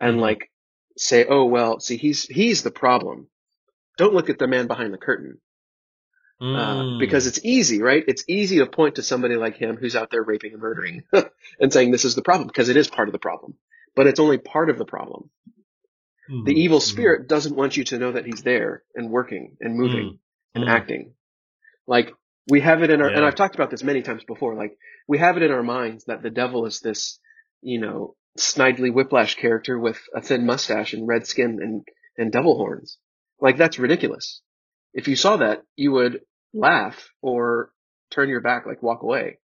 and 0.00 0.16
Mhm. 0.16 0.20
like 0.20 0.50
say, 0.96 1.24
oh, 1.28 1.44
well, 1.44 1.80
see, 1.80 1.96
he's, 1.96 2.24
he's 2.24 2.62
the 2.62 2.70
problem. 2.70 3.28
Don't 3.98 4.14
look 4.14 4.30
at 4.30 4.38
the 4.38 4.48
man 4.48 4.66
behind 4.66 4.92
the 4.92 4.98
curtain 4.98 5.40
uh, 6.40 6.82
Mm. 6.82 6.98
because 6.98 7.26
it's 7.26 7.44
easy, 7.44 7.80
right? 7.82 8.02
It's 8.08 8.24
easy 8.28 8.58
to 8.58 8.66
point 8.66 8.96
to 8.96 9.02
somebody 9.02 9.36
like 9.36 9.56
him 9.56 9.76
who's 9.76 9.94
out 9.94 10.10
there 10.10 10.22
raping 10.22 10.52
and 10.52 10.60
murdering 10.62 11.04
and 11.60 11.72
saying 11.72 11.90
this 11.90 12.04
is 12.04 12.14
the 12.14 12.22
problem 12.22 12.48
because 12.48 12.68
it 12.70 12.76
is 12.76 12.88
part 12.88 13.08
of 13.08 13.12
the 13.12 13.18
problem, 13.18 13.54
but 13.94 14.06
it's 14.06 14.20
only 14.20 14.38
part 14.38 14.70
of 14.70 14.78
the 14.78 14.84
problem. 14.86 15.30
Mhm. 16.30 16.46
The 16.46 16.60
evil 16.60 16.78
Mhm. 16.78 16.82
spirit 16.82 17.28
doesn't 17.28 17.54
want 17.56 17.76
you 17.76 17.84
to 17.84 17.98
know 17.98 18.12
that 18.12 18.24
he's 18.26 18.42
there 18.42 18.84
and 18.94 19.10
working 19.10 19.56
and 19.60 19.76
moving 19.76 20.18
and 20.54 20.64
Mm. 20.64 20.68
acting. 20.68 21.14
Like 21.86 22.12
we 22.48 22.60
have 22.60 22.82
it 22.82 22.90
in 22.90 23.00
our, 23.02 23.08
and 23.08 23.24
I've 23.24 23.34
talked 23.36 23.54
about 23.54 23.70
this 23.70 23.84
many 23.84 24.02
times 24.02 24.24
before, 24.24 24.54
like 24.54 24.76
we 25.06 25.18
have 25.18 25.36
it 25.36 25.42
in 25.42 25.50
our 25.52 25.62
minds 25.62 26.04
that 26.06 26.22
the 26.22 26.30
devil 26.30 26.66
is 26.66 26.80
this, 26.80 27.18
you 27.62 27.80
know, 27.80 28.14
snidely 28.38 28.92
whiplash 28.92 29.34
character 29.36 29.78
with 29.78 29.98
a 30.14 30.20
thin 30.22 30.46
mustache 30.46 30.92
and 30.92 31.06
red 31.06 31.26
skin 31.26 31.58
and, 31.62 31.82
and 32.16 32.32
devil 32.32 32.56
horns. 32.56 32.98
Like 33.40 33.56
that's 33.56 33.78
ridiculous. 33.78 34.40
If 34.92 35.08
you 35.08 35.16
saw 35.16 35.36
that, 35.38 35.62
you 35.76 35.92
would 35.92 36.20
laugh 36.52 37.08
or 37.22 37.72
turn 38.10 38.28
your 38.28 38.40
back, 38.40 38.66
like 38.66 38.82
walk 38.82 39.02
away. 39.02 39.38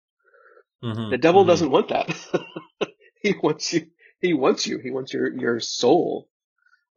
Mhm. 0.83 1.11
The 1.11 1.19
devil 1.19 1.45
Mhm. 1.45 1.49
doesn't 1.49 1.71
want 1.71 1.89
that. 1.89 2.09
he 3.23 3.35
wants 3.43 3.73
you. 3.73 3.87
He 4.21 4.35
wants 4.35 4.67
you. 4.67 4.79
He 4.83 4.91
wants 4.91 5.13
your 5.13 5.33
your 5.33 5.61
soul. 5.61 6.29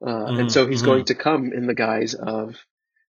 Uh, 0.02 0.08
Mhm, 0.32 0.40
and 0.40 0.52
so 0.52 0.68
he's 0.68 0.82
going 0.82 1.06
to 1.06 1.16
come 1.16 1.52
in 1.54 1.68
the 1.68 1.74
guise 1.74 2.14
of 2.16 2.56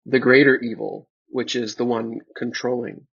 the 0.06 0.18
greater 0.18 0.56
evil, 0.58 1.08
which 1.28 1.54
is 1.54 1.76
the 1.76 1.84
one 1.84 2.20
controlling, 2.36 3.06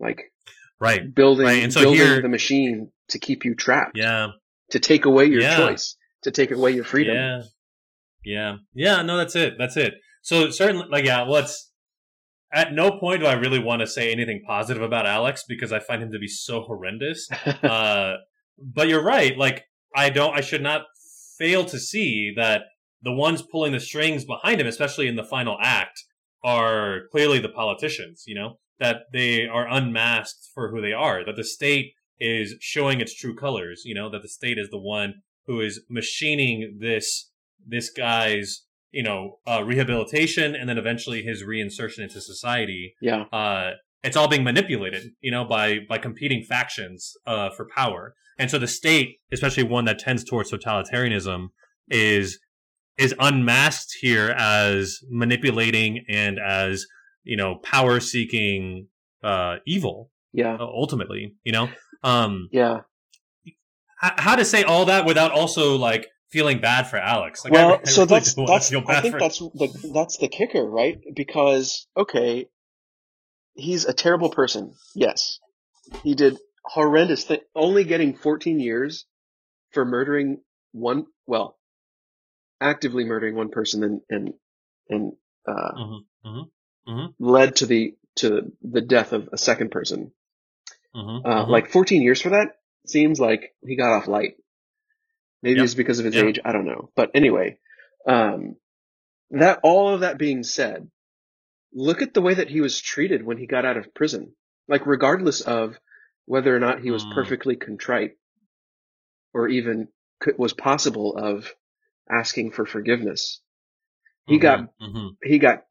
like 0.00 0.32
Right. 0.80 1.14
building, 1.14 1.46
Right, 1.46 1.62
and 1.62 1.72
so 1.72 1.82
building 1.82 2.00
here- 2.00 2.20
the 2.22 2.28
machine 2.28 2.90
to 3.12 3.18
keep 3.18 3.44
you 3.44 3.54
trapped, 3.54 3.96
Yeah. 3.96 4.28
to 4.70 4.78
take 4.78 5.04
away 5.04 5.26
your 5.26 5.40
Yeah. 5.42 5.56
choice, 5.56 5.96
to 6.24 6.30
take 6.30 6.50
away 6.50 6.72
your 6.72 6.84
freedom. 6.84 7.14
Yeah. 7.14 7.42
Yeah. 8.24 8.56
Yeah. 8.74 9.02
No, 9.02 9.16
that's 9.16 9.36
it. 9.36 9.54
That's 9.58 9.76
it. 9.76 9.94
So 10.22 10.50
certainly, 10.50 10.86
like, 10.90 11.04
yeah, 11.04 11.24
it's, 11.28 11.70
at 12.52 12.72
no 12.72 12.98
point 12.98 13.20
do 13.20 13.26
I 13.26 13.32
really 13.32 13.58
want 13.58 13.80
to 13.80 13.86
say 13.86 14.12
anything 14.12 14.42
positive 14.46 14.82
about 14.82 15.06
Alex 15.06 15.44
because 15.48 15.72
I 15.72 15.78
find 15.78 16.02
him 16.02 16.12
to 16.12 16.18
be 16.18 16.28
so 16.28 16.60
horrendous. 16.62 17.28
uh, 17.62 18.14
but 18.58 18.88
you're 18.88 19.02
right. 19.02 19.36
Like, 19.36 19.64
I 19.94 20.10
don't, 20.10 20.36
I 20.36 20.40
should 20.42 20.62
not 20.62 20.82
fail 21.38 21.64
to 21.66 21.78
see 21.78 22.32
that 22.36 22.62
the 23.02 23.12
ones 23.12 23.42
pulling 23.42 23.72
the 23.72 23.80
strings 23.80 24.24
behind 24.24 24.60
him, 24.60 24.66
especially 24.66 25.08
in 25.08 25.16
the 25.16 25.24
final 25.24 25.56
act, 25.60 26.04
are 26.44 27.02
clearly 27.10 27.38
the 27.40 27.48
politicians, 27.48 28.24
you 28.26 28.34
know, 28.34 28.58
that 28.78 29.02
they 29.12 29.46
are 29.46 29.68
unmasked 29.68 30.48
for 30.54 30.70
who 30.70 30.80
they 30.80 30.92
are, 30.92 31.24
that 31.24 31.36
the 31.36 31.44
state 31.44 31.92
is 32.18 32.54
showing 32.60 33.00
its 33.00 33.14
true 33.14 33.34
colors, 33.34 33.82
you 33.84 33.94
know, 33.94 34.10
that 34.10 34.22
the 34.22 34.28
state 34.28 34.58
is 34.58 34.70
the 34.70 34.78
one 34.78 35.14
who 35.46 35.60
is 35.60 35.80
machining 35.88 36.78
this, 36.80 37.30
this 37.66 37.90
guy's, 37.90 38.62
you 38.90 39.02
know, 39.02 39.38
uh, 39.46 39.62
rehabilitation 39.64 40.54
and 40.54 40.68
then 40.68 40.78
eventually 40.78 41.22
his 41.22 41.42
reinsertion 41.42 42.00
into 42.00 42.20
society 42.20 42.94
yeah, 43.00 43.22
uh, 43.32 43.72
it's 44.02 44.16
all 44.16 44.28
being 44.28 44.44
manipulated, 44.44 45.12
you 45.20 45.30
know, 45.30 45.44
by 45.44 45.78
by 45.88 45.98
competing 45.98 46.42
factions 46.42 47.14
uh, 47.26 47.50
for 47.50 47.66
power. 47.74 48.14
And 48.38 48.50
so 48.50 48.58
the 48.58 48.66
state, 48.66 49.20
especially 49.32 49.62
one 49.62 49.84
that 49.84 49.98
tends 49.98 50.24
towards 50.24 50.50
totalitarianism, 50.50 51.48
is 51.88 52.40
is 52.98 53.14
unmasked 53.18 53.96
here 54.00 54.30
as 54.36 54.98
manipulating 55.08 56.04
and 56.08 56.38
as 56.38 56.86
you 57.22 57.36
know 57.36 57.56
power 57.62 58.00
seeking 58.00 58.88
uh, 59.22 59.56
evil. 59.66 60.10
yeah, 60.32 60.54
uh, 60.54 60.64
Ultimately, 60.64 61.34
you 61.44 61.52
know, 61.52 61.68
um, 62.02 62.48
yeah. 62.52 62.80
h- 64.02 64.12
how 64.16 64.36
to 64.36 64.44
say 64.44 64.62
all 64.64 64.86
that 64.86 65.04
without 65.06 65.32
also 65.32 65.76
like 65.76 66.08
feeling 66.30 66.60
bad 66.60 66.84
for 66.88 66.96
Alex? 66.96 67.44
Like, 67.44 67.52
well, 67.52 67.80
I 67.84 67.90
so 67.90 68.02
really 68.02 68.06
that's 68.06 68.34
that's 68.34 68.68
feel 68.70 68.84
I 68.88 69.00
think 69.00 69.18
that's 69.18 69.38
the 69.38 69.90
that's 69.94 70.16
the 70.18 70.28
kicker, 70.28 70.64
right? 70.64 70.98
Because 71.14 71.86
okay, 71.96 72.46
he's 73.54 73.84
a 73.84 73.92
terrible 73.92 74.30
person. 74.30 74.74
Yes, 74.94 75.38
he 76.02 76.14
did 76.14 76.38
horrendous 76.64 77.24
thing. 77.24 77.40
Only 77.54 77.84
getting 77.84 78.14
14 78.16 78.60
years 78.60 79.06
for 79.72 79.84
murdering 79.84 80.40
one, 80.72 81.06
well, 81.26 81.58
actively 82.60 83.04
murdering 83.04 83.34
one 83.34 83.50
person 83.50 83.82
and 83.84 84.00
and 84.08 84.34
and 84.88 85.12
uh, 85.46 85.72
Mhm, 85.76 86.00
mhm, 86.24 86.50
mhm, 86.88 87.14
led 87.18 87.56
to 87.56 87.66
the 87.66 87.94
to 88.16 88.52
the 88.62 88.80
death 88.80 89.12
of 89.12 89.28
a 89.32 89.38
second 89.38 89.70
person. 89.70 90.12
Mhm, 90.94 91.24
Uh, 91.24 91.46
mhm. 91.46 91.48
Like 91.48 91.70
14 91.70 92.02
years 92.02 92.22
for 92.22 92.30
that 92.30 92.56
seems 92.86 93.20
like 93.20 93.54
he 93.64 93.76
got 93.76 93.92
off 93.96 94.08
light. 94.08 94.36
Maybe 95.42 95.58
Yep. 95.58 95.64
it's 95.64 95.74
because 95.74 95.98
of 95.98 96.04
his 96.06 96.16
Yeah. 96.16 96.22
age. 96.22 96.40
I 96.44 96.52
don't 96.52 96.66
know. 96.66 96.90
But 96.96 97.12
anyway, 97.14 97.58
um, 98.08 98.56
that 99.30 99.60
all 99.62 99.94
of 99.94 100.00
that 100.00 100.18
being 100.18 100.42
said, 100.44 100.88
look 101.74 102.02
at 102.02 102.14
the 102.14 102.22
way 102.22 102.34
that 102.34 102.50
he 102.50 102.60
was 102.60 102.80
treated 102.80 103.24
when 103.24 103.38
he 103.38 103.46
got 103.46 103.64
out 103.66 103.76
of 103.78 103.94
prison. 103.94 104.34
Like 104.68 104.86
regardless 104.86 105.40
of 105.42 105.78
whether 106.26 106.54
or 106.54 106.60
not 106.60 106.80
he 106.82 106.90
was 106.90 107.04
Mm. 107.04 107.12
perfectly 107.14 107.56
contrite 107.56 108.12
or 109.34 109.48
even 109.48 109.88
could, 110.20 110.38
was 110.38 110.52
possible 110.54 111.16
of 111.16 111.54
asking 112.10 112.52
for 112.52 112.66
forgiveness. 112.66 113.40
He 114.26 114.38
got 114.38 114.60
Mhm, 114.60 114.68
mhm. 114.80 115.16
he 115.24 115.38
got 115.38 115.64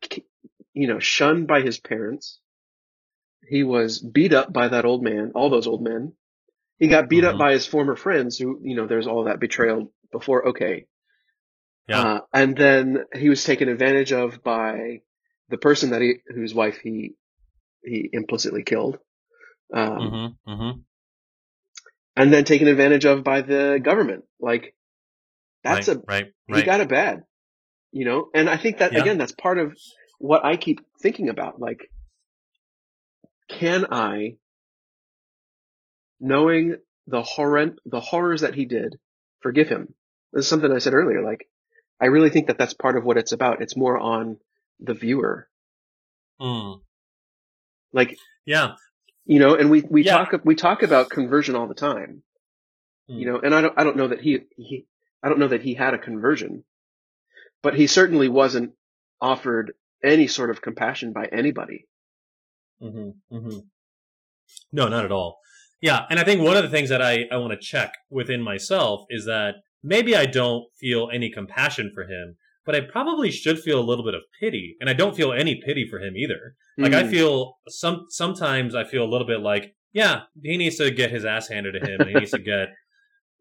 you 0.74 0.88
know 0.88 1.00
shunned 1.00 1.48
by 1.48 1.62
his 1.62 1.80
parents 1.80 2.40
he 3.48 3.64
was 3.64 4.00
beat 4.00 4.34
up 4.34 4.52
by 4.54 4.68
that 4.70 4.86
old 4.86 5.04
man 5.04 5.32
all 5.36 5.50
those 5.50 5.68
old 5.68 5.84
men 5.84 6.14
he 6.78 6.88
got 6.88 7.10
beat 7.10 7.24
up 7.24 7.36
Mhm. 7.36 7.40
by 7.40 7.52
his 7.54 7.66
former 7.66 7.96
friends 7.96 8.38
who 8.38 8.60
you 8.64 8.76
know 8.76 8.88
there's 8.88 9.08
all 9.08 9.26
that 9.26 9.40
betrayal 9.40 9.92
before 10.12 10.50
okay 10.50 10.86
Yeah. 11.88 12.02
uh, 12.02 12.22
and 12.34 12.56
then 12.56 13.06
he 13.14 13.30
was 13.30 13.44
taken 13.44 13.68
advantage 13.70 14.14
of 14.14 14.44
by 14.44 15.02
the 15.50 15.58
person 15.58 15.90
that 15.92 16.02
he 16.02 16.16
whose 16.28 16.54
wife 16.54 16.78
he 16.84 17.16
he 17.84 18.10
implicitly 18.14 18.64
killed 18.64 19.00
um, 19.74 19.98
Mhm, 20.00 20.38
mhm. 20.48 20.84
and 22.16 22.34
then 22.34 22.44
taken 22.44 22.68
advantage 22.68 23.06
of 23.06 23.24
by 23.24 23.42
the 23.42 23.80
government 23.84 24.26
like 24.40 24.76
that's 25.64 25.88
right, 25.88 25.98
a 25.98 26.02
right, 26.08 26.34
right. 26.50 26.60
he 26.60 26.64
got 26.64 26.82
it 26.82 26.90
bad 26.90 27.24
you 27.92 28.06
know 28.06 28.30
and 28.34 28.50
i 28.50 28.58
think 28.58 28.78
that 28.80 28.94
Yeah. 28.94 29.02
again 29.02 29.18
that's 29.18 29.32
part 29.34 29.58
of 29.58 29.76
what 30.20 30.44
i 30.46 30.56
keep 30.58 30.80
thinking 31.02 31.30
about 31.30 31.60
like 31.60 31.90
can 33.60 33.86
i 33.92 34.36
knowing 36.20 36.76
the 37.08 37.22
horror 37.24 37.72
the 37.86 38.00
horrors 38.02 38.42
that 38.42 38.56
he 38.56 38.66
did 38.66 38.98
forgive 39.42 39.70
him 39.70 39.94
this 40.34 40.46
is 40.46 40.50
something 40.50 40.72
i 40.72 40.80
said 40.80 40.94
earlier 40.94 41.24
like 41.24 41.48
i 42.02 42.06
really 42.08 42.30
think 42.30 42.48
that 42.48 42.58
that's 42.58 42.74
part 42.74 42.98
of 42.98 43.04
what 43.06 43.18
it's 43.18 43.32
about 43.34 43.62
it's 43.62 43.78
more 43.78 43.98
on 44.00 44.38
the 44.80 44.94
viewer 44.94 45.48
Mm. 46.42 46.82
like 47.94 48.18
Yeah. 48.46 48.76
you 49.26 49.40
know 49.40 49.56
and 49.56 49.70
we 49.70 49.82
we 49.82 50.04
Yeah. 50.04 50.18
talk 50.26 50.42
we 50.44 50.56
talk 50.56 50.84
about 50.84 51.10
conversion 51.12 51.56
all 51.56 51.68
the 51.68 51.76
time 51.76 52.24
you 53.08 53.28
Mm. 53.28 53.34
know 53.34 53.40
and 53.42 53.56
i 53.56 53.62
don't 53.62 53.74
i 53.78 53.84
don't 53.84 53.98
know 53.98 54.08
that 54.10 54.22
he 54.22 54.40
he 54.58 54.88
i 55.24 55.30
don't 55.30 55.40
know 55.40 55.50
that 55.50 55.62
he 55.62 55.76
had 55.76 55.94
a 55.94 56.00
conversion 56.00 56.64
but 57.64 57.76
he 57.76 57.88
certainly 57.88 58.30
wasn't 58.30 58.74
offered 59.22 59.74
any 60.04 60.28
sort 60.28 60.50
of 60.50 60.62
compassion 60.64 61.14
by 61.14 61.26
anybody 61.26 61.88
hmm 62.82 63.10
hmm 63.30 63.60
No, 64.72 64.88
not 64.88 65.06
at 65.06 65.12
all. 65.12 65.40
Yeah, 65.82 66.06
and 66.10 66.20
I 66.20 66.24
think 66.24 66.42
one 66.42 66.58
of 66.58 66.64
the 66.64 66.70
things 66.70 66.90
that 66.90 67.02
I, 67.02 67.26
I 67.32 67.38
want 67.38 67.52
to 67.54 67.58
check 67.60 67.94
within 68.10 68.42
myself 68.42 69.06
is 69.10 69.26
that 69.26 69.56
maybe 69.84 70.16
I 70.16 70.26
don't 70.26 70.66
feel 70.80 71.10
any 71.12 71.32
compassion 71.32 71.92
for 71.94 72.04
him, 72.04 72.36
but 72.66 72.76
I 72.76 72.82
probably 72.82 73.32
should 73.32 73.60
feel 73.60 73.80
a 73.80 73.90
little 73.90 74.06
bit 74.06 74.14
of 74.14 74.22
pity, 74.40 74.76
and 74.80 74.90
I 74.90 74.94
don't 74.94 75.16
feel 75.16 75.34
any 75.34 75.60
pity 75.66 75.88
for 75.90 76.00
him 76.00 76.16
either. 76.16 76.56
Like 76.78 76.94
I 76.94 77.04
Hmm. 77.04 77.10
feel 77.10 77.58
some 77.68 78.06
sometimes 78.10 78.76
I 78.76 78.84
feel 78.84 79.04
a 79.04 79.10
little 79.12 79.28
bit 79.28 79.42
like 79.42 79.76
yeah 79.94 80.22
he 80.42 80.56
needs 80.58 80.78
to 80.78 80.90
get 80.90 81.12
his 81.12 81.26
ass 81.26 81.50
handed 81.50 81.74
to 81.74 81.80
him 81.80 82.02
and 82.02 82.10
he 82.10 82.16
needs 82.16 82.32
to 82.32 82.40
get 82.54 82.70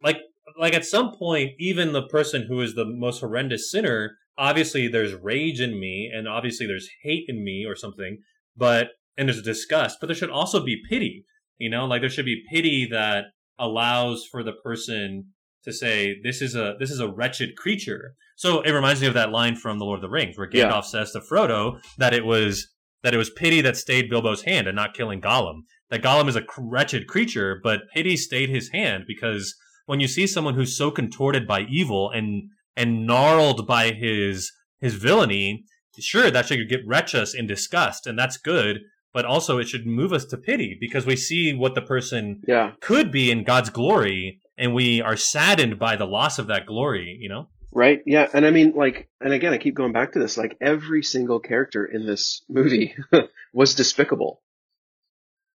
like 0.02 0.18
like 0.58 0.74
at 0.74 0.84
some 0.84 1.12
point 1.14 1.52
even 1.58 1.92
the 1.92 2.06
person 2.08 2.46
who 2.46 2.60
is 2.60 2.74
the 2.74 2.84
most 2.84 3.20
horrendous 3.20 3.70
sinner 3.70 4.16
obviously 4.36 4.88
there's 4.88 5.14
rage 5.14 5.60
in 5.60 5.78
me 5.78 6.10
and 6.12 6.26
obviously 6.26 6.66
there's 6.66 6.88
hate 7.02 7.24
in 7.28 7.44
me 7.44 7.64
or 7.64 7.76
something 7.76 8.18
but 8.56 8.88
and 9.16 9.28
there's 9.28 9.42
disgust 9.42 9.98
but 10.00 10.06
there 10.06 10.16
should 10.16 10.30
also 10.30 10.64
be 10.64 10.82
pity 10.88 11.24
you 11.60 11.70
know? 11.70 11.84
Like 11.84 12.00
there 12.00 12.10
should 12.10 12.24
be 12.24 12.42
pity 12.50 12.88
that 12.90 13.26
allows 13.58 14.26
for 14.28 14.42
the 14.42 14.54
person 14.64 15.26
to 15.62 15.72
say 15.72 16.16
this 16.24 16.40
is 16.40 16.56
a 16.56 16.74
this 16.80 16.90
is 16.90 16.98
a 16.98 17.12
wretched 17.12 17.54
creature. 17.56 18.14
So 18.34 18.62
it 18.62 18.72
reminds 18.72 19.02
me 19.02 19.06
of 19.06 19.14
that 19.14 19.30
line 19.30 19.54
from 19.54 19.78
the 19.78 19.84
lord 19.84 19.98
of 19.98 20.02
the 20.02 20.08
rings 20.08 20.36
where 20.36 20.48
Yeah. 20.50 20.70
gandalf 20.70 20.86
says 20.86 21.12
to 21.12 21.20
frodo 21.20 21.78
that 21.98 22.14
it 22.14 22.24
was 22.24 22.68
that 23.02 23.14
it 23.14 23.18
was 23.18 23.30
pity 23.30 23.60
that 23.60 23.76
stayed 23.76 24.10
bilbo's 24.10 24.42
hand 24.42 24.66
and 24.66 24.74
not 24.74 24.94
killing 24.94 25.20
gollum. 25.20 25.60
That 25.90 26.02
gollum 26.02 26.28
is 26.28 26.36
a 26.36 26.44
wretched 26.58 27.06
creature 27.06 27.60
but 27.62 27.82
pity 27.94 28.16
stayed 28.16 28.48
his 28.48 28.70
hand 28.70 29.04
because 29.06 29.54
when 29.84 30.00
you 30.00 30.08
see 30.08 30.26
someone 30.26 30.54
who's 30.54 30.76
so 30.76 30.90
contorted 30.90 31.46
by 31.46 31.60
evil 31.68 32.10
and 32.10 32.44
and 32.74 33.06
gnarled 33.06 33.66
by 33.66 33.92
his 33.92 34.50
his 34.80 34.94
villainy 34.94 35.64
sure 35.98 36.30
that 36.30 36.46
should 36.46 36.66
get 36.70 36.80
retch 36.86 37.14
us 37.14 37.34
in 37.34 37.46
disgust 37.46 38.06
and 38.06 38.18
that's 38.18 38.38
good 38.38 38.78
but 39.12 39.24
also 39.24 39.58
it 39.58 39.68
should 39.68 39.86
move 39.86 40.12
us 40.12 40.24
to 40.26 40.36
pity 40.36 40.76
because 40.80 41.04
we 41.06 41.16
see 41.16 41.52
what 41.54 41.74
the 41.74 41.82
person 41.82 42.42
yeah 42.46 42.72
could 42.80 43.10
be 43.12 43.30
in 43.30 43.44
God's 43.44 43.70
glory 43.70 44.40
and 44.56 44.74
we 44.74 45.00
are 45.00 45.16
saddened 45.16 45.78
by 45.78 45.96
the 45.96 46.06
loss 46.06 46.38
of 46.38 46.46
that 46.48 46.66
glory, 46.66 47.16
you 47.20 47.28
know? 47.28 47.48
right 47.72 48.00
yeah 48.04 48.26
and 48.34 48.44
i 48.44 48.50
mean 48.50 48.72
like 48.74 49.08
and 49.20 49.32
again 49.32 49.52
i 49.52 49.56
keep 49.58 49.76
going 49.76 49.92
back 49.92 50.10
to 50.10 50.18
this 50.18 50.36
like 50.36 50.56
every 50.60 51.04
single 51.04 51.38
character 51.38 51.84
in 51.84 52.04
this 52.04 52.42
movie 52.48 52.96
was 53.52 53.76
despicable 53.76 54.42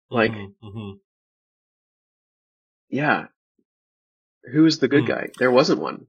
Like- 0.10 0.32
Mhm, 0.32 0.53
mhm. 0.64 0.93
yeah 2.89 3.26
who 4.53 4.66
is 4.66 4.80
the 4.80 4.88
good 4.88 5.01
Hmm. 5.03 5.08
guy 5.10 5.28
there 5.39 5.51
wasn't 5.51 5.82
one 5.82 6.08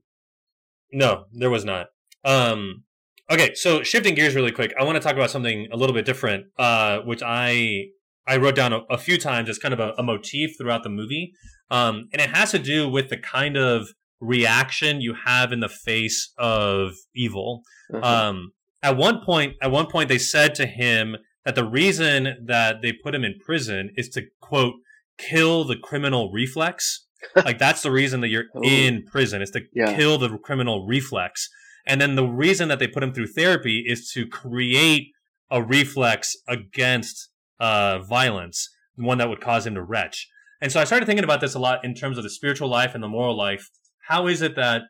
no, 0.89 1.25
there 1.33 1.49
was 1.49 1.65
not. 1.65 1.87
Um, 2.23 2.85
okay, 3.29 3.53
so 3.55 3.83
shifting 3.83 4.15
gears 4.15 4.35
really 4.35 4.51
quick, 4.51 4.73
I 4.79 4.83
want 4.83 4.95
to 4.95 4.99
talk 4.99 5.13
about 5.13 5.31
something 5.31 5.67
a 5.71 5.77
little 5.77 5.93
bit 5.95 6.05
different, 6.05 6.45
uh, 6.57 6.99
which 6.99 7.21
I 7.23 7.85
I 8.27 8.37
wrote 8.37 8.55
down 8.55 8.73
a, 8.73 8.79
a 8.89 8.97
few 8.97 9.17
times 9.17 9.49
as 9.49 9.57
kind 9.57 9.73
of 9.73 9.79
a, 9.79 9.93
a 9.97 10.03
motif 10.03 10.57
throughout 10.57 10.83
the 10.83 10.89
movie, 10.89 11.33
um, 11.71 12.07
and 12.11 12.21
it 12.21 12.29
has 12.29 12.51
to 12.51 12.59
do 12.59 12.89
with 12.89 13.09
the 13.09 13.17
kind 13.17 13.57
of 13.57 13.87
reaction 14.19 14.99
you 15.01 15.13
have 15.25 15.51
in 15.51 15.59
the 15.59 15.69
face 15.69 16.33
of 16.37 16.93
evil. 17.15 17.61
Uh-huh. 17.93 18.05
Um, 18.29 18.51
at 18.83 18.97
one 18.97 19.21
point, 19.23 19.55
at 19.61 19.71
one 19.71 19.87
point, 19.87 20.09
they 20.09 20.17
said 20.17 20.55
to 20.55 20.65
him 20.65 21.15
that 21.45 21.55
the 21.55 21.65
reason 21.65 22.35
that 22.45 22.81
they 22.81 22.91
put 22.93 23.15
him 23.15 23.23
in 23.23 23.35
prison 23.43 23.91
is 23.95 24.09
to 24.09 24.23
quote 24.41 24.73
kill 25.17 25.63
the 25.63 25.75
criminal 25.75 26.31
reflex. 26.31 27.05
like 27.35 27.57
that's 27.57 27.81
the 27.81 27.91
reason 27.91 28.21
that 28.21 28.27
you're 28.27 28.45
in 28.63 29.03
prison 29.05 29.41
is 29.41 29.49
to 29.51 29.61
Yeah. 29.73 29.95
kill 29.95 30.17
the 30.17 30.37
criminal 30.37 30.85
reflex. 30.85 31.49
And 31.87 32.01
then 32.01 32.15
the 32.15 32.27
reason 32.27 32.67
that 32.67 32.79
they 32.79 32.87
put 32.87 33.01
him 33.01 33.13
through 33.13 33.27
therapy 33.27 33.83
is 33.87 34.11
to 34.11 34.27
create 34.27 35.07
a 35.49 35.63
reflex 35.63 36.35
against 36.47 37.29
uh, 37.59 37.99
violence, 37.99 38.69
one 38.95 39.17
that 39.19 39.29
would 39.29 39.41
cause 39.41 39.65
him 39.65 39.75
to 39.75 39.81
retch. 39.81 40.27
And 40.61 40.71
so 40.71 40.79
I 40.79 40.83
started 40.83 41.05
thinking 41.05 41.23
about 41.23 41.41
this 41.41 41.55
a 41.55 41.59
lot 41.59 41.85
in 41.85 41.93
terms 41.93 42.17
of 42.17 42.23
the 42.23 42.29
spiritual 42.29 42.67
life 42.67 42.93
and 42.93 43.03
the 43.03 43.07
moral 43.07 43.37
life. 43.37 43.69
How 44.07 44.27
is 44.27 44.41
it 44.41 44.55
that, 44.55 44.83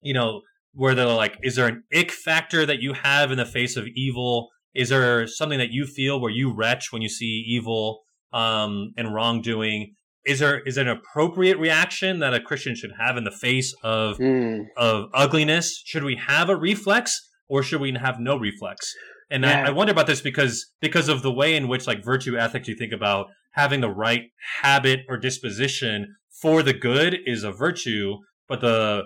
you 0.00 0.14
know, 0.14 0.42
where 0.72 0.94
they're 0.94 1.06
like, 1.06 1.36
is 1.42 1.56
there 1.56 1.66
an 1.66 1.82
ick 1.94 2.12
factor 2.12 2.64
that 2.64 2.80
you 2.80 2.92
have 2.92 3.32
in 3.32 3.38
the 3.38 3.46
face 3.46 3.76
of 3.76 3.86
evil? 3.94 4.50
Is 4.74 4.90
there 4.90 5.26
something 5.26 5.58
that 5.58 5.72
you 5.72 5.84
feel 5.86 6.20
where 6.20 6.30
you 6.30 6.54
retch 6.54 6.92
when 6.92 7.02
you 7.02 7.08
see 7.08 7.44
evil 7.46 8.02
um, 8.32 8.92
and 8.96 9.12
wrongdoing? 9.12 9.94
Is 10.26 10.40
there 10.40 10.60
is 10.60 10.76
an 10.76 10.88
appropriate 10.88 11.58
reaction 11.58 12.18
that 12.18 12.34
a 12.34 12.40
Christian 12.40 12.74
should 12.74 12.92
have 12.98 13.16
in 13.16 13.24
the 13.24 13.30
face 13.30 13.74
of 13.82 14.18
Mm. 14.18 14.66
of 14.76 15.08
ugliness? 15.14 15.82
Should 15.86 16.04
we 16.04 16.16
have 16.16 16.48
a 16.48 16.56
reflex 16.56 17.18
or 17.48 17.62
should 17.62 17.80
we 17.80 17.92
have 17.92 18.20
no 18.20 18.36
reflex? 18.36 18.94
And 19.30 19.44
Yeah. 19.44 19.64
I, 19.64 19.68
I 19.68 19.70
wonder 19.70 19.92
about 19.92 20.06
this 20.06 20.20
because 20.20 20.70
because 20.80 21.08
of 21.08 21.22
the 21.22 21.32
way 21.32 21.56
in 21.56 21.68
which 21.68 21.86
like 21.86 22.04
virtue 22.04 22.36
ethics 22.36 22.68
you 22.68 22.74
think 22.74 22.92
about 22.92 23.28
having 23.52 23.80
the 23.80 23.90
right 23.90 24.24
habit 24.62 25.00
or 25.08 25.16
disposition 25.16 26.14
for 26.42 26.62
the 26.62 26.72
good 26.72 27.18
is 27.26 27.42
a 27.42 27.52
virtue, 27.52 28.16
but 28.48 28.60
the 28.60 29.04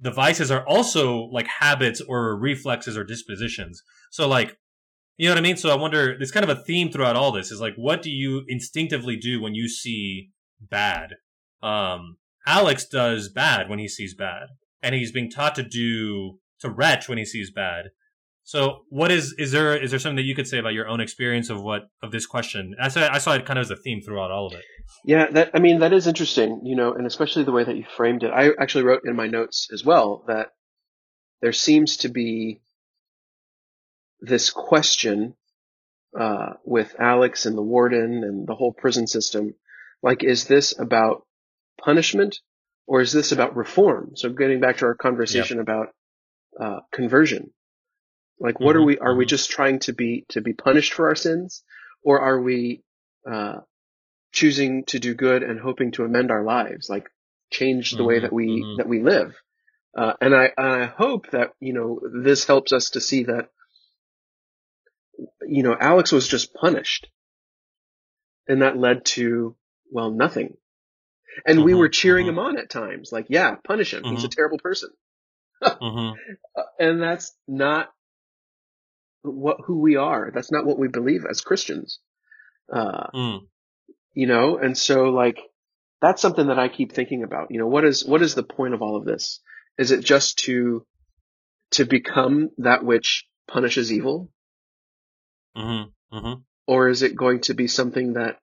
the 0.00 0.10
vices 0.10 0.50
are 0.50 0.66
also 0.66 1.28
like 1.32 1.46
habits 1.46 2.00
or 2.00 2.36
reflexes 2.38 2.96
or 2.96 3.04
dispositions. 3.04 3.82
So 4.10 4.26
like 4.28 4.56
you 5.16 5.28
know 5.28 5.34
what 5.34 5.38
I 5.38 5.42
mean? 5.42 5.56
So 5.56 5.70
I 5.70 5.76
wonder 5.76 6.16
there's 6.18 6.32
kind 6.32 6.48
of 6.48 6.58
a 6.58 6.62
theme 6.64 6.90
throughout 6.90 7.16
all 7.16 7.32
this 7.32 7.50
is 7.52 7.60
like 7.60 7.74
what 7.76 8.02
do 8.02 8.10
you 8.10 8.42
instinctively 8.48 9.16
do 9.16 9.40
when 9.42 9.54
you 9.54 9.68
see 9.68 10.30
bad? 10.60 11.14
Um 11.62 12.16
Alex 12.46 12.86
does 12.86 13.28
bad 13.28 13.68
when 13.68 13.78
he 13.78 13.88
sees 13.88 14.14
bad. 14.14 14.48
And 14.82 14.94
he's 14.94 15.12
being 15.12 15.30
taught 15.30 15.54
to 15.54 15.62
do 15.62 16.38
to 16.60 16.70
retch 16.70 17.08
when 17.08 17.18
he 17.18 17.24
sees 17.24 17.50
bad. 17.50 17.86
So 18.42 18.82
what 18.90 19.10
is 19.10 19.34
is 19.38 19.52
there 19.52 19.74
is 19.74 19.90
there 19.90 19.98
something 19.98 20.16
that 20.16 20.24
you 20.24 20.34
could 20.34 20.46
say 20.46 20.58
about 20.58 20.74
your 20.74 20.86
own 20.86 21.00
experience 21.00 21.48
of 21.48 21.62
what 21.62 21.88
of 22.02 22.12
this 22.12 22.26
question? 22.26 22.74
I 22.78 22.88
saw 22.88 23.08
I 23.10 23.16
saw 23.16 23.32
it 23.32 23.46
kind 23.46 23.58
of 23.58 23.62
as 23.62 23.70
a 23.70 23.76
theme 23.76 24.02
throughout 24.02 24.30
all 24.30 24.46
of 24.46 24.52
it. 24.52 24.64
Yeah, 25.02 25.30
that 25.30 25.50
I 25.54 25.60
mean 25.60 25.78
that 25.80 25.94
is 25.94 26.06
interesting, 26.06 26.60
you 26.64 26.76
know, 26.76 26.92
and 26.92 27.06
especially 27.06 27.44
the 27.44 27.52
way 27.52 27.64
that 27.64 27.76
you 27.76 27.86
framed 27.96 28.22
it. 28.22 28.30
I 28.30 28.50
actually 28.60 28.84
wrote 28.84 29.02
in 29.06 29.16
my 29.16 29.26
notes 29.26 29.68
as 29.72 29.82
well 29.82 30.24
that 30.28 30.48
there 31.40 31.52
seems 31.52 31.98
to 31.98 32.08
be 32.08 32.60
this 34.20 34.50
question 34.50 35.34
uh, 36.18 36.54
with 36.64 36.94
Alex 36.98 37.46
and 37.46 37.56
the 37.56 37.62
warden 37.62 38.24
and 38.24 38.46
the 38.46 38.54
whole 38.54 38.72
prison 38.72 39.06
system. 39.06 39.54
Like, 40.04 40.22
is 40.22 40.44
this 40.44 40.78
about 40.78 41.26
punishment 41.80 42.38
or 42.86 43.00
is 43.00 43.10
this 43.12 43.32
about 43.32 43.56
reform? 43.56 44.12
So, 44.16 44.28
getting 44.28 44.60
back 44.60 44.76
to 44.78 44.86
our 44.86 44.94
conversation 44.94 45.60
about 45.60 45.88
uh, 46.60 46.80
conversion, 46.92 47.54
like, 48.38 48.60
what 48.60 48.76
are 48.76 48.82
Mhm, 48.82 48.86
we? 48.86 48.98
Are 48.98 49.16
we 49.16 49.24
mhm. 49.24 49.28
just 49.28 49.50
trying 49.50 49.78
to 49.80 49.94
be 49.94 50.26
to 50.28 50.42
be 50.42 50.52
punished 50.52 50.92
for 50.92 51.08
our 51.08 51.14
sins, 51.16 51.64
or 52.02 52.20
are 52.20 52.38
we 52.40 52.82
uh, 53.26 53.60
choosing 54.32 54.84
to 54.86 54.98
do 54.98 55.14
good 55.14 55.42
and 55.42 55.58
hoping 55.58 55.92
to 55.92 56.04
amend 56.04 56.30
our 56.30 56.44
lives, 56.44 56.90
like 56.90 57.08
change 57.50 57.96
the 57.96 58.04
way 58.04 58.18
Mhm, 58.18 58.22
that 58.22 58.32
we 58.32 58.46
mhm. 58.64 58.76
that 58.76 58.88
we 58.88 59.02
live? 59.02 59.34
Uh, 59.96 60.14
and 60.20 60.34
I 60.34 60.52
and 60.58 60.68
I 60.82 60.86
hope 60.86 61.30
that 61.30 61.54
you 61.60 61.72
know 61.72 62.00
this 62.24 62.44
helps 62.44 62.72
us 62.74 62.90
to 62.90 63.00
see 63.00 63.24
that 63.24 63.48
you 65.46 65.62
know 65.62 65.76
Alex 65.80 66.12
was 66.12 66.28
just 66.28 66.52
punished, 66.54 67.08
and 68.48 68.62
that 68.62 68.76
led 68.76 69.06
to 69.16 69.56
well 69.90 70.10
nothing. 70.10 70.56
And 71.46 71.64
we 71.64 71.74
Mhm, 71.74 71.74
were 71.74 71.88
cheering 71.90 72.26
mhm. 72.26 72.28
him 72.28 72.38
on 72.38 72.58
at 72.58 72.70
times, 72.70 73.12
like 73.12 73.26
yeah, 73.30 73.56
punish 73.64 73.94
him. 73.94 74.06
He's 74.08 74.24
a 74.24 74.28
terrible 74.28 74.58
person, 74.58 74.90
hmm 75.80 76.10
Uh, 76.56 76.62
and 76.80 77.02
that's 77.02 77.34
not 77.48 77.90
what 79.22 79.58
who 79.66 79.80
we 79.80 79.96
are. 79.96 80.30
That's 80.34 80.52
not 80.52 80.66
what 80.66 80.78
we 80.78 80.88
believe 80.88 81.24
as 81.30 81.40
Christians. 81.42 82.00
Uh, 82.72 83.08
Mm. 83.14 83.48
you 84.14 84.26
know 84.26 84.58
and 84.58 84.76
so 84.76 85.04
like 85.04 85.40
that's 86.00 86.22
something 86.22 86.48
that 86.48 86.58
i 86.58 86.68
keep 86.68 86.92
thinking 86.92 87.22
about 87.22 87.48
you 87.50 87.58
know 87.58 87.66
what 87.66 87.84
is 87.84 88.04
what 88.04 88.22
is 88.22 88.34
the 88.34 88.42
point 88.42 88.74
of 88.74 88.82
all 88.82 88.96
of 88.96 89.04
this 89.04 89.40
is 89.78 89.90
it 89.90 90.04
just 90.04 90.38
to 90.38 90.84
to 91.72 91.84
become 91.84 92.50
that 92.58 92.84
which 92.84 93.26
punishes 93.48 93.92
evil 93.92 94.30
hmm 95.56 95.82
hmm 96.12 96.34
or 96.66 96.88
is 96.88 97.02
it 97.02 97.16
going 97.16 97.40
to 97.40 97.54
be 97.54 97.66
something 97.68 98.14
that 98.14 98.38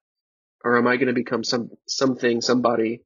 or 0.63 0.77
am 0.77 0.87
i 0.87 0.95
going 0.97 1.07
to 1.07 1.13
become 1.13 1.43
some 1.43 1.69
something 1.87 2.41
somebody 2.41 3.01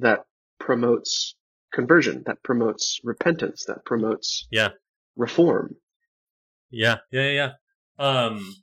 that 0.00 0.20
promotes 0.60 1.34
conversion 1.72 2.22
that 2.26 2.42
promotes 2.42 3.00
repentance 3.04 3.64
that 3.66 3.84
promotes 3.84 4.46
Yeah. 4.50 4.70
reform 5.16 5.76
Yeah, 6.70 6.96
yeah, 7.12 7.22
yeah. 7.30 7.50
yeah. 7.98 8.04
Um, 8.06 8.54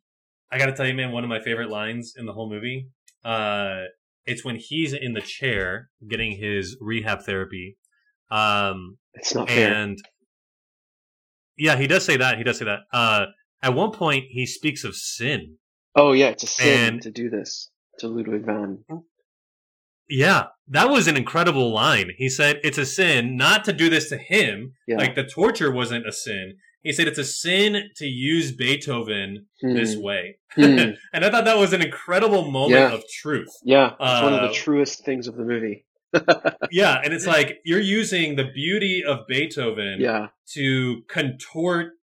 I 0.52 0.58
gotta 0.58 0.74
tell 0.74 0.88
you, 0.88 0.94
man, 0.94 1.12
one 1.12 1.24
of 1.24 1.30
my 1.30 1.40
favorite 1.42 1.70
lines 1.70 2.14
in 2.18 2.26
the 2.26 2.34
whole 2.34 2.50
movie. 2.50 2.88
Uh, 3.24 3.86
it's 4.26 4.46
when 4.46 4.56
he's 4.58 4.94
in 4.94 5.14
the 5.14 5.22
chair 5.22 5.90
getting 6.08 6.32
his 6.38 6.78
rehab 6.80 7.24
therapy. 7.24 7.78
Um, 8.32 8.98
it's 9.14 9.34
not 9.36 9.50
fair 9.50 9.74
and 9.74 9.98
yeah, 11.58 11.76
he 11.78 11.88
does 11.88 12.04
say 12.06 12.18
that. 12.18 12.38
He 12.38 12.44
does 12.44 12.58
say 12.60 12.66
that. 12.66 12.80
Uh, 12.92 13.26
at 13.62 13.74
one 13.74 13.92
point, 13.92 14.26
he 14.30 14.46
speaks 14.46 14.84
of 14.84 14.96
sin. 14.96 15.58
oh 15.96 16.12
yeah 16.12 16.28
it's 16.28 16.44
a 16.44 16.48
sin 16.48 16.80
and- 16.94 17.02
to 17.02 17.12
do 17.12 17.30
this 17.30 17.70
to 18.00 18.08
ludwig 18.08 18.46
van 18.46 18.80
Yeah, 20.10 20.48
that 20.70 20.90
was 20.90 21.08
an 21.08 21.18
incredible 21.18 21.74
line. 21.74 22.12
He 22.18 22.30
said 22.30 22.60
it's 22.64 22.78
a 22.78 22.86
sin 22.86 23.36
not 23.38 23.64
to 23.66 23.74
do 23.74 23.90
this 23.90 24.10
to 24.10 24.18
him. 24.18 24.74
yeah 24.88 24.98
Like 24.98 25.16
the 25.16 25.24
torture 25.24 25.72
wasn't 25.72 26.08
a 26.08 26.12
sin. 26.12 26.58
He 26.84 26.92
said 26.92 27.08
it's 27.08 27.18
a 27.18 27.24
sin 27.26 27.90
to 27.96 28.06
use 28.06 28.52
Beethoven 28.52 29.48
Hmm. 29.62 29.74
this 29.74 29.96
way. 29.98 30.38
Hmm. 30.52 30.64
and 31.14 31.26
I 31.26 31.32
thought 31.32 31.46
that 31.46 31.58
was 31.58 31.74
an 31.74 31.82
incredible 31.82 32.50
moment 32.52 32.72
Yeah. 32.82 32.94
of 32.94 33.04
truth. 33.22 33.50
yeah 33.64 33.92
it's 34.00 34.22
one 34.24 34.34
of 34.34 34.42
Uh, 34.42 34.48
the 34.48 34.54
truest 34.54 35.04
things 35.06 35.28
of 35.28 35.36
the 35.36 35.44
movie 35.44 35.86
Yeah, 36.72 37.02
and 37.04 37.14
it's 37.14 37.28
like 37.28 37.60
you're 37.66 37.80
using 38.02 38.36
the 38.36 38.46
beauty 38.46 39.04
of 39.04 39.26
Beethoven 39.28 39.98
yeah 40.00 40.28
to 40.54 41.02
contort 41.10 41.94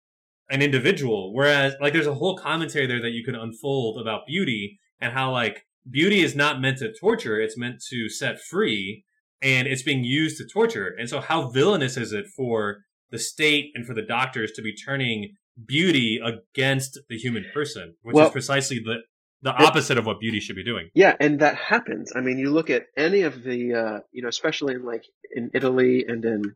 an 0.50 0.60
individual. 0.60 1.32
Whereas, 1.32 1.74
like, 1.80 1.94
there's 1.94 2.06
a 2.06 2.12
whole 2.14 2.36
commentary 2.36 2.86
there 2.86 3.00
that 3.00 3.12
you 3.12 3.24
can 3.24 3.34
unfold 3.34 3.98
about 3.98 4.26
beauty 4.26 4.80
and 5.00 5.10
how, 5.14 5.30
like, 5.30 5.64
beauty 5.88 6.20
is 6.20 6.34
not 6.34 6.60
meant 6.60 6.78
to 6.78 6.92
torture, 6.98 7.40
it's 7.40 7.56
meant 7.58 7.82
to 7.90 8.08
set 8.08 8.40
free, 8.40 9.04
and 9.40 9.66
it's 9.66 9.82
being 9.82 10.04
used 10.04 10.38
to 10.38 10.46
torture. 10.46 10.94
And 10.98 11.08
so, 11.08 11.20
how 11.20 11.48
villainous 11.50 11.96
is 11.96 12.12
it 12.12 12.26
for 12.36 12.78
the 13.10 13.18
state 13.18 13.70
and 13.74 13.86
for 13.86 13.94
the 13.94 14.02
doctors 14.02 14.52
to 14.52 14.62
be 14.62 14.74
turning 14.74 15.34
beauty 15.66 16.20
against 16.24 16.98
the 17.08 17.16
human 17.18 17.44
person, 17.52 17.94
which 18.02 18.14
Well- 18.14 18.26
is 18.26 18.32
precisely 18.32 18.78
the 18.78 18.98
the 19.44 19.50
It- 19.50 19.60
opposite 19.60 19.98
of 19.98 20.06
what 20.06 20.20
beauty 20.20 20.38
should 20.38 20.54
be 20.54 20.62
doing. 20.62 20.88
Yeah, 20.94 21.16
and 21.18 21.40
that 21.40 21.56
happens. 21.56 22.12
I 22.14 22.20
mean, 22.20 22.38
you 22.38 22.52
look 22.52 22.70
at 22.70 22.86
any 22.96 23.22
of 23.22 23.42
the, 23.42 23.74
uh, 23.74 24.00
you 24.12 24.22
know, 24.22 24.28
especially 24.28 24.74
in 24.74 24.84
like 24.84 25.04
in 25.34 25.50
Italy 25.52 26.04
and 26.06 26.24
in 26.24 26.54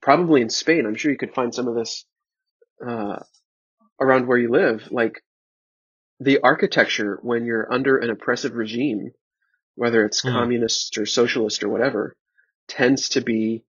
probably 0.00 0.40
in 0.40 0.48
Spain. 0.48 0.86
I'm 0.86 0.94
sure 0.94 1.12
you 1.12 1.18
could 1.18 1.34
find 1.34 1.54
some 1.54 1.68
of 1.68 1.74
this 1.74 2.06
uh, 2.88 3.18
around 4.00 4.26
where 4.28 4.38
you 4.38 4.48
live. 4.50 4.90
Like 4.90 5.22
the 6.22 6.38
architecture 6.42 7.18
when 7.22 7.44
you're 7.46 7.72
under 7.72 7.98
an 7.98 8.10
oppressive 8.10 8.54
regime, 8.54 9.10
whether 9.74 10.04
it's 10.04 10.20
Hmm. 10.22 10.30
communist 10.30 10.98
or 10.98 11.06
socialist 11.06 11.62
or 11.64 11.68
whatever, 11.68 12.16
tends 12.68 13.10
to 13.10 13.20
be, 13.20 13.64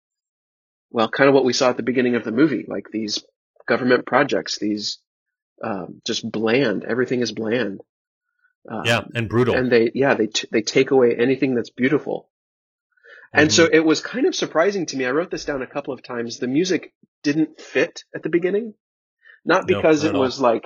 well, 0.92 1.10
kind 1.10 1.28
of 1.30 1.36
what 1.36 1.46
we 1.46 1.54
saw 1.54 1.70
at 1.70 1.78
the 1.78 1.84
beginning 1.84 2.16
of 2.16 2.24
the 2.24 2.32
movie. 2.32 2.66
Like 2.68 2.88
these 2.92 3.24
government 3.68 4.06
projects, 4.06 4.58
these 4.60 5.00
um, 5.64 6.02
just 6.06 6.30
bland. 6.30 6.86
Everything 6.86 7.22
is 7.22 7.32
bland. 7.32 7.82
Um, 8.70 8.84
Yeah, 8.86 9.02
and 9.16 9.30
brutal. 9.30 9.56
and 9.56 9.72
they 9.72 9.92
yeah 9.94 10.16
they 10.16 10.28
t- 10.28 10.48
they 10.52 10.62
take 10.62 10.92
away 10.92 11.16
anything 11.18 11.56
that's 11.56 11.70
beautiful 11.70 12.30
and 13.34 13.50
Mhm. 13.50 13.54
so 13.54 13.70
it 13.72 13.80
was 13.80 14.02
kind 14.02 14.26
of 14.26 14.36
surprising 14.36 14.86
to 14.88 14.98
me 14.98 15.06
i 15.06 15.12
wrote 15.12 15.32
this 15.32 15.46
down 15.46 15.62
a 15.62 15.68
couple 15.68 15.94
of 15.94 16.04
times 16.04 16.38
the 16.38 16.48
music 16.48 16.94
didn't 17.24 17.60
fit 17.60 18.04
at 18.14 18.22
the 18.22 18.30
beginning 18.30 18.74
not 19.46 19.62
No, 19.62 19.78
because 19.78 20.04
not 20.04 20.08
it 20.08 20.10
at 20.10 20.16
all. 20.16 20.22
was 20.22 20.40
like 20.42 20.66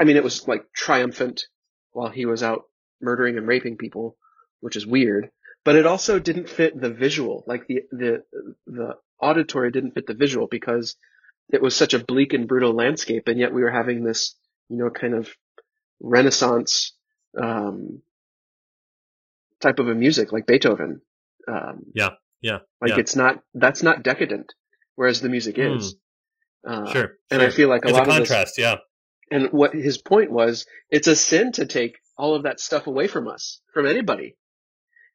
i 0.00 0.04
mean 0.04 0.16
it 0.16 0.24
was 0.24 0.46
like 0.48 0.64
triumphant 0.74 1.44
while 1.92 2.10
he 2.10 2.26
was 2.26 2.42
out 2.42 2.64
murdering 3.00 3.36
and 3.36 3.46
raping 3.46 3.76
people 3.76 4.16
which 4.60 4.76
is 4.76 4.86
weird 4.86 5.30
but 5.64 5.76
it 5.76 5.86
also 5.86 6.18
didn't 6.18 6.48
fit 6.48 6.80
the 6.80 6.90
visual 6.90 7.44
like 7.46 7.66
the 7.66 7.82
the 7.90 8.22
the 8.66 8.94
auditory 9.20 9.70
didn't 9.70 9.92
fit 9.92 10.06
the 10.06 10.14
visual 10.14 10.46
because 10.50 10.96
it 11.52 11.62
was 11.62 11.74
such 11.76 11.94
a 11.94 11.98
bleak 12.04 12.32
and 12.32 12.48
brutal 12.48 12.74
landscape 12.74 13.28
and 13.28 13.38
yet 13.38 13.52
we 13.52 13.62
were 13.62 13.70
having 13.70 14.04
this 14.04 14.34
you 14.68 14.76
know 14.76 14.90
kind 14.90 15.14
of 15.14 15.28
renaissance 16.00 16.92
um, 17.40 18.02
type 19.60 19.78
of 19.78 19.88
a 19.88 19.94
music 19.94 20.32
like 20.32 20.46
Beethoven. 20.46 21.00
Um, 21.48 21.84
Yeah, 21.94 22.10
yeah, 22.40 22.58
Like 22.80 22.90
yeah. 22.92 22.98
it's 22.98 23.16
not 23.16 23.42
that's 23.54 23.82
not 23.82 24.02
decadent, 24.02 24.52
whereas 24.94 25.20
the 25.20 25.28
music 25.28 25.56
Hmm. 25.56 25.76
is. 25.76 25.96
Uh, 26.66 26.92
sure. 26.92 27.12
And 27.30 27.40
sure. 27.40 27.48
I 27.48 27.52
feel 27.52 27.68
like 27.68 27.84
a 27.84 27.88
lot 27.88 28.06
a 28.06 28.10
of 28.10 28.16
contrast, 28.16 28.58
yeah. 28.58 28.76
And 29.30 29.50
what 29.52 29.74
his 29.74 29.98
point 29.98 30.30
was, 30.30 30.66
it's 30.90 31.08
a 31.08 31.16
sin 31.16 31.52
to 31.52 31.66
take 31.66 31.98
all 32.16 32.34
of 32.34 32.44
that 32.44 32.60
stuff 32.60 32.86
away 32.86 33.08
from 33.08 33.28
us, 33.28 33.60
from 33.74 33.86
anybody. 33.86 34.36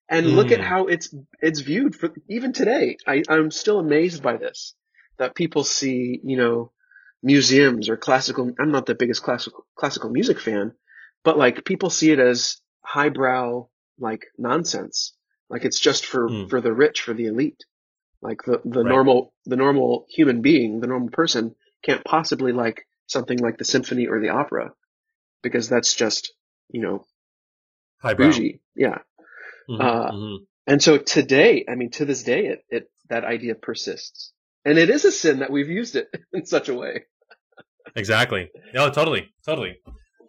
And 0.09 0.35
look 0.35 0.51
at 0.51 0.59
Mm. 0.59 0.63
how 0.63 0.87
it's 0.87 1.13
it's 1.41 1.61
viewed 1.61 1.95
for 1.95 2.13
even 2.29 2.51
today. 2.53 2.97
I, 3.07 3.23
I'm 3.29 3.51
still 3.51 3.79
amazed 3.79 4.21
by 4.21 4.37
this. 4.37 4.75
that 5.17 5.35
people 5.35 5.63
see, 5.63 6.19
you 6.23 6.35
know, 6.37 6.71
museums 7.23 7.89
or 7.89 7.97
classical. 7.97 8.51
I'm 8.59 8.71
not 8.71 8.85
the 8.85 8.95
biggest 8.95 9.23
classical 9.23 9.65
classical 9.75 10.09
music 10.09 10.39
fan, 10.39 10.73
but 11.23 11.37
like 11.37 11.63
people 11.65 11.89
see 11.89 12.11
it 12.11 12.19
as 12.19 12.57
highbrow 12.83 13.67
like 13.99 14.25
nonsense. 14.37 15.13
Like 15.49 15.63
it's 15.65 15.79
just 15.79 16.05
for 16.05 16.29
Mm. 16.29 16.49
for 16.49 16.59
the 16.61 16.73
rich, 16.73 17.01
for 17.01 17.13
the 17.13 17.27
elite. 17.27 17.63
Like 18.21 18.43
the 18.43 18.61
the 18.65 18.83
Right. 18.83 18.89
normal 18.89 19.33
the 19.45 19.55
normal 19.55 20.05
human 20.09 20.41
being, 20.41 20.79
the 20.81 20.87
normal 20.87 21.09
person 21.09 21.55
can't 21.83 22.03
possibly 22.03 22.51
like 22.51 22.85
something 23.11 23.37
like 23.39 23.57
the 23.57 23.65
symphony 23.65 24.07
or 24.07 24.19
the 24.19 24.29
opera 24.29 24.71
because 25.43 25.69
that's 25.69 25.93
just 25.95 26.33
you 26.69 26.81
know 26.81 27.05
Highbrow. 28.01 28.27
bougie. 28.27 28.61
Yeah. 28.75 28.99
Mhm, 29.69 29.81
Uh, 29.81 30.11
mhm. 30.11 30.37
And 30.67 30.81
so 30.81 30.97
today, 30.97 31.65
I 31.69 31.75
mean, 31.75 31.89
to 31.91 32.05
this 32.05 32.23
day, 32.23 32.45
it, 32.47 32.65
it 32.69 32.91
that 33.09 33.25
idea 33.25 33.55
persists, 33.55 34.31
and 34.63 34.77
it 34.77 34.89
is 34.89 35.05
a 35.05 35.11
sin 35.11 35.39
that 35.39 35.51
we've 35.51 35.69
used 35.69 35.95
it 35.95 36.07
in 36.33 36.45
such 36.45 36.69
a 36.69 36.73
way. 36.73 37.03
Exactly. 37.95 38.49
No, 38.73 38.89
totally, 38.89 39.33
totally. 39.45 39.77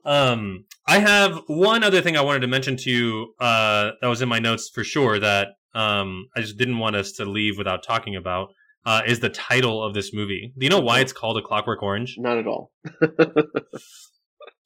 Um, 0.04 0.64
I 0.86 0.98
have 0.98 1.42
one 1.46 1.84
other 1.84 2.00
thing 2.00 2.16
I 2.16 2.22
wanted 2.22 2.40
to 2.40 2.48
mention 2.48 2.76
to 2.78 2.90
you 2.90 3.34
uh, 3.38 3.92
that 4.00 4.08
was 4.08 4.20
in 4.20 4.28
my 4.28 4.40
notes 4.40 4.68
for 4.68 4.82
sure 4.82 5.18
that 5.20 5.48
um, 5.74 6.26
I 6.36 6.40
just 6.40 6.56
didn't 6.56 6.78
want 6.78 6.96
us 6.96 7.12
to 7.12 7.24
leave 7.24 7.56
without 7.56 7.84
talking 7.84 8.16
about. 8.16 8.48
Uh, 8.84 9.02
is 9.06 9.20
the 9.20 9.28
title 9.28 9.82
of 9.82 9.94
this 9.94 10.12
movie? 10.12 10.52
Do 10.58 10.64
you 10.64 10.70
know 10.70 10.80
why 10.80 11.00
it's 11.00 11.12
called 11.12 11.36
A 11.38 11.42
Clockwork 11.42 11.82
Orange? 11.82 12.16
Not 12.18 12.38
at 12.38 12.46
all. 12.48 12.72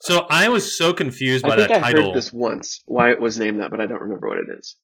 So 0.01 0.27
I 0.31 0.49
was 0.49 0.77
so 0.77 0.93
confused 0.93 1.45
by 1.45 1.55
I 1.55 1.57
think 1.57 1.69
that 1.69 1.79
I 1.79 1.93
title. 1.93 2.07
heard 2.07 2.15
this 2.15 2.33
once, 2.33 2.83
why 2.87 3.11
it 3.11 3.21
was 3.21 3.39
named 3.39 3.61
that, 3.61 3.71
but 3.71 3.81
I 3.81 3.87
don't 3.87 4.01
remember 4.01 4.29
what 4.29 4.39
it 4.39 4.47
is. 4.59 4.77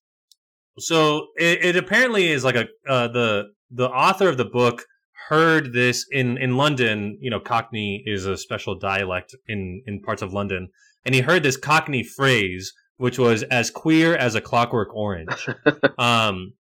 So 0.79 1.29
it, 1.37 1.65
it 1.65 1.77
apparently 1.77 2.29
is 2.29 2.45
like 2.45 2.57
a 2.57 2.67
uh, 2.89 3.09
the 3.09 3.45
the 3.71 3.89
author 3.89 4.29
of 4.29 4.37
the 4.37 4.45
book 4.45 4.85
heard 5.29 5.75
this 5.75 6.07
in 6.11 6.39
in 6.39 6.57
London. 6.57 7.19
You 7.21 7.31
know, 7.31 7.41
Cockney 7.41 8.03
is 8.07 8.27
a 8.27 8.37
special 8.37 8.79
dialect 8.79 9.35
in 9.47 9.83
in 9.87 10.01
parts 10.01 10.23
of 10.23 10.33
London, 10.33 10.69
and 11.05 11.15
he 11.15 11.21
heard 11.21 11.43
this 11.43 11.59
Cockney 11.59 12.03
phrase, 12.03 12.73
which 12.97 13.19
was 13.19 13.43
as 13.45 13.71
queer 13.71 14.17
as 14.17 14.35
a 14.35 14.41
clockwork 14.41 14.95
orange. 14.95 15.47
um, 15.99 16.55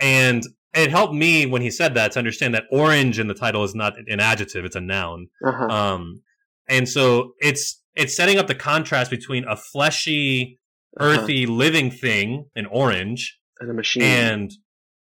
and 0.00 0.42
it 0.74 0.90
helped 0.90 1.14
me 1.14 1.46
when 1.46 1.62
he 1.62 1.70
said 1.70 1.94
that 1.94 2.12
to 2.12 2.18
understand 2.18 2.54
that 2.54 2.64
orange 2.70 3.18
in 3.18 3.26
the 3.28 3.34
title 3.34 3.62
is 3.64 3.74
not 3.74 3.94
an 4.06 4.20
adjective; 4.20 4.64
it's 4.64 4.76
a 4.76 4.80
noun. 4.80 5.28
Uh-huh. 5.44 5.66
Um, 5.66 6.22
and 6.68 6.88
so 6.88 7.32
it's 7.40 7.80
it's 7.94 8.16
setting 8.16 8.38
up 8.38 8.46
the 8.46 8.54
contrast 8.54 9.10
between 9.10 9.44
a 9.46 9.56
fleshy, 9.56 10.58
Uh-huh. 10.98 11.10
earthy, 11.10 11.46
living 11.46 11.90
thing, 11.90 12.46
an 12.56 12.66
orange, 12.66 13.38
And 13.60 13.70
a 13.70 13.74
machine. 13.74 14.02
and 14.02 14.50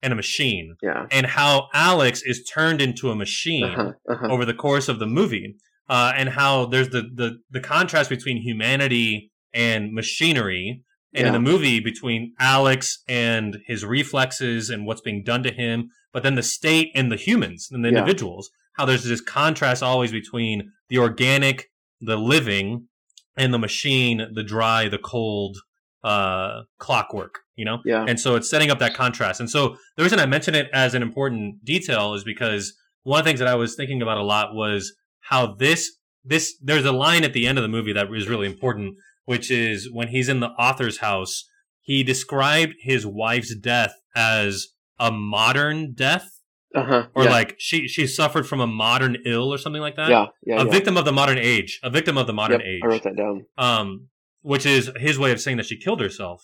and 0.01 0.13
a 0.13 0.15
machine, 0.15 0.75
yeah. 0.81 1.07
and 1.11 1.25
how 1.25 1.67
Alex 1.73 2.21
is 2.23 2.43
turned 2.45 2.81
into 2.81 3.11
a 3.11 3.15
machine 3.15 3.65
Uh-huh. 3.65 3.91
Uh-huh. 4.09 4.27
over 4.31 4.45
the 4.45 4.53
course 4.53 4.87
of 4.87 4.97
the 4.99 5.05
movie, 5.07 5.55
uh, 5.89 6.13
and 6.15 6.29
how 6.29 6.65
there's 6.65 6.89
the, 6.89 7.01
the 7.13 7.39
the 7.51 7.59
contrast 7.59 8.09
between 8.09 8.37
humanity 8.41 9.31
and 9.53 9.91
machinery, 9.93 10.83
and 11.13 11.27
in 11.27 11.33
the 11.33 11.39
movie 11.39 11.79
between 11.79 12.33
Alex 12.39 13.03
and 13.07 13.57
his 13.65 13.83
reflexes 13.85 14.69
and 14.69 14.85
what's 14.85 15.01
being 15.01 15.23
done 15.23 15.43
to 15.43 15.51
him, 15.51 15.89
but 16.13 16.23
then 16.23 16.35
the 16.35 16.43
state 16.43 16.91
and 16.95 17.11
the 17.11 17.15
humans 17.15 17.69
and 17.71 17.83
the 17.83 17.89
Yeah. 17.89 17.99
individuals. 17.99 18.49
How 18.77 18.85
there's 18.85 19.03
this 19.03 19.21
contrast 19.21 19.81
always 19.83 20.11
between 20.11 20.71
the 20.89 20.97
organic, 20.99 21.69
the 21.99 22.15
living, 22.17 22.87
and 23.35 23.53
the 23.53 23.59
machine, 23.59 24.27
the 24.33 24.43
dry, 24.43 24.87
the 24.87 24.97
cold, 24.99 25.57
uh, 26.03 26.61
clockwork. 26.77 27.39
You 27.55 27.65
know, 27.65 27.81
Yeah. 27.85 28.05
and 28.07 28.17
so 28.17 28.35
it's 28.37 28.49
setting 28.49 28.71
up 28.71 28.79
that 28.79 28.93
contrast. 28.93 29.41
And 29.41 29.49
so 29.49 29.75
the 29.97 30.03
reason 30.03 30.17
I 30.19 30.25
mention 30.25 30.55
it 30.55 30.69
as 30.71 30.93
an 30.93 31.01
important 31.01 31.65
detail 31.65 32.13
is 32.13 32.23
because 32.23 32.73
one 33.03 33.19
of 33.19 33.25
the 33.25 33.29
things 33.29 33.39
that 33.39 33.49
I 33.49 33.55
was 33.55 33.75
thinking 33.75 34.01
about 34.01 34.17
a 34.17 34.23
lot 34.23 34.53
was 34.55 34.93
how 35.21 35.55
this 35.55 35.97
this 36.23 36.55
there's 36.61 36.85
a 36.85 36.91
line 36.91 37.23
at 37.23 37.33
the 37.33 37.47
end 37.47 37.57
of 37.57 37.61
the 37.63 37.67
movie 37.69 37.93
that 37.93 38.07
is 38.13 38.27
really 38.29 38.45
important, 38.47 38.95
which 39.29 39.51
is 39.51 39.89
when 39.97 40.07
he's 40.09 40.29
in 40.33 40.39
the 40.39 40.49
author's 40.67 40.97
house, 40.99 41.33
he 41.81 42.03
described 42.03 42.73
his 42.81 43.05
wife's 43.05 43.53
death 43.55 43.93
as 44.15 44.69
a 44.99 45.11
modern 45.11 45.93
death, 45.93 46.27
Uh-huh. 46.75 47.03
or 47.15 47.23
yeah. 47.25 47.29
like 47.37 47.55
she 47.57 47.87
she 47.87 48.05
suffered 48.07 48.45
from 48.47 48.59
a 48.59 48.67
modern 48.85 49.17
ill 49.25 49.53
or 49.53 49.57
something 49.59 49.81
like 49.87 49.95
that. 49.97 50.09
yeah. 50.09 50.25
Yeah. 50.49 50.61
a 50.61 50.65
yeah. 50.65 50.71
victim 50.77 50.97
of 50.97 51.05
the 51.05 51.11
modern 51.21 51.37
age, 51.37 51.79
a 51.83 51.89
victim 51.99 52.17
of 52.17 52.25
the 52.27 52.33
modern 52.41 52.59
Yep, 52.61 52.69
age 52.73 52.81
I 52.83 52.87
wrote 52.87 53.03
that 53.03 53.15
down. 53.15 53.45
um, 53.67 54.07
which 54.41 54.65
is 54.65 54.83
his 55.07 55.15
way 55.23 55.31
of 55.31 55.39
saying 55.39 55.57
that 55.57 55.67
she 55.67 55.77
killed 55.85 56.01
herself. 56.01 56.39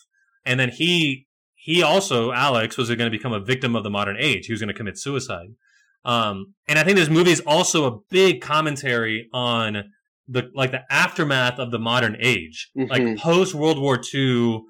And 0.45 0.59
then 0.59 0.69
he 0.69 1.25
he 1.67 1.81
also 1.91 2.31
Alex 2.31 2.77
was 2.77 2.87
going 2.89 3.09
to 3.11 3.17
become 3.19 3.33
a 3.33 3.39
victim 3.53 3.75
of 3.75 3.83
the 3.83 3.89
modern 3.99 4.17
age. 4.29 4.45
He 4.45 4.53
was 4.53 4.61
going 4.61 4.73
to 4.75 4.79
commit 4.81 4.97
suicide. 4.99 5.49
Um, 6.15 6.35
and 6.67 6.77
I 6.79 6.83
think 6.83 6.97
this 6.97 7.09
movie 7.09 7.31
is 7.37 7.41
also 7.55 7.79
a 7.91 7.97
big 8.11 8.33
commentary 8.41 9.27
on 9.33 9.71
the 10.27 10.49
like 10.55 10.71
the 10.71 10.81
aftermath 10.89 11.59
of 11.59 11.71
the 11.71 11.79
modern 11.79 12.17
age, 12.19 12.69
like 12.75 13.01
Mhm. 13.01 13.17
post 13.19 13.53
World 13.53 13.79
War 13.79 13.99
II, 14.13 14.61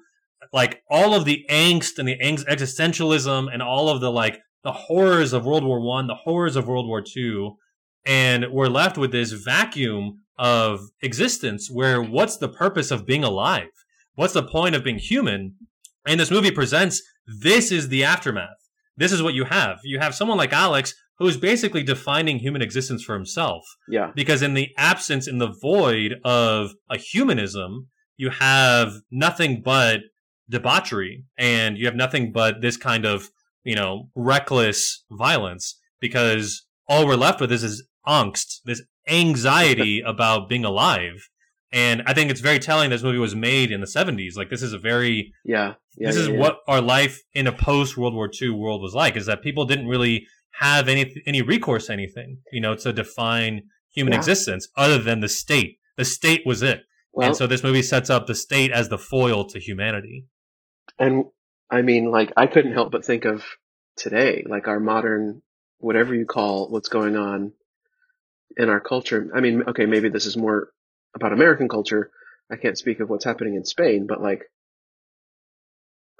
like 0.52 0.82
all 0.90 1.14
of 1.14 1.24
the 1.24 1.44
angst 1.50 1.98
and 1.98 2.06
the 2.08 2.20
ang- 2.20 2.36
existentialism 2.48 3.48
and 3.52 3.62
all 3.62 3.88
of 3.88 4.00
the 4.00 4.10
like 4.10 4.40
the 4.64 4.72
horrors 4.72 5.32
of 5.32 5.44
World 5.46 5.64
War 5.64 5.80
One, 5.80 6.06
the 6.08 6.14
horrors 6.14 6.56
of 6.56 6.66
World 6.68 6.86
War 6.86 7.00
Two, 7.02 7.56
and 8.04 8.46
we're 8.52 8.68
left 8.68 8.98
with 8.98 9.12
this 9.12 9.32
vacuum 9.32 10.20
of 10.38 10.80
existence 11.02 11.70
where 11.70 12.02
what's 12.02 12.36
the 12.36 12.48
purpose 12.48 12.90
of 12.90 13.06
being 13.06 13.24
alive? 13.24 13.68
What's 14.14 14.34
the 14.34 14.42
point 14.42 14.74
of 14.74 14.84
being 14.84 14.98
human? 14.98 15.54
And 16.06 16.20
this 16.20 16.30
movie 16.30 16.50
presents 16.50 17.02
this 17.26 17.72
is 17.72 17.88
the 17.88 18.04
aftermath. 18.04 18.58
This 18.96 19.12
is 19.12 19.22
what 19.22 19.34
you 19.34 19.44
have. 19.44 19.78
You 19.84 19.98
have 19.98 20.14
someone 20.14 20.38
like 20.38 20.52
Alex 20.52 20.94
who 21.18 21.26
is 21.26 21.36
basically 21.36 21.82
defining 21.82 22.38
human 22.38 22.62
existence 22.62 23.02
for 23.02 23.14
himself 23.14 23.64
Yeah. 23.88 24.10
because 24.14 24.42
in 24.42 24.54
the 24.54 24.68
absence 24.76 25.26
in 25.26 25.38
the 25.38 25.54
void 25.62 26.16
of 26.24 26.72
a 26.90 26.98
humanism 26.98 27.88
you 28.16 28.30
have 28.30 28.92
nothing 29.10 29.62
but 29.62 30.00
debauchery 30.48 31.24
and 31.38 31.76
you 31.78 31.86
have 31.86 31.96
nothing 31.96 32.32
but 32.32 32.60
this 32.60 32.76
kind 32.76 33.04
of 33.04 33.30
you 33.64 33.74
know 33.74 34.08
reckless 34.14 35.04
violence 35.10 35.78
because 36.00 36.64
all 36.88 37.06
we're 37.06 37.16
left 37.16 37.40
with 37.40 37.50
is 37.50 37.62
this 37.62 37.82
angst 38.06 38.60
this 38.64 38.82
anxiety 39.08 40.00
about 40.06 40.48
being 40.48 40.64
alive 40.64 41.28
and 41.72 42.02
i 42.06 42.14
think 42.14 42.30
it's 42.30 42.40
very 42.40 42.60
telling 42.60 42.90
this 42.90 43.02
movie 43.02 43.18
was 43.18 43.34
made 43.34 43.72
in 43.72 43.80
the 43.80 43.86
70s 43.86 44.36
like 44.36 44.50
this 44.50 44.62
is 44.62 44.72
a 44.72 44.78
very 44.78 45.32
Yeah. 45.44 45.74
Yeah. 45.98 46.08
this 46.08 46.16
yeah, 46.16 46.22
is 46.22 46.28
yeah. 46.28 46.38
what 46.38 46.58
our 46.68 46.80
life 46.80 47.20
in 47.34 47.46
a 47.48 47.52
post 47.52 47.96
World 47.96 48.14
War 48.14 48.30
II 48.40 48.50
world 48.50 48.82
was 48.82 48.94
like. 48.94 49.16
Is 49.16 49.24
that 49.26 49.40
people 49.42 49.64
didn't 49.64 49.88
really 49.88 50.26
have 50.58 50.88
any 50.88 51.22
any 51.26 51.42
recourse 51.42 51.86
to 51.86 51.92
anything, 51.92 52.38
you 52.52 52.60
know, 52.60 52.74
to 52.76 52.92
define 52.92 53.62
human 53.94 54.12
Yeah. 54.12 54.18
existence 54.18 54.68
other 54.76 54.98
than 54.98 55.20
the 55.20 55.28
state. 55.28 55.78
The 55.96 56.04
state 56.04 56.42
was 56.46 56.62
it, 56.62 56.82
Well, 57.12 57.28
and 57.28 57.36
so 57.36 57.46
this 57.46 57.62
movie 57.62 57.82
sets 57.82 58.10
up 58.10 58.26
the 58.26 58.34
state 58.34 58.70
as 58.70 58.88
the 58.88 58.98
foil 58.98 59.44
to 59.46 59.58
humanity. 59.58 60.26
And 60.98 61.24
I 61.70 61.82
mean, 61.82 62.10
like, 62.10 62.32
I 62.36 62.46
couldn't 62.46 62.72
help 62.72 62.92
but 62.92 63.04
think 63.04 63.24
of 63.24 63.44
today, 63.96 64.44
like 64.48 64.68
our 64.68 64.78
modern, 64.80 65.42
whatever 65.78 66.14
you 66.14 66.26
call 66.26 66.68
what's 66.70 66.88
going 66.88 67.16
on 67.16 67.52
in 68.56 68.68
our 68.68 68.80
culture. 68.80 69.30
I 69.34 69.40
mean, 69.40 69.62
okay, 69.68 69.86
maybe 69.86 70.08
this 70.08 70.26
is 70.26 70.36
more 70.36 70.70
about 71.14 71.32
American 71.32 71.68
culture. 71.68 72.10
I 72.50 72.56
can't 72.56 72.78
speak 72.78 73.00
of 73.00 73.10
what's 73.10 73.24
happening 73.24 73.54
in 73.56 73.64
Spain, 73.64 74.06
but 74.06 74.22
like, 74.22 74.44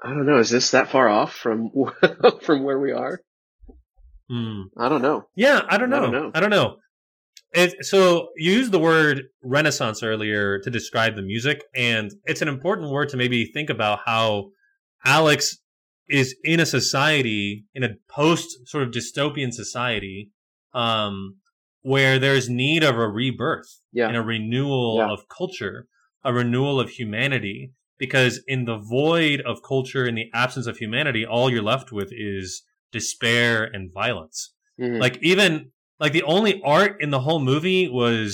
I 0.03 0.09
don't 0.09 0.25
know. 0.25 0.37
Is 0.37 0.49
this 0.49 0.71
that 0.71 0.89
far 0.91 1.07
off 1.09 1.33
from 1.33 1.71
from 2.41 2.63
where 2.63 2.79
we 2.79 2.91
are? 2.91 3.21
Hmm. 4.29 4.63
I 4.77 4.89
don't 4.89 5.01
know. 5.01 5.27
Yeah, 5.35 5.61
I 5.69 5.77
don't 5.77 5.93
I 5.93 5.97
know. 5.99 6.03
don't 6.03 6.11
know. 6.11 6.31
I 6.35 6.39
don't 6.39 6.49
know. 6.49 6.77
It, 7.53 7.85
so 7.85 8.27
you 8.35 8.51
used 8.51 8.71
the 8.73 8.79
word 8.79 9.23
Renaissance 9.41 10.03
earlier 10.03 10.59
to 10.59 10.69
describe 10.69 11.15
the 11.15 11.21
music, 11.21 11.63
and 11.73 12.11
it's 12.25 12.41
an 12.41 12.49
important 12.49 12.91
word 12.91 13.09
to 13.09 13.17
maybe 13.17 13.45
think 13.53 13.69
about 13.69 13.99
how 14.05 14.49
Alex 15.05 15.57
is 16.09 16.35
in 16.43 16.59
a 16.59 16.65
society, 16.65 17.65
in 17.73 17.83
a 17.83 17.89
post 18.09 18.47
sort 18.67 18.83
of 18.83 18.91
dystopian 18.91 19.53
society, 19.53 20.31
um, 20.73 21.37
where 21.81 22.19
there's 22.19 22.49
need 22.49 22.83
of 22.83 22.97
a 22.97 23.07
rebirth 23.07 23.81
Yeah. 23.93 24.07
and 24.07 24.17
a 24.17 24.21
renewal 24.21 24.97
Yeah. 24.97 25.11
of 25.13 25.27
culture, 25.29 25.87
a 26.23 26.33
renewal 26.33 26.79
of 26.79 26.89
humanity. 26.89 27.71
Because 27.99 28.43
in 28.45 28.65
the 28.65 28.77
void 28.77 29.41
of 29.41 29.63
culture, 29.67 30.05
in 30.05 30.13
the 30.15 30.29
absence 30.33 30.67
of 30.67 30.77
humanity, 30.77 31.25
all 31.25 31.49
you're 31.49 31.63
left 31.63 31.91
with 31.91 32.09
is 32.11 32.63
despair 33.01 33.51
and 33.75 33.83
violence 34.03 34.39
Mhm. 34.79 34.99
like 35.05 35.15
even 35.31 35.51
like 36.03 36.13
the 36.13 36.23
only 36.35 36.53
art 36.63 36.93
in 37.03 37.09
the 37.15 37.23
whole 37.25 37.39
movie 37.51 37.83
was 38.01 38.29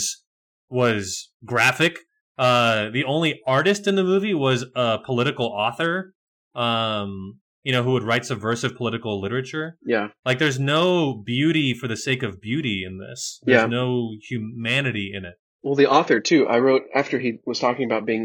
was 0.69 1.29
graphic 1.45 1.95
uh 2.37 2.89
the 2.97 3.03
only 3.05 3.31
artist 3.57 3.87
in 3.89 3.95
the 3.95 4.03
movie 4.13 4.33
was 4.47 4.59
a 4.75 4.99
political 5.09 5.45
author 5.65 6.13
um 6.55 7.39
you 7.63 7.71
know 7.71 7.83
who 7.83 7.91
would 7.95 8.03
write 8.03 8.25
subversive 8.25 8.75
political 8.75 9.21
literature 9.25 9.77
yeah. 9.85 10.07
like 10.25 10.37
there's 10.39 10.59
no 10.59 11.13
beauty 11.33 11.73
for 11.73 11.87
the 11.87 11.95
sake 12.07 12.23
of 12.23 12.41
beauty 12.41 12.83
in 12.87 12.97
this 12.97 13.39
there's 13.43 13.61
Yeah. 13.61 13.65
no 13.79 13.87
humanity 14.29 15.11
in 15.17 15.23
it 15.25 15.35
Well, 15.63 15.75
the 15.75 15.89
author 15.97 16.19
too. 16.19 16.41
I 16.55 16.57
wrote 16.59 16.83
after 16.93 17.17
he 17.19 17.39
was 17.45 17.59
talking 17.59 17.85
about 17.85 18.05
being 18.05 18.23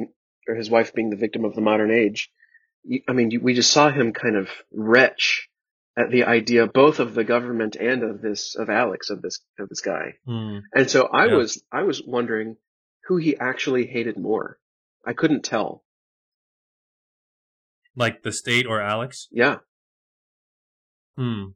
or 0.48 0.54
his 0.56 0.70
wife 0.70 0.92
being 0.94 1.10
the 1.10 1.16
victim 1.24 1.44
of 1.44 1.54
the 1.54 1.60
modern 1.70 1.90
age. 2.04 2.20
I 3.08 3.12
mean, 3.12 3.28
we 3.42 3.52
just 3.54 3.70
saw 3.70 3.90
him 3.98 4.12
kind 4.12 4.36
of 4.36 4.48
retch 4.72 5.48
at 5.98 6.10
the 6.10 6.24
idea 6.24 6.66
both 6.66 7.00
of 7.00 7.14
the 7.14 7.24
government 7.24 7.74
and 7.76 8.02
of 8.02 8.20
this 8.22 8.54
of 8.56 8.70
Alex 8.70 9.10
of 9.10 9.20
this 9.20 9.40
of 9.58 9.68
this 9.68 9.80
guy. 9.80 10.14
Hmm. 10.24 10.58
And 10.72 10.88
so 10.90 11.06
I 11.06 11.26
Yeah. 11.26 11.34
was 11.34 11.62
I 11.72 11.82
was 11.82 12.02
wondering 12.02 12.56
who 13.06 13.16
he 13.16 13.36
actually 13.36 13.86
hated 13.86 14.16
more. 14.18 14.58
I 15.04 15.12
couldn't 15.12 15.42
tell. 15.44 15.84
Like 17.96 18.22
the 18.22 18.32
state 18.32 18.66
or 18.66 18.80
Alex? 18.80 19.26
Yeah. 19.32 19.56
Hmm. 21.16 21.46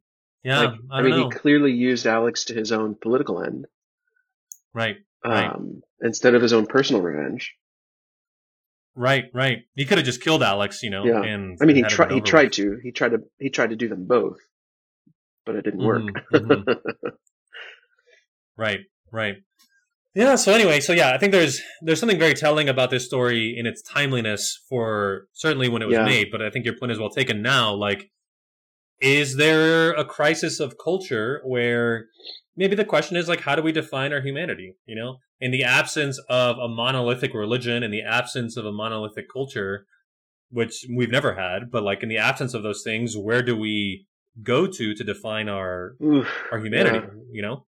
Yeah. 0.42 0.58
Like, 0.60 0.78
I, 0.90 0.98
I, 0.98 1.02
mean, 1.02 1.10
know. 1.10 1.28
he 1.28 1.36
clearly 1.36 1.72
used 1.72 2.06
Alex 2.06 2.46
to 2.46 2.54
his 2.54 2.72
own 2.72 2.96
political 3.00 3.40
end, 3.42 3.66
Right. 4.74 4.96
Right. 5.24 5.46
um, 5.54 5.82
instead 6.00 6.34
of 6.34 6.42
his 6.42 6.52
own 6.52 6.66
personal 6.66 7.00
revenge. 7.00 7.54
Right. 8.94 9.24
Right. 9.32 9.58
He 9.74 9.84
could 9.84 9.98
have 9.98 10.04
just 10.04 10.22
killed 10.22 10.42
Alex, 10.42 10.82
you 10.82 10.90
know. 10.90 11.04
Yeah. 11.04 11.22
And 11.22 11.58
I 11.60 11.64
mean, 11.64 11.76
he 11.76 11.82
tried. 11.82 12.12
He 12.12 12.20
tried 12.20 12.44
with. 12.44 12.52
to. 12.52 12.78
He 12.82 12.92
tried 12.92 13.10
to. 13.10 13.18
He 13.38 13.48
tried 13.50 13.70
to 13.70 13.76
do 13.76 13.88
them 13.88 14.06
both, 14.06 14.38
but 15.46 15.54
it 15.56 15.64
didn't 15.64 15.82
work. 15.84 16.02
Mhm, 16.32 16.64
mhm. 16.64 16.76
Right, 18.56 18.80
right. 19.10 19.36
Yeah, 20.14 20.36
so 20.36 20.52
anyway, 20.52 20.80
so 20.80 20.92
yeah, 20.92 21.14
I 21.14 21.18
think 21.18 21.32
there's 21.32 21.60
there's 21.80 21.98
something 21.98 22.18
very 22.18 22.34
telling 22.34 22.68
about 22.68 22.90
this 22.90 23.06
story 23.06 23.56
in 23.56 23.64
its 23.66 23.80
timeliness 23.80 24.60
for 24.68 25.26
certainly 25.32 25.70
when 25.70 25.80
it 25.80 25.86
was 25.86 25.94
Yeah. 25.96 26.04
made, 26.04 26.28
but 26.30 26.42
I 26.42 26.50
think 26.50 26.66
your 26.66 26.76
point 26.78 26.92
is 26.92 26.98
well 26.98 27.08
taken 27.08 27.40
now. 27.40 27.72
Like 27.72 28.10
is 29.02 29.36
there 29.36 29.92
a 29.92 30.04
crisis 30.04 30.60
of 30.60 30.76
culture 30.82 31.40
where 31.44 32.06
maybe 32.56 32.74
the 32.76 32.84
question 32.84 33.16
is 33.16 33.28
like 33.28 33.40
how 33.40 33.54
do 33.56 33.62
we 33.62 33.72
define 33.72 34.12
our 34.12 34.20
humanity, 34.20 34.74
you 34.86 34.94
know? 34.94 35.16
In 35.40 35.50
the 35.50 35.64
absence 35.64 36.20
of 36.28 36.56
a 36.58 36.68
monolithic 36.68 37.34
religion, 37.34 37.82
in 37.82 37.90
the 37.90 38.02
absence 38.02 38.56
of 38.56 38.64
a 38.64 38.72
monolithic 38.72 39.26
culture, 39.32 39.86
which 40.50 40.86
we've 40.96 41.10
never 41.10 41.34
had, 41.34 41.70
but 41.72 41.82
like 41.82 42.02
in 42.04 42.08
the 42.08 42.18
absence 42.18 42.54
of 42.54 42.62
those 42.62 42.82
things, 42.84 43.16
where 43.16 43.42
do 43.42 43.56
we 43.56 44.06
go 44.42 44.66
to 44.66 44.94
to 44.94 45.04
define 45.04 45.48
our 45.48 45.94
Oof, 46.02 46.26
our 46.50 46.58
humanity 46.58 47.00
yeah. 47.06 47.20
you 47.32 47.42
know 47.42 47.66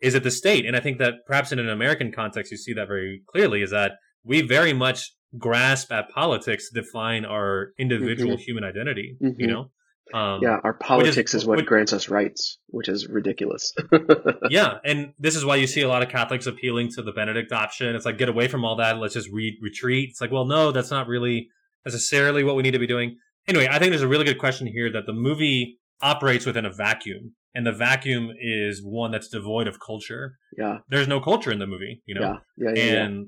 is 0.00 0.14
it 0.14 0.22
the 0.22 0.30
state 0.30 0.64
and 0.64 0.76
i 0.76 0.80
think 0.80 0.98
that 0.98 1.14
perhaps 1.26 1.50
in 1.50 1.58
an 1.58 1.68
american 1.68 2.12
context 2.12 2.52
you 2.52 2.56
see 2.56 2.72
that 2.72 2.86
very 2.86 3.20
clearly 3.26 3.62
is 3.62 3.72
that 3.72 3.94
we 4.22 4.40
very 4.40 4.72
much 4.72 5.10
grasp 5.36 5.90
at 5.90 6.08
politics 6.10 6.70
to 6.70 6.80
define 6.82 7.24
our 7.24 7.72
individual 7.80 8.36
human 8.36 8.62
identity 8.62 9.16
you 9.20 9.32
Mhm. 9.48 9.48
know 9.48 9.70
um, 10.14 10.40
Yeah, 10.42 10.58
our 10.64 10.74
politics 10.74 11.34
is, 11.34 11.44
what 11.46 11.56
which- 11.58 11.66
grants 11.66 11.92
us 11.92 12.08
rights, 12.08 12.58
which 12.68 12.88
is 12.88 13.06
ridiculous. 13.08 13.72
yeah 14.50 14.78
and 14.84 15.12
this 15.18 15.36
is 15.36 15.44
why 15.44 15.56
you 15.56 15.66
see 15.66 15.82
a 15.82 15.88
lot 15.88 16.02
of 16.02 16.08
catholics 16.08 16.46
appealing 16.46 16.90
to 16.92 17.02
the 17.02 17.12
benedict 17.12 17.52
option 17.52 17.94
it's 17.94 18.06
like 18.06 18.16
get 18.18 18.28
away 18.28 18.48
from 18.48 18.64
all 18.64 18.76
that 18.76 18.98
let's 18.98 19.14
just 19.14 19.28
re- 19.30 19.58
retreat 19.62 20.08
it's 20.10 20.20
like 20.20 20.30
well 20.30 20.44
no 20.46 20.72
that's 20.72 20.90
not 20.90 21.06
really 21.06 21.48
necessarily 21.84 22.42
what 22.44 22.56
we 22.56 22.62
need 22.62 22.70
to 22.72 22.78
be 22.78 22.86
doing 22.86 23.16
anyway 23.46 23.66
i 23.70 23.78
think 23.78 23.90
there's 23.90 24.02
a 24.02 24.08
really 24.08 24.24
good 24.24 24.38
question 24.38 24.66
here 24.66 24.90
that 24.90 25.06
the 25.06 25.12
movie 25.12 25.78
operates 26.00 26.46
within 26.46 26.64
a 26.64 26.72
vacuum 26.72 27.34
and 27.54 27.66
the 27.66 27.72
vacuum 27.72 28.30
is 28.40 28.80
one 28.84 29.10
that's 29.10 29.28
devoid 29.28 29.66
of 29.66 29.78
culture 29.80 30.34
yeah, 30.56 30.78
there's 30.88 31.08
no 31.08 31.20
culture 31.20 31.50
in 31.52 31.58
the 31.58 31.66
movie, 31.66 32.02
you 32.06 32.14
know, 32.14 32.20
yeah, 32.22 32.36
yeah, 32.56 32.72
yeah. 32.84 32.92
yeah. 32.92 33.04
and 33.04 33.26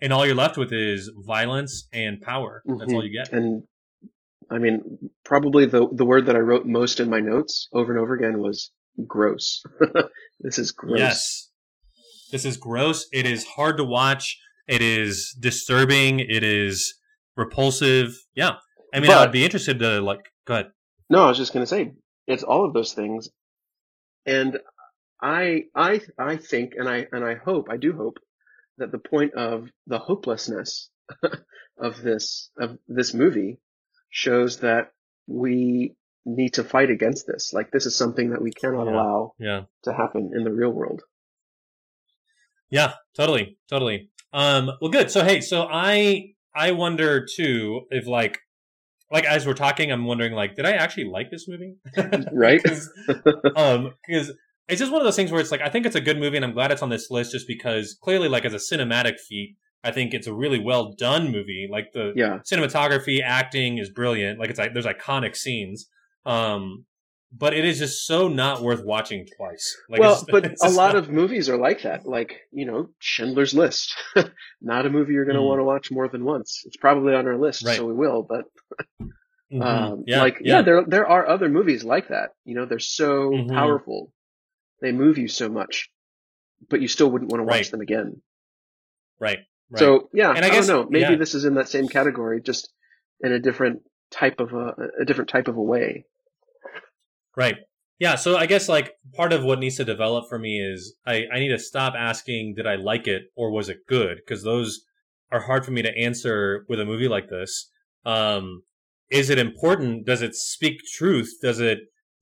and 0.00 0.12
all 0.12 0.26
you're 0.26 0.34
left 0.34 0.56
with 0.56 0.72
is 0.72 1.10
violence 1.26 1.86
and 1.92 2.20
power. 2.20 2.62
That's 2.66 2.92
Mhm. 2.92 2.94
all 2.94 3.04
you 3.04 3.12
get. 3.12 3.32
And 3.32 3.62
I 4.50 4.58
mean, 4.58 5.10
probably 5.24 5.66
the 5.66 5.88
the 5.92 6.04
word 6.04 6.26
that 6.26 6.36
I 6.36 6.40
wrote 6.40 6.66
most 6.66 7.00
in 7.00 7.10
my 7.10 7.20
notes 7.20 7.68
over 7.72 7.92
and 7.92 8.00
over 8.00 8.14
again 8.14 8.38
was 8.38 8.70
gross. 9.06 9.62
this 10.40 10.58
is 10.58 10.72
gross. 10.72 10.98
Yes, 10.98 11.50
this 12.32 12.44
is 12.44 12.56
gross. 12.56 13.06
It 13.12 13.26
is 13.26 13.44
hard 13.44 13.76
to 13.78 13.84
watch. 13.84 14.38
It 14.66 14.82
is 14.82 15.36
disturbing. 15.38 16.20
It 16.20 16.42
is 16.42 16.94
repulsive. 17.36 18.16
Yeah, 18.34 18.56
I 18.92 19.00
mean, 19.00 19.10
I'd 19.10 19.32
be 19.32 19.44
interested 19.44 19.78
to 19.80 20.00
like. 20.00 20.30
Go 20.46 20.54
ahead. 20.54 20.66
No, 21.10 21.24
I 21.24 21.28
was 21.28 21.38
just 21.38 21.52
going 21.52 21.62
to 21.62 21.68
say 21.68 21.92
it's 22.26 22.42
all 22.42 22.66
of 22.66 22.74
those 22.74 22.92
things, 22.92 23.28
and 24.26 24.58
I 25.20 25.64
I 25.74 26.00
I 26.18 26.36
think 26.36 26.74
and 26.76 26.88
I 26.88 27.06
and 27.12 27.24
I 27.24 27.34
hope 27.34 27.68
I 27.70 27.76
do 27.76 27.92
hope 27.94 28.18
that 28.78 28.92
the 28.92 28.98
point 28.98 29.34
of 29.34 29.68
the 29.86 29.98
hopelessness 29.98 30.90
of 31.78 32.02
this 32.02 32.50
of 32.58 32.78
this 32.88 33.14
movie 33.14 33.58
shows 34.14 34.60
that 34.60 34.92
we 35.26 35.96
need 36.24 36.54
to 36.54 36.62
fight 36.62 36.88
against 36.88 37.26
this. 37.26 37.52
Like 37.52 37.72
this 37.72 37.84
is 37.84 37.96
something 37.96 38.30
that 38.30 38.40
we 38.40 38.52
cannot 38.52 38.84
Yeah. 38.84 38.92
allow 38.92 39.32
Yeah, 39.40 39.60
to 39.82 39.92
happen 39.92 40.30
in 40.34 40.44
the 40.44 40.52
real 40.52 40.70
world. 40.70 41.02
yeah, 42.70 42.92
totally, 43.16 43.58
totally. 43.68 44.10
Um, 44.32 44.70
well, 44.80 44.90
good. 44.90 45.10
So 45.10 45.24
hey, 45.24 45.40
so 45.40 45.66
I 45.70 46.34
I 46.54 46.70
wonder 46.72 47.26
too 47.26 47.82
if 47.90 48.06
like 48.06 48.38
like 49.10 49.24
as 49.24 49.46
we're 49.46 49.54
talking, 49.54 49.90
I'm 49.90 50.04
wondering 50.04 50.32
like, 50.32 50.54
did 50.54 50.64
I 50.64 50.72
actually 50.72 51.04
like 51.06 51.30
this 51.32 51.46
movie? 51.48 51.74
Right? 52.32 52.62
'Cause 52.64 52.88
um 53.56 53.94
because 54.06 54.32
it's 54.68 54.78
just 54.78 54.92
one 54.92 55.00
of 55.00 55.04
those 55.04 55.16
things 55.16 55.30
where 55.30 55.40
it's 55.40 55.50
like 55.50 55.60
i 55.60 55.68
think 55.68 55.84
it's 55.84 55.94
a 55.94 56.00
good 56.00 56.18
movie 56.18 56.36
and 56.36 56.44
i'm 56.44 56.54
glad 56.54 56.72
it's 56.72 56.80
on 56.82 56.88
this 56.88 57.10
list 57.10 57.32
just 57.32 57.46
because 57.46 57.96
clearly 58.02 58.28
like 58.28 58.44
as 58.46 58.54
a 58.54 58.56
cinematic 58.74 59.20
feat 59.20 59.56
i 59.84 59.90
think 59.92 60.12
it's 60.14 60.26
a 60.26 60.32
really 60.34 60.58
well 60.58 60.92
done 60.98 61.30
movie 61.30 61.68
like 61.70 61.92
the 61.92 62.12
Yeah. 62.16 62.38
cinematography 62.50 63.22
acting 63.22 63.78
is 63.78 63.90
brilliant 63.90 64.38
like 64.40 64.50
it's 64.50 64.58
like 64.58 64.72
there's 64.72 64.86
iconic 64.86 65.36
scenes 65.36 65.88
um 66.26 66.84
but 67.36 67.52
it 67.52 67.64
is 67.64 67.78
just 67.80 68.06
so 68.06 68.28
not 68.28 68.62
worth 68.62 68.84
watching 68.84 69.26
twice 69.36 69.76
like 69.90 70.00
well, 70.00 70.12
it's- 70.12 70.26
but 70.30 70.44
it's 70.46 70.64
a 70.64 70.68
lot 70.68 70.94
of 70.94 71.10
movies 71.10 71.48
are 71.48 71.56
like 71.58 71.82
that. 71.82 72.06
Like, 72.06 72.38
you 72.52 72.64
know, 72.64 72.90
Schindler's 73.00 73.52
List. 73.52 73.92
Not 74.62 74.86
a 74.86 74.90
movie 74.90 75.14
you're 75.14 75.24
going 75.24 75.34
to 75.34 75.42
Mm. 75.42 75.48
want 75.48 75.58
to 75.58 75.64
watch 75.64 75.90
more 75.90 76.06
than 76.08 76.24
once. 76.24 76.62
It's 76.64 76.76
probably 76.76 77.12
on 77.12 77.26
our 77.26 77.36
list, 77.36 77.64
Right. 77.66 77.76
so 77.76 77.86
we 77.86 77.92
will. 77.92 78.22
But 78.22 78.44
Mhm. 79.52 79.62
um, 79.64 80.04
yeah 80.06 80.20
like, 80.22 80.38
yeah. 80.42 80.62
there 80.62 80.84
there 80.86 81.08
are 81.08 81.28
other 81.28 81.48
movies 81.48 81.82
like 81.82 82.06
that. 82.10 82.30
You 82.44 82.54
know, 82.54 82.66
they're 82.66 82.78
so 82.78 83.30
Mhm. 83.32 83.48
powerful, 83.48 84.12
they 84.80 84.92
move 84.92 85.18
you 85.18 85.26
so 85.26 85.48
much, 85.48 85.90
but 86.70 86.80
you 86.80 86.86
still 86.86 87.10
wouldn't 87.10 87.32
want 87.32 87.40
to 87.40 87.44
watch 87.46 87.56
Right. 87.66 87.70
them 87.72 87.80
again. 87.80 88.22
right 89.20 89.40
right 89.74 89.78
So 89.80 90.08
yeah, 90.12 90.30
And 90.30 90.44
I 90.44 90.48
I, 90.48 90.50
don't 90.50 90.66
know. 90.66 90.86
Maybe 90.88 91.12
yeah. 91.12 91.16
this 91.16 91.34
is 91.34 91.44
in 91.44 91.54
that 91.54 91.68
same 91.68 91.88
category, 91.88 92.40
just 92.40 92.72
in 93.20 93.32
a 93.32 93.38
different 93.38 93.82
type 94.10 94.40
of 94.40 94.52
a, 94.52 94.74
a 95.00 95.04
different 95.04 95.30
type 95.30 95.48
of 95.48 95.56
a 95.56 95.62
way. 95.62 96.04
Right. 97.36 97.56
Yeah. 97.98 98.16
So 98.16 98.36
I 98.36 98.46
guess 98.46 98.68
like 98.68 98.92
part 99.14 99.32
of 99.32 99.44
what 99.44 99.58
needs 99.58 99.76
to 99.76 99.84
develop 99.84 100.28
for 100.28 100.38
me 100.38 100.60
is 100.60 100.94
I, 101.06 101.24
I 101.32 101.38
need 101.38 101.48
to 101.48 101.58
stop 101.58 101.94
asking, 101.96 102.54
did 102.56 102.66
I 102.66 102.76
like 102.76 103.06
it 103.06 103.22
or 103.36 103.50
was 103.50 103.68
it 103.68 103.86
good? 103.88 104.18
Because 104.24 104.42
those 104.42 104.84
are 105.30 105.40
hard 105.40 105.64
for 105.64 105.70
me 105.70 105.82
to 105.82 105.96
answer 105.96 106.64
with 106.68 106.80
a 106.80 106.84
movie 106.84 107.08
like 107.08 107.28
this. 107.28 107.70
Um, 108.04 108.62
is 109.10 109.30
it 109.30 109.38
important? 109.38 110.06
Does 110.06 110.22
it 110.22 110.34
speak 110.34 110.80
truth? 110.96 111.34
Does 111.42 111.60
it 111.60 111.78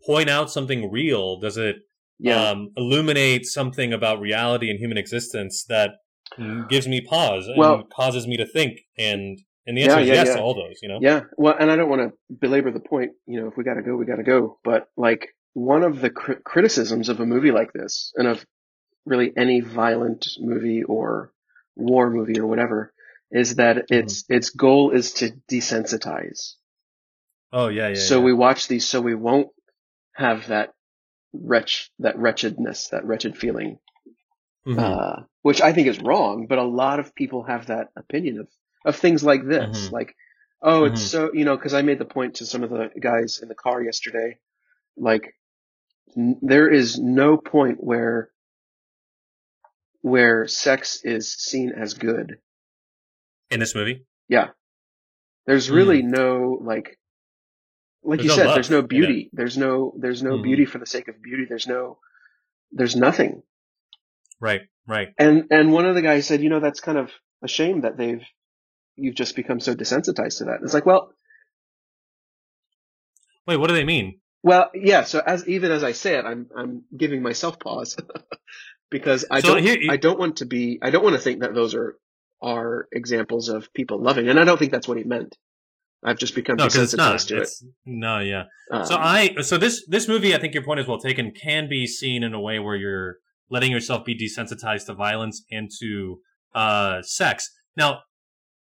point 0.06 0.28
out 0.28 0.50
something 0.50 0.90
real? 0.90 1.40
Does 1.40 1.56
it 1.56 1.76
Yeah. 2.18 2.50
um, 2.50 2.70
illuminate 2.76 3.46
something 3.46 3.92
about 3.92 4.20
reality 4.20 4.70
and 4.70 4.78
human 4.78 4.98
existence 4.98 5.64
that 5.68 5.90
gives 6.68 6.88
me 6.88 7.00
pause 7.00 7.46
and 7.46 7.58
Well- 7.58 7.84
causes 7.84 8.26
me 8.26 8.36
to 8.36 8.46
think? 8.46 8.80
And 8.98 9.40
and 9.66 9.76
the 9.76 9.82
Yeah, 9.82 9.92
answer 9.92 10.00
is 10.00 10.08
yeah, 10.08 10.14
yes 10.14 10.26
yeah. 10.28 10.36
to 10.36 10.42
all 10.42 10.54
those. 10.54 10.80
You 10.82 10.88
know. 10.88 10.98
Yeah, 11.00 11.22
well, 11.36 11.54
and 11.58 11.70
I 11.70 11.76
don't 11.76 11.88
want 11.88 12.02
to 12.02 12.34
belabor 12.34 12.70
the 12.70 12.80
point. 12.80 13.12
You 13.26 13.40
know, 13.40 13.48
if 13.48 13.56
we 13.56 13.64
got 13.64 13.74
to 13.74 13.82
go, 13.82 13.96
we 13.96 14.06
got 14.06 14.16
to 14.16 14.22
go. 14.22 14.58
But 14.64 14.88
like 14.96 15.28
one 15.52 15.84
of 15.84 16.00
the 16.00 16.10
cri- 16.10 16.40
criticisms 16.44 17.08
of 17.08 17.20
a 17.20 17.26
movie 17.26 17.52
like 17.52 17.72
this, 17.72 18.12
and 18.16 18.26
of 18.26 18.44
really 19.04 19.32
any 19.36 19.60
violent 19.60 20.28
movie 20.40 20.82
or 20.82 21.32
war 21.76 22.10
movie 22.10 22.38
or 22.38 22.46
whatever, 22.46 22.92
is 23.30 23.56
that 23.56 23.76
mm-hmm. 23.76 23.94
its 23.94 24.24
its 24.28 24.50
goal 24.50 24.90
is 24.90 25.12
to 25.14 25.32
desensitize. 25.50 26.54
Oh 27.52 27.68
yeah, 27.68 27.88
yeah. 27.88 27.94
so 27.94 28.18
yeah. 28.18 28.24
we 28.24 28.32
watch 28.32 28.68
these 28.68 28.88
so 28.88 29.00
we 29.00 29.14
won't 29.14 29.48
have 30.14 30.48
that 30.48 30.72
wretch, 31.32 31.90
that 31.98 32.18
wretchedness, 32.18 32.88
that 32.88 33.04
wretched 33.04 33.36
feeling, 33.36 33.78
Mhm. 34.66 34.78
uh, 34.78 35.22
which 35.42 35.60
I 35.60 35.72
think 35.72 35.88
is 35.88 36.00
wrong. 36.00 36.46
But 36.48 36.58
a 36.58 36.62
lot 36.64 37.00
of 37.00 37.14
people 37.14 37.42
have 37.44 37.66
that 37.66 37.88
opinion 37.96 38.38
of 38.38 38.48
of 38.84 38.96
things 38.96 39.22
like 39.22 39.46
this, 39.46 39.88
Mhm. 39.88 39.92
like, 39.92 40.16
oh, 40.60 40.84
it's 40.84 41.02
Mhm. 41.02 41.06
so 41.10 41.32
you 41.32 41.44
know, 41.44 41.56
because 41.56 41.74
I 41.74 41.82
made 41.82 41.98
the 41.98 42.04
point 42.04 42.36
to 42.36 42.46
some 42.46 42.62
of 42.64 42.70
the 42.70 42.90
guys 43.00 43.38
in 43.42 43.48
the 43.48 43.54
car 43.54 43.82
yesterday, 43.82 44.38
like, 44.96 45.34
n- 46.16 46.38
there 46.42 46.68
is 46.68 46.98
no 46.98 47.36
point 47.36 47.78
where 47.82 48.30
where 50.00 50.46
sex 50.48 51.00
is 51.04 51.32
seen 51.32 51.72
as 51.72 51.94
good. 51.94 52.38
in 53.50 53.60
this 53.60 53.74
movie. 53.74 54.06
Yeah, 54.28 54.48
there's 55.46 55.70
really 55.70 56.02
no 56.02 56.58
like. 56.62 56.98
Like 58.02 58.20
Hmm. 58.20 58.26
There's 58.26 58.36
you 58.38 58.42
no 58.42 58.48
said, 58.48 58.56
there's 58.56 58.70
no 58.70 58.82
beauty. 58.82 59.30
There's 59.34 59.56
no, 59.58 59.94
there's 59.98 60.22
no 60.22 60.38
Mhm. 60.38 60.42
beauty 60.42 60.64
for 60.64 60.78
the 60.78 60.86
sake 60.86 61.06
of 61.08 61.20
beauty. 61.22 61.44
There's 61.48 61.66
no, 61.68 62.00
there's 62.72 62.96
nothing. 62.96 63.42
Right, 64.42 64.62
right. 64.88 65.08
And 65.18 65.44
and 65.50 65.72
one 65.72 65.86
of 65.86 65.94
the 65.94 66.02
guys 66.02 66.26
said, 66.26 66.42
you 66.42 66.50
know, 66.50 66.58
that's 66.60 66.80
kind 66.80 66.98
of 66.98 67.10
a 67.44 67.48
shame 67.48 67.82
that 67.82 67.96
they've 67.96 68.22
you've 68.96 69.14
just 69.14 69.36
become 69.36 69.60
so 69.60 69.74
desensitized 69.74 70.38
to 70.38 70.44
that. 70.46 70.58
It's 70.64 70.74
like, 70.74 70.84
well, 70.84 71.14
Wait, 73.46 73.56
what 73.56 73.68
do 73.68 73.74
they 73.74 73.84
mean? 73.84 74.18
well, 74.42 74.70
yeah. 74.74 75.04
So 75.04 75.20
as 75.24 75.46
even 75.48 75.70
as 75.70 75.84
I 75.84 75.92
say 75.92 76.16
it, 76.18 76.24
I'm 76.24 76.48
I'm 76.56 76.82
giving 76.96 77.22
myself 77.22 77.58
pause 77.60 77.96
because 78.90 79.24
I 79.30 79.40
So 79.40 79.54
don't 79.54 79.62
here- 79.62 79.78
I 79.90 79.96
don't 79.96 80.18
want 80.18 80.38
to 80.38 80.46
be 80.46 80.78
I 80.82 80.90
don't 80.90 81.04
want 81.04 81.14
to 81.16 81.22
think 81.22 81.40
that 81.40 81.54
those 81.54 81.74
are 81.74 81.96
are 82.42 82.88
examples 82.92 83.48
of 83.48 83.72
people 83.72 84.02
loving, 84.02 84.28
and 84.28 84.38
I 84.40 84.44
don't 84.44 84.58
think 84.58 84.72
that's 84.72 84.88
what 84.88 84.98
he 84.98 85.04
meant. 85.04 85.36
I've 86.04 86.18
just 86.18 86.34
become 86.34 86.56
No, 86.56 86.64
because 86.64 86.92
it's 86.92 86.96
not. 86.96 87.14
desensitized 87.14 87.28
to 87.28 87.42
it. 87.42 87.48
No, 87.86 88.18
yeah. 88.18 88.44
Um, 88.72 88.84
So 88.84 88.96
I 88.96 89.36
so 89.42 89.56
this 89.58 89.86
this 89.86 90.08
movie 90.08 90.34
I 90.34 90.38
think 90.38 90.52
your 90.54 90.64
point 90.64 90.80
is 90.80 90.88
well 90.88 90.98
taken 90.98 91.30
can 91.32 91.68
be 91.68 91.86
seen 91.86 92.24
in 92.24 92.34
a 92.34 92.40
way 92.40 92.58
where 92.58 92.74
you're 92.74 93.18
letting 93.52 93.70
yourself 93.70 94.04
be 94.04 94.14
desensitized 94.18 94.86
to 94.86 94.94
violence 94.94 95.44
and 95.50 95.70
to 95.80 96.18
uh 96.54 97.02
sex. 97.02 97.50
Now, 97.76 98.00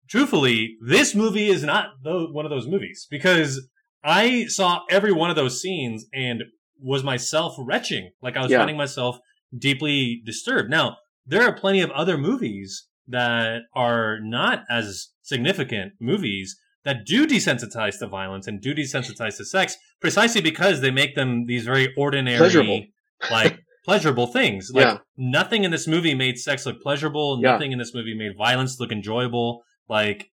truthfully, 0.08 0.76
this 0.80 1.14
movie 1.14 1.48
is 1.48 1.62
not 1.64 1.90
tho- 2.02 2.28
one 2.32 2.44
of 2.44 2.50
those 2.50 2.66
movies 2.66 3.06
because 3.10 3.68
I 4.04 4.46
saw 4.46 4.80
every 4.90 5.12
one 5.12 5.30
of 5.30 5.36
those 5.36 5.60
scenes 5.60 6.06
and 6.12 6.44
was 6.80 7.02
myself 7.02 7.54
retching. 7.58 8.10
Like 8.22 8.36
I 8.36 8.42
was 8.42 8.50
Yeah. 8.50 8.58
finding 8.58 8.76
myself 8.76 9.18
deeply 9.56 10.22
disturbed. 10.24 10.70
Now, 10.70 10.96
there 11.26 11.42
are 11.42 11.52
plenty 11.54 11.80
of 11.80 11.90
other 11.90 12.16
movies 12.16 12.86
that 13.08 13.62
are 13.74 14.18
not 14.20 14.64
as 14.70 15.08
significant 15.22 15.92
movies 16.00 16.56
that 16.84 17.04
do 17.04 17.26
desensitize 17.26 17.98
to 17.98 18.06
violence 18.06 18.46
and 18.46 18.60
do 18.60 18.74
desensitize 18.74 19.36
to 19.38 19.44
sex 19.44 19.76
precisely 20.00 20.40
because 20.40 20.80
they 20.80 20.90
make 20.90 21.14
them 21.16 21.46
these 21.46 21.64
very 21.64 21.92
ordinary 21.96 22.38
Pleasurable. 22.38 22.84
like 23.30 23.58
pleasurable 23.88 24.26
things 24.26 24.70
like 24.74 24.84
Yeah. 24.84 24.98
nothing 25.16 25.64
in 25.64 25.70
this 25.70 25.86
movie 25.88 26.14
made 26.14 26.38
sex 26.38 26.66
look 26.66 26.82
pleasurable 26.82 27.40
Yeah. 27.42 27.52
nothing 27.52 27.72
in 27.72 27.78
this 27.78 27.94
movie 27.94 28.14
made 28.14 28.36
violence 28.36 28.78
look 28.80 28.92
enjoyable 28.92 29.62
like 29.88 30.30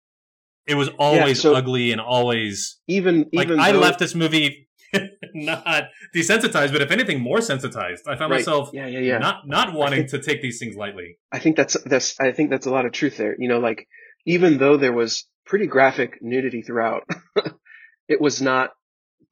it 0.67 0.75
was 0.75 0.89
always 0.97 1.41
so- 1.41 1.53
ugly 1.55 1.91
and 1.91 1.99
always 1.99 2.79
even 2.87 3.29
like 3.33 3.47
even 3.47 3.59
i 3.59 3.71
though- 3.73 3.79
left 3.79 3.99
this 3.99 4.15
movie 4.15 4.69
not 5.33 5.85
desensitized 6.15 6.71
but 6.71 6.81
if 6.81 6.91
anything 6.91 7.19
more 7.19 7.41
sensitized 7.41 8.03
i 8.07 8.15
found 8.15 8.31
right. 8.31 8.37
myself 8.39 8.69
Yeah, 8.73 8.87
yeah, 8.87 8.99
yeah. 8.99 9.17
not 9.17 9.47
not 9.47 9.73
wanting 9.73 10.07
think- 10.07 10.23
to 10.23 10.29
take 10.29 10.41
these 10.41 10.57
things 10.59 10.75
lightly 10.75 11.17
I 11.31 11.39
think 11.39 11.55
that's 11.57 11.75
that's 11.85 12.15
I 12.21 12.31
think 12.31 12.49
that's 12.51 12.65
a 12.67 12.71
lot 12.71 12.85
of 12.85 12.91
truth 12.93 13.15
there. 13.17 13.35
You 13.37 13.47
know, 13.49 13.59
like 13.59 13.87
even 14.25 14.57
though 14.59 14.77
there 14.77 14.93
was 14.93 15.25
pretty 15.45 15.65
graphic 15.67 16.19
nudity 16.21 16.61
throughout, 16.61 17.03
it 18.07 18.19
was 18.21 18.41
not 18.41 18.69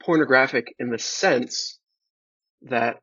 pornographic 0.01 0.65
in 0.79 0.89
the 0.89 0.97
sense 0.97 1.77
that 2.63 2.97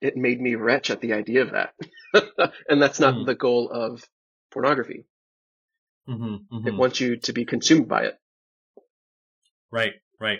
it 0.00 0.16
made 0.16 0.40
me 0.40 0.54
retch 0.54 0.90
at 0.90 1.00
the 1.00 1.12
idea 1.12 1.42
of 1.42 1.52
that. 1.52 1.74
and 2.68 2.80
that's 2.82 3.00
not 3.00 3.14
Mhm. 3.14 3.26
the 3.26 3.34
goal 3.34 3.70
of 3.70 4.02
pornography. 4.52 5.06
mm-hmm, 6.08 6.66
It 6.66 6.74
wants 6.74 7.00
you 7.00 7.16
to 7.18 7.32
be 7.32 7.44
consumed 7.44 7.88
by 7.88 8.04
it. 8.04 8.14
Right, 9.70 9.92
right. 10.20 10.38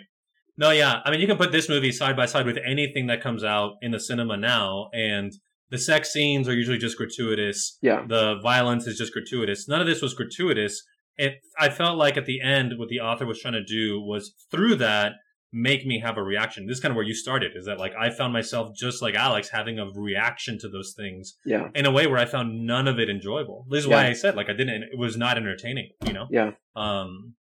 No, 0.57 0.71
yeah. 0.71 1.01
I 1.05 1.11
mean, 1.11 1.21
you 1.21 1.27
can 1.27 1.37
put 1.37 1.53
this 1.53 1.69
movie 1.69 1.93
side 1.93 2.17
by 2.17 2.27
side 2.27 2.47
with 2.47 2.59
anything 2.67 3.07
that 3.07 3.23
comes 3.23 3.45
out 3.45 3.75
in 3.81 3.93
the 3.93 4.01
cinema 4.01 4.37
now, 4.37 4.91
and 4.93 5.33
the 5.71 5.79
sex 5.79 6.13
scenes 6.13 6.49
are 6.49 6.55
usually 6.55 6.79
just 6.79 6.97
gratuitous. 6.99 7.79
Yeah. 7.81 8.05
The 8.07 8.41
violence 8.43 8.87
is 8.87 8.99
just 8.99 9.13
gratuitous. 9.13 9.69
None 9.69 9.81
of 9.81 9.87
this 9.87 10.03
was 10.03 10.15
gratuitous. 10.15 10.83
It, 11.17 11.35
I 11.59 11.71
felt 11.71 11.97
like 11.99 12.17
at 12.17 12.27
the 12.27 12.41
end, 12.41 12.73
what 12.79 12.89
the 12.89 13.01
author 13.01 13.27
was 13.27 13.41
trying 13.41 13.55
to 13.55 13.65
do 13.65 14.01
was 14.01 14.35
through 14.51 14.77
that 14.77 15.13
make 15.53 15.85
me 15.85 15.99
have 16.01 16.17
a 16.17 16.23
reaction. 16.23 16.67
This 16.67 16.77
is 16.77 16.81
kind 16.83 16.93
of 16.93 16.97
where 16.97 17.05
you 17.05 17.15
started. 17.15 17.53
Is 17.57 17.67
that 17.67 17.79
like 17.79 17.93
I 17.99 18.11
found 18.11 18.33
myself 18.33 18.75
just 18.75 19.03
like 19.03 19.15
Alex 19.15 19.49
having 19.53 19.79
a 19.79 19.87
reaction 19.95 20.59
to 20.61 20.69
those 20.69 20.95
things 20.97 21.37
Yeah. 21.45 21.69
in 21.75 21.87
a 21.87 21.91
way 21.91 22.07
where 22.07 22.19
I 22.19 22.25
found 22.25 22.67
none 22.67 22.87
of 22.87 22.99
it 22.99 23.11
enjoyable. 23.11 23.67
This 23.71 23.81
is 23.85 23.89
why 23.89 24.07
I 24.07 24.13
said 24.13 24.37
like 24.37 24.49
I 24.49 24.53
didn't. 24.53 24.85
It 24.93 24.99
was 24.99 25.17
not 25.17 25.37
entertaining. 25.37 25.91
You 26.07 26.13
know. 26.13 26.27
Yeah. 26.31 26.53
Um, 26.77 27.35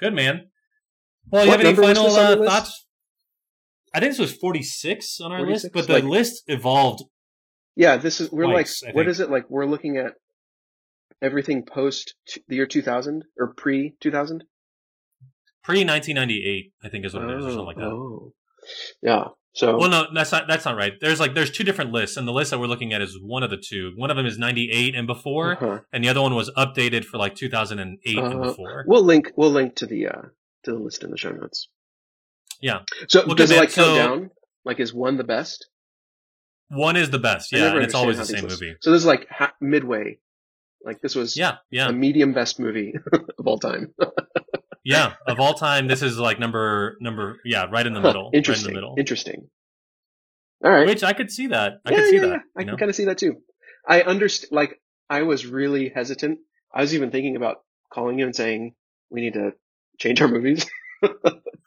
good 0.00 0.14
man. 0.14 0.48
Well, 1.30 1.44
you 1.44 1.50
have 1.50 1.60
any 1.60 1.74
final 1.74 2.06
uh, 2.06 2.36
thoughts? 2.44 2.86
I 3.92 4.00
think 4.00 4.12
this 4.12 4.18
was 4.20 4.32
forty 4.34 4.62
six 4.62 5.20
on 5.20 5.32
our 5.32 5.38
46? 5.38 5.64
list, 5.64 5.72
but 5.74 5.86
the 5.86 5.92
Like- 6.00 6.04
list 6.04 6.42
evolved. 6.46 7.02
Yeah. 7.74 7.96
This 7.98 8.20
is, 8.22 8.30
we're 8.32 8.44
Twice, 8.44 8.82
like, 8.82 8.94
what 8.94 9.06
is 9.06 9.20
it? 9.20 9.28
Like 9.30 9.50
we're 9.50 9.66
looking 9.66 9.96
at 9.98 10.12
everything 11.20 11.64
post 11.64 12.14
t- 12.28 12.42
the 12.48 12.56
year 12.56 12.66
2000 12.66 13.24
or 13.38 13.52
pre 13.54 13.96
2000? 14.00 14.44
Pre 15.66 15.84
nineteen 15.84 16.14
ninety 16.14 16.44
eight, 16.46 16.72
I 16.84 16.88
think 16.88 17.04
is 17.04 17.12
what 17.14 17.24
it 17.24 17.38
is, 17.38 17.44
or 17.44 17.48
something 17.50 17.66
like 17.66 17.76
that. 17.76 17.84
Oh. 17.84 18.32
Yeah. 19.02 19.24
So, 19.52 19.78
Well, 19.78 19.88
no, 19.88 20.06
that's 20.14 20.32
not 20.32 20.46
that's 20.46 20.64
not 20.66 20.76
right. 20.76 20.92
There's 21.00 21.18
like 21.18 21.34
there's 21.34 21.50
two 21.50 21.64
different 21.64 21.90
lists, 21.90 22.16
and 22.16 22.28
the 22.28 22.32
list 22.32 22.50
that 22.50 22.60
we're 22.60 22.66
looking 22.66 22.92
at 22.92 23.00
is 23.00 23.18
one 23.20 23.42
of 23.42 23.50
the 23.50 23.56
two. 23.56 23.92
One 23.96 24.10
of 24.10 24.16
them 24.16 24.26
is 24.26 24.38
ninety 24.38 24.70
eight 24.70 24.94
and 24.94 25.06
before, 25.06 25.52
uh-huh. 25.54 25.80
and 25.92 26.04
the 26.04 26.08
other 26.08 26.20
one 26.22 26.34
was 26.34 26.50
updated 26.56 27.04
for 27.04 27.16
like 27.18 27.34
two 27.34 27.48
thousand 27.48 27.78
and 27.78 27.98
eight 28.06 28.18
and 28.18 28.34
Uh, 28.34 28.38
before. 28.48 28.84
we'll 28.86 29.02
link, 29.04 29.32
we'll 29.36 29.50
link 29.50 29.74
to 29.76 29.86
the, 29.86 30.08
uh, 30.08 30.22
to 30.64 30.72
the 30.72 30.78
list 30.78 31.02
in 31.02 31.10
the 31.10 31.16
show 31.16 31.30
notes. 31.30 31.68
Yeah. 32.60 32.80
So 33.08 33.24
Well, 33.26 33.34
does 33.34 33.50
it 33.50 33.58
like 33.58 33.70
So- 33.70 33.94
down? 33.96 34.30
Like 34.64 34.78
is 34.80 34.92
one 34.92 35.16
the 35.16 35.24
best? 35.24 35.66
One 36.68 36.96
is 36.96 37.10
the 37.10 37.18
best, 37.20 37.50
yeah, 37.52 37.72
and 37.74 37.82
it's 37.84 37.94
always 37.94 38.18
the 38.18 38.24
same 38.26 38.44
lists- 38.44 38.60
movie. 38.60 38.74
So 38.82 38.90
this 38.92 39.00
is 39.02 39.06
like 39.06 39.26
ha- 39.30 39.54
midway. 39.60 40.18
Like 40.84 41.00
this 41.00 41.14
was 41.14 41.36
Yeah, 41.36 41.56
yeah. 41.70 41.88
a 41.88 41.92
medium 41.92 42.32
best 42.34 42.60
movie 42.60 42.92
of 43.38 43.46
all 43.46 43.58
time. 43.58 43.94
Yeah, 44.86 45.14
of 45.26 45.40
all 45.40 45.54
time, 45.54 45.88
this 45.88 46.02
is 46.02 46.18
like 46.18 46.40
number 46.40 46.96
number 47.00 47.38
yeah, 47.44 47.66
right 47.70 47.86
in 47.86 47.94
the 47.94 48.00
Huh, 48.00 48.08
middle, 48.08 48.24
right 48.24 48.34
in 48.34 48.38
Interesting. 48.38 48.72
the 48.72 48.76
middle. 48.80 48.94
Interesting. 48.98 49.48
All 50.64 50.70
right. 50.72 50.86
Which 50.86 51.02
I 51.04 51.12
could 51.12 51.30
see 51.30 51.48
that. 51.48 51.74
I 51.86 51.90
yeah, 51.92 51.96
could 51.98 52.06
see 52.06 52.16
yeah, 52.16 52.20
that. 52.20 52.28
yeah. 52.30 52.38
I 52.56 52.62
you 52.62 52.66
can 52.68 52.78
kind 52.78 52.90
of 52.90 52.96
see 52.96 53.06
that 53.06 53.18
too. 53.18 53.36
I 53.88 54.02
understand. 54.02 54.52
Like 54.52 54.80
I 55.10 55.22
was 55.22 55.46
really 55.46 55.90
hesitant. 55.94 56.40
I 56.74 56.82
was 56.82 56.94
even 56.94 57.10
thinking 57.10 57.36
about 57.36 57.58
calling 57.92 58.18
you 58.18 58.26
and 58.26 58.36
saying 58.36 58.74
we 59.10 59.22
need 59.22 59.34
to 59.34 59.52
change 59.98 60.20
our 60.22 60.28
movies. 60.28 60.66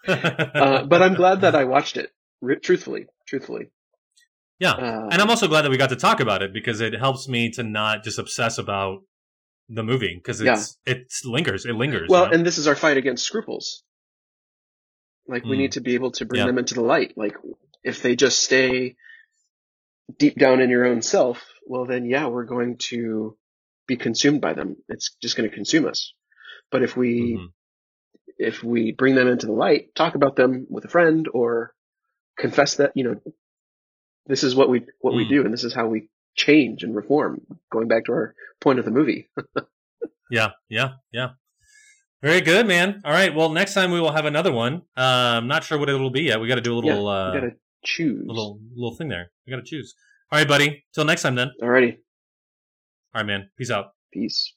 uh, 0.07 0.83
but 0.85 1.01
I'm 1.01 1.15
glad 1.15 1.41
that 1.41 1.55
I 1.55 1.65
watched 1.65 1.97
it. 1.97 2.11
R- 2.43 2.55
truthfully, 2.55 3.07
truthfully. 3.27 3.71
yeah, 4.59 4.75
Uh, 4.77 5.07
and 5.11 5.21
I'm 5.21 5.29
also 5.29 5.47
glad 5.47 5.63
that 5.63 5.71
we 5.71 5.77
got 5.77 5.89
to 5.89 5.95
talk 5.97 6.19
about 6.21 6.41
it 6.43 6.53
because 6.53 6.81
it 6.81 6.93
helps 6.95 7.27
me 7.27 7.51
to 7.51 7.63
not 7.63 8.03
just 8.03 8.19
obsess 8.19 8.57
about 8.57 9.01
the 9.69 9.83
movie 9.83 10.15
because 10.15 10.41
it's 10.41 10.77
it 10.85 11.11
lingers. 11.25 11.65
It 11.65 11.73
lingers. 11.75 12.09
well, 12.09 12.23
you 12.23 12.29
know? 12.29 12.35
and 12.37 12.45
this 12.45 12.57
is 12.57 12.67
our 12.67 12.75
fight 12.75 12.97
against 12.97 13.23
scruples. 13.25 13.83
Like 15.27 15.43
we 15.45 15.55
Mm. 15.55 15.59
need 15.59 15.71
to 15.73 15.81
be 15.81 15.93
able 15.93 16.11
to 16.13 16.25
bring 16.25 16.39
Yeah. 16.39 16.47
them 16.47 16.57
into 16.57 16.73
the 16.73 16.81
light. 16.81 17.13
Like 17.15 17.35
if 17.83 18.01
they 18.01 18.15
just 18.15 18.39
stay 18.43 18.95
deep 20.17 20.35
down 20.37 20.59
in 20.59 20.69
your 20.69 20.85
own 20.85 21.01
self, 21.01 21.45
well 21.65 21.85
then 21.85 22.05
yeah, 22.05 22.27
we're 22.27 22.45
going 22.45 22.77
to 22.89 23.37
be 23.87 23.95
consumed 23.95 24.41
by 24.41 24.53
them. 24.53 24.75
It's 24.87 25.15
just 25.21 25.35
going 25.37 25.49
to 25.49 25.55
consume 25.55 25.85
us. 25.85 26.13
But 26.71 26.81
if 26.83 26.97
we 26.97 27.37
Mhm. 27.37 27.53
if 28.37 28.63
we 28.63 28.91
bring 28.93 29.15
them 29.15 29.27
into 29.27 29.45
the 29.47 29.51
light, 29.51 29.93
talk 29.95 30.15
about 30.15 30.35
them 30.35 30.65
with 30.69 30.85
a 30.85 30.87
friend 30.87 31.27
or 31.33 31.75
confess 32.37 32.75
that, 32.77 32.93
you 32.95 33.03
know, 33.03 33.21
this 34.27 34.43
is 34.43 34.55
what 34.55 34.69
we 34.69 34.85
what 34.99 35.13
we 35.13 35.25
Mm. 35.25 35.29
do 35.29 35.41
and 35.45 35.53
this 35.53 35.63
is 35.63 35.73
how 35.73 35.87
we 35.87 36.09
change 36.35 36.83
and 36.83 36.95
reform, 36.95 37.41
going 37.71 37.87
back 37.87 38.05
to 38.05 38.11
our 38.11 38.35
point 38.61 38.79
of 38.79 38.85
the 38.85 38.91
movie. 38.91 39.29
yeah, 40.31 40.51
yeah, 40.69 40.93
yeah. 41.11 41.29
Very 42.21 42.41
good, 42.41 42.67
man. 42.67 43.01
All 43.05 43.11
right. 43.13 43.33
Well, 43.33 43.49
next 43.49 43.73
time 43.73 43.91
we 43.91 44.01
will 44.01 44.11
have 44.11 44.25
another 44.25 44.51
one. 44.51 44.81
Uh, 44.97 45.37
I'm 45.37 45.47
not 45.47 45.63
sure 45.63 45.77
what 45.77 45.87
it'll 45.89 46.09
be 46.09 46.23
yet. 46.23 46.41
We 46.41 46.49
got 46.49 46.55
to 46.55 46.61
do 46.61 46.73
a 46.73 46.79
little, 46.79 47.07
uh, 47.07 47.33
we 47.33 47.39
gotta 47.39 47.55
choose. 47.83 48.25
little, 48.27 48.59
little 48.75 48.95
thing 48.95 49.07
there. 49.07 49.31
We 49.47 49.51
got 49.51 49.57
to 49.57 49.63
choose. 49.63 49.95
All 50.31 50.37
right, 50.37 50.47
buddy. 50.47 50.83
Till 50.93 51.05
next 51.05 51.21
time, 51.21 51.35
then. 51.35 51.51
Alrighty. 51.61 51.93
All 53.15 53.21
right, 53.21 53.25
man. 53.25 53.49
Peace 53.57 53.71
out. 53.71 53.93
Peace. 54.11 54.53